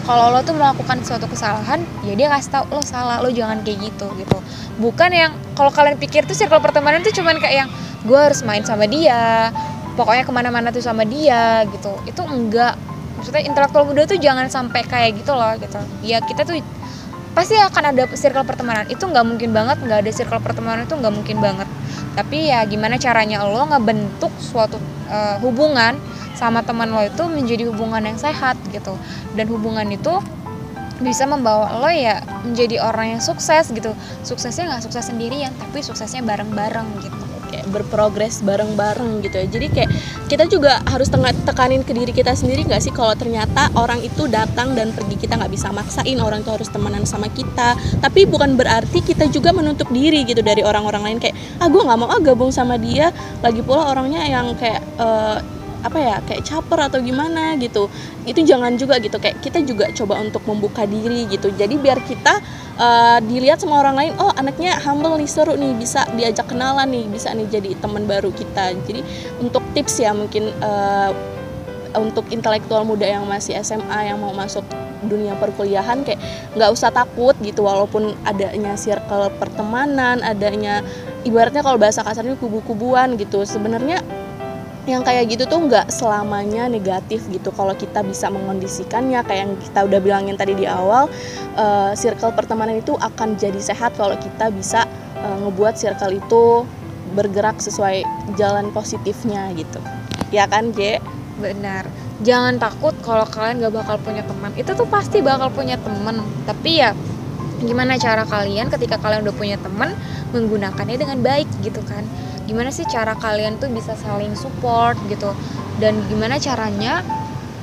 kalau 0.04 0.28
lo 0.28 0.44
tuh 0.44 0.52
melakukan 0.52 1.00
suatu 1.00 1.24
kesalahan 1.24 1.80
ya 2.04 2.12
dia 2.12 2.28
kasih 2.28 2.52
tau 2.52 2.64
lo 2.68 2.84
salah 2.84 3.24
lo 3.24 3.32
jangan 3.32 3.64
kayak 3.64 3.88
gitu 3.88 4.06
gitu. 4.20 4.38
Bukan 4.76 5.10
yang 5.10 5.32
kalau 5.56 5.72
kalian 5.72 5.96
pikir 5.96 6.28
tuh 6.28 6.36
circle 6.36 6.60
pertemanan 6.60 7.00
tuh 7.00 7.12
cuman 7.16 7.40
kayak 7.40 7.64
yang 7.64 7.70
gue 8.04 8.18
harus 8.18 8.44
main 8.44 8.60
sama 8.62 8.84
dia 8.84 9.48
pokoknya 9.96 10.28
ke 10.28 10.32
mana-mana 10.34 10.68
tuh 10.68 10.84
sama 10.84 11.08
dia 11.08 11.64
gitu. 11.72 11.96
Itu 12.04 12.20
enggak. 12.20 12.76
Maksudnya 13.16 13.42
intelektual 13.48 13.88
muda 13.88 14.04
tuh 14.04 14.20
jangan 14.20 14.46
sampai 14.52 14.84
kayak 14.84 15.16
gitu 15.24 15.32
loh 15.32 15.56
gitu. 15.56 15.80
Ya 16.04 16.20
kita 16.20 16.44
tuh 16.44 16.60
pasti 17.32 17.56
akan 17.56 17.96
ada 17.96 18.04
circle 18.12 18.44
pertemanan. 18.44 18.84
Itu 18.92 19.08
nggak 19.08 19.24
mungkin 19.24 19.56
banget 19.56 19.80
nggak 19.80 20.04
ada 20.04 20.10
circle 20.12 20.42
pertemanan 20.44 20.84
itu 20.84 20.94
nggak 21.00 21.14
mungkin 21.16 21.40
banget. 21.40 21.68
Tapi 22.12 22.52
ya 22.52 22.60
gimana 22.68 23.00
caranya 23.00 23.40
lo 23.48 23.64
ngebentuk 23.72 24.30
suatu 24.36 24.76
uh, 25.08 25.40
hubungan 25.40 25.96
sama 26.35 26.66
teman 26.66 26.90
lo 26.90 27.03
itu 27.03 27.25
menjadi 27.31 27.70
hubungan 27.70 28.03
yang 28.05 28.18
sehat 28.18 28.59
gitu. 28.70 28.99
Dan 29.39 29.47
hubungan 29.51 29.87
itu 29.91 30.18
bisa 31.03 31.26
membawa 31.26 31.74
lo 31.82 31.91
ya 31.91 32.22
menjadi 32.47 32.82
orang 32.82 33.18
yang 33.18 33.22
sukses 33.22 33.70
gitu. 33.74 33.95
Suksesnya 34.22 34.70
nggak 34.70 34.82
sukses 34.87 35.11
sendirian 35.11 35.51
tapi 35.59 35.82
suksesnya 35.82 36.22
bareng-bareng 36.22 36.87
gitu. 37.03 37.24
Kayak 37.55 37.70
berprogres 37.70 38.43
bareng-bareng 38.43 39.22
gitu 39.22 39.39
ya. 39.39 39.47
Jadi 39.47 39.66
kayak 39.70 39.91
kita 40.26 40.51
juga 40.51 40.82
harus 40.91 41.07
tekanin 41.47 41.87
ke 41.87 41.95
diri 41.95 42.11
kita 42.11 42.35
sendiri 42.35 42.66
nggak 42.66 42.82
sih? 42.82 42.91
Kalau 42.91 43.14
ternyata 43.14 43.70
orang 43.78 44.03
itu 44.03 44.26
datang 44.26 44.74
dan 44.74 44.91
pergi 44.91 45.14
kita 45.22 45.39
nggak 45.39 45.55
bisa 45.55 45.70
maksain 45.70 46.18
orang 46.18 46.43
itu 46.43 46.51
harus 46.51 46.66
temenan 46.66 47.07
sama 47.07 47.30
kita. 47.30 47.78
Tapi 48.03 48.26
bukan 48.26 48.59
berarti 48.59 49.07
kita 49.07 49.30
juga 49.30 49.55
menutup 49.55 49.87
diri 49.95 50.26
gitu 50.26 50.43
dari 50.43 50.66
orang-orang 50.66 51.03
lain. 51.07 51.18
Kayak 51.22 51.39
ah 51.62 51.70
gue 51.70 51.78
nggak 51.78 51.99
mau 51.99 52.11
ah 52.11 52.18
gabung 52.18 52.51
sama 52.51 52.74
dia. 52.74 53.14
Lagi 53.39 53.62
pula 53.62 53.87
orangnya 53.87 54.26
yang 54.26 54.59
kayak 54.59 54.82
uh, 54.99 55.39
apa 55.85 55.99
ya 56.01 56.16
kayak 56.24 56.43
caper 56.49 56.80
atau 56.89 56.99
gimana 57.05 57.55
gitu. 57.61 57.93
Itu 58.24 58.41
jangan 58.41 58.80
juga 58.80 58.97
gitu 58.99 59.20
kayak 59.20 59.45
kita 59.45 59.61
juga 59.62 59.93
coba 59.93 60.24
untuk 60.24 60.41
membuka 60.49 60.89
diri 60.89 61.28
gitu. 61.28 61.53
Jadi 61.53 61.76
biar 61.76 62.01
kita 62.01 62.41
uh, 62.80 63.18
dilihat 63.20 63.61
sama 63.61 63.85
orang 63.85 63.97
lain 64.01 64.12
oh 64.16 64.32
anaknya 64.35 64.80
humble 64.80 65.20
nih 65.20 65.28
seru 65.28 65.55
nih 65.55 65.76
bisa 65.76 66.09
diajak 66.16 66.49
kenalan 66.49 66.89
nih 66.89 67.05
bisa 67.12 67.30
nih 67.37 67.47
jadi 67.53 67.76
teman 67.78 68.09
baru 68.09 68.32
kita. 68.32 68.72
Jadi 68.89 69.05
untuk 69.45 69.61
tips 69.76 70.01
ya 70.01 70.16
mungkin 70.16 70.49
uh, 70.64 71.12
untuk 71.95 72.26
intelektual 72.35 72.82
muda 72.82 73.07
yang 73.07 73.22
masih 73.28 73.55
SMA 73.62 74.11
yang 74.11 74.18
mau 74.18 74.35
masuk 74.35 74.66
dunia 75.05 75.37
perkuliahan 75.37 76.01
kayak 76.01 76.16
nggak 76.57 76.70
usah 76.72 76.89
takut 76.89 77.37
gitu 77.45 77.61
walaupun 77.61 78.16
adanya 78.24 78.72
circle 78.74 79.28
pertemanan 79.37 80.24
adanya 80.24 80.80
ibaratnya 81.28 81.61
kalau 81.61 81.76
bahasa 81.76 82.01
kasarnya 82.01 82.41
kubu-kubuan 82.41 83.20
gitu. 83.20 83.45
Sebenarnya 83.45 84.01
yang 84.85 85.01
kayak 85.01 85.32
gitu 85.32 85.49
tuh 85.49 85.64
nggak 85.64 85.89
selamanya 85.89 86.68
negatif 86.68 87.24
gitu. 87.32 87.49
Kalau 87.57 87.72
kita 87.72 88.05
bisa 88.05 88.28
mengondisikannya 88.28 89.24
kayak 89.24 89.41
yang 89.49 89.53
kita 89.57 89.80
udah 89.89 90.01
bilangin 90.01 90.37
tadi 90.37 90.53
di 90.53 90.68
awal 90.68 91.09
uh, 91.57 91.93
circle 91.97 92.32
pertemanan 92.37 92.80
itu 92.80 92.93
akan 93.01 93.41
jadi 93.41 93.57
sehat 93.57 93.97
kalau 93.97 94.16
kita 94.20 94.53
bisa 94.53 94.85
uh, 95.16 95.37
ngebuat 95.45 95.80
circle 95.80 96.12
itu 96.12 96.68
bergerak 97.16 97.57
sesuai 97.61 98.05
jalan 98.37 98.68
positifnya 98.76 99.49
gitu. 99.57 99.80
Ya 100.28 100.45
kan 100.45 100.76
J? 100.76 101.01
Benar. 101.41 101.89
Jangan 102.22 102.61
takut 102.61 102.95
kalau 103.03 103.26
kalian 103.26 103.64
gak 103.64 103.74
bakal 103.74 103.97
punya 104.05 104.22
teman. 104.22 104.53
Itu 104.55 104.76
tuh 104.76 104.87
pasti 104.87 105.24
bakal 105.24 105.49
punya 105.51 105.80
teman. 105.80 106.20
Tapi 106.45 106.85
ya 106.85 106.93
gimana 107.64 107.97
cara 107.97 108.28
kalian 108.28 108.68
ketika 108.68 109.01
kalian 109.01 109.24
udah 109.24 109.37
punya 109.37 109.57
teman 109.57 109.97
menggunakannya 110.35 110.99
dengan 111.01 111.18
baik 111.24 111.49
gitu 111.62 111.80
kan 111.87 112.05
gimana 112.45 112.68
sih 112.68 112.84
cara 112.84 113.16
kalian 113.16 113.57
tuh 113.57 113.72
bisa 113.72 113.97
saling 113.97 114.36
support 114.36 114.99
gitu? 115.09 115.32
Dan 115.80 115.99
gimana 116.07 116.38
caranya 116.38 117.03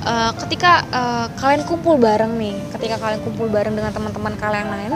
uh, 0.03 0.31
ketika 0.45 0.83
uh, 0.91 1.27
kalian 1.37 1.63
kumpul 1.65 1.95
bareng 2.01 2.35
nih 2.35 2.55
ketika 2.75 2.99
kalian 2.99 3.21
kumpul 3.23 3.47
bareng 3.47 3.73
dengan 3.77 3.93
teman-teman 3.93 4.33
kalian 4.35 4.67
lain 4.67 4.93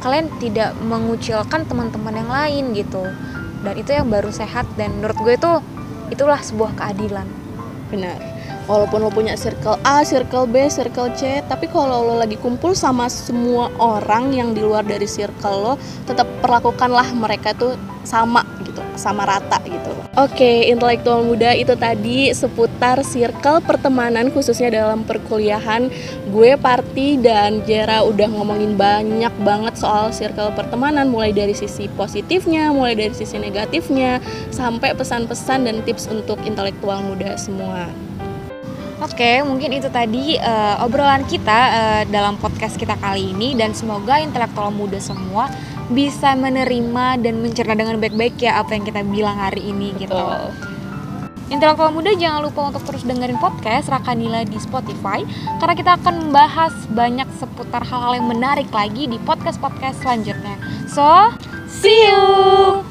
kalian 0.00 0.26
tidak 0.40 0.72
mengucilkan 0.80 1.68
teman-teman 1.68 2.14
yang 2.16 2.30
lain 2.30 2.64
gitu. 2.72 3.04
Dan 3.60 3.76
itu 3.76 3.92
yang 3.92 4.08
baru 4.08 4.32
sehat 4.32 4.64
dan 4.80 4.96
menurut 4.96 5.20
gue 5.20 5.34
itu 5.36 5.52
itulah 6.08 6.40
sebuah 6.40 6.72
keadilan. 6.80 7.28
Benar 7.92 8.39
walaupun 8.70 9.02
lo 9.02 9.10
punya 9.10 9.34
circle 9.34 9.74
A, 9.82 10.06
circle 10.06 10.46
B, 10.46 10.70
circle 10.70 11.10
C, 11.18 11.42
tapi 11.50 11.66
kalau 11.66 12.06
lo 12.06 12.14
lagi 12.22 12.38
kumpul 12.38 12.78
sama 12.78 13.10
semua 13.10 13.66
orang 13.82 14.30
yang 14.30 14.54
di 14.54 14.62
luar 14.62 14.86
dari 14.86 15.10
circle 15.10 15.58
lo, 15.58 15.74
tetap 16.06 16.30
perlakukanlah 16.38 17.10
mereka 17.10 17.50
tuh 17.50 17.74
sama 18.06 18.46
gitu, 18.62 18.78
sama 18.94 19.26
rata 19.26 19.58
gitu. 19.66 19.90
Oke, 20.18 20.66
intelektual 20.70 21.22
muda 21.22 21.54
itu 21.54 21.74
tadi 21.78 22.30
seputar 22.34 23.02
circle 23.06 23.62
pertemanan 23.62 24.30
khususnya 24.30 24.70
dalam 24.70 25.06
perkuliahan. 25.06 25.90
Gue 26.30 26.58
Parti 26.58 27.14
dan 27.18 27.62
Jera 27.66 28.02
udah 28.06 28.26
ngomongin 28.30 28.74
banyak 28.74 29.30
banget 29.42 29.74
soal 29.78 30.14
circle 30.14 30.54
pertemanan 30.54 31.10
mulai 31.10 31.34
dari 31.34 31.54
sisi 31.54 31.90
positifnya, 31.94 32.70
mulai 32.74 32.98
dari 32.98 33.14
sisi 33.14 33.38
negatifnya, 33.38 34.18
sampai 34.50 34.94
pesan-pesan 34.94 35.66
dan 35.66 35.82
tips 35.86 36.10
untuk 36.10 36.42
intelektual 36.42 37.02
muda 37.06 37.38
semua. 37.38 37.90
Oke, 39.00 39.40
mungkin 39.40 39.72
itu 39.72 39.88
tadi 39.88 40.36
uh, 40.36 40.84
obrolan 40.84 41.24
kita 41.24 41.60
uh, 41.72 42.02
dalam 42.12 42.36
podcast 42.36 42.76
kita 42.76 43.00
kali 43.00 43.32
ini 43.32 43.56
dan 43.56 43.72
semoga 43.72 44.20
intelektual 44.20 44.68
muda 44.68 45.00
semua 45.00 45.48
bisa 45.88 46.36
menerima 46.36 47.16
dan 47.16 47.40
mencerna 47.40 47.72
dengan 47.72 47.96
baik-baik 47.96 48.36
ya 48.44 48.60
apa 48.60 48.76
yang 48.76 48.84
kita 48.84 49.00
bilang 49.08 49.40
hari 49.40 49.72
ini 49.72 49.96
gitu. 49.96 50.12
Betul. 50.12 50.52
gitu. 50.52 50.68
Intelektual 51.50 51.90
muda 51.90 52.14
jangan 52.14 52.46
lupa 52.46 52.60
untuk 52.70 52.84
terus 52.86 53.02
dengerin 53.02 53.40
podcast 53.42 53.90
Rakanila 53.90 54.46
di 54.46 54.60
Spotify 54.60 55.26
karena 55.58 55.74
kita 55.74 55.90
akan 55.98 56.14
membahas 56.28 56.76
banyak 56.94 57.26
seputar 57.42 57.82
hal-hal 57.82 58.22
yang 58.22 58.28
menarik 58.30 58.70
lagi 58.70 59.10
di 59.10 59.18
podcast-podcast 59.26 59.98
selanjutnya. 59.98 60.54
So, 60.86 61.34
see 61.66 62.06
you. 62.06 62.89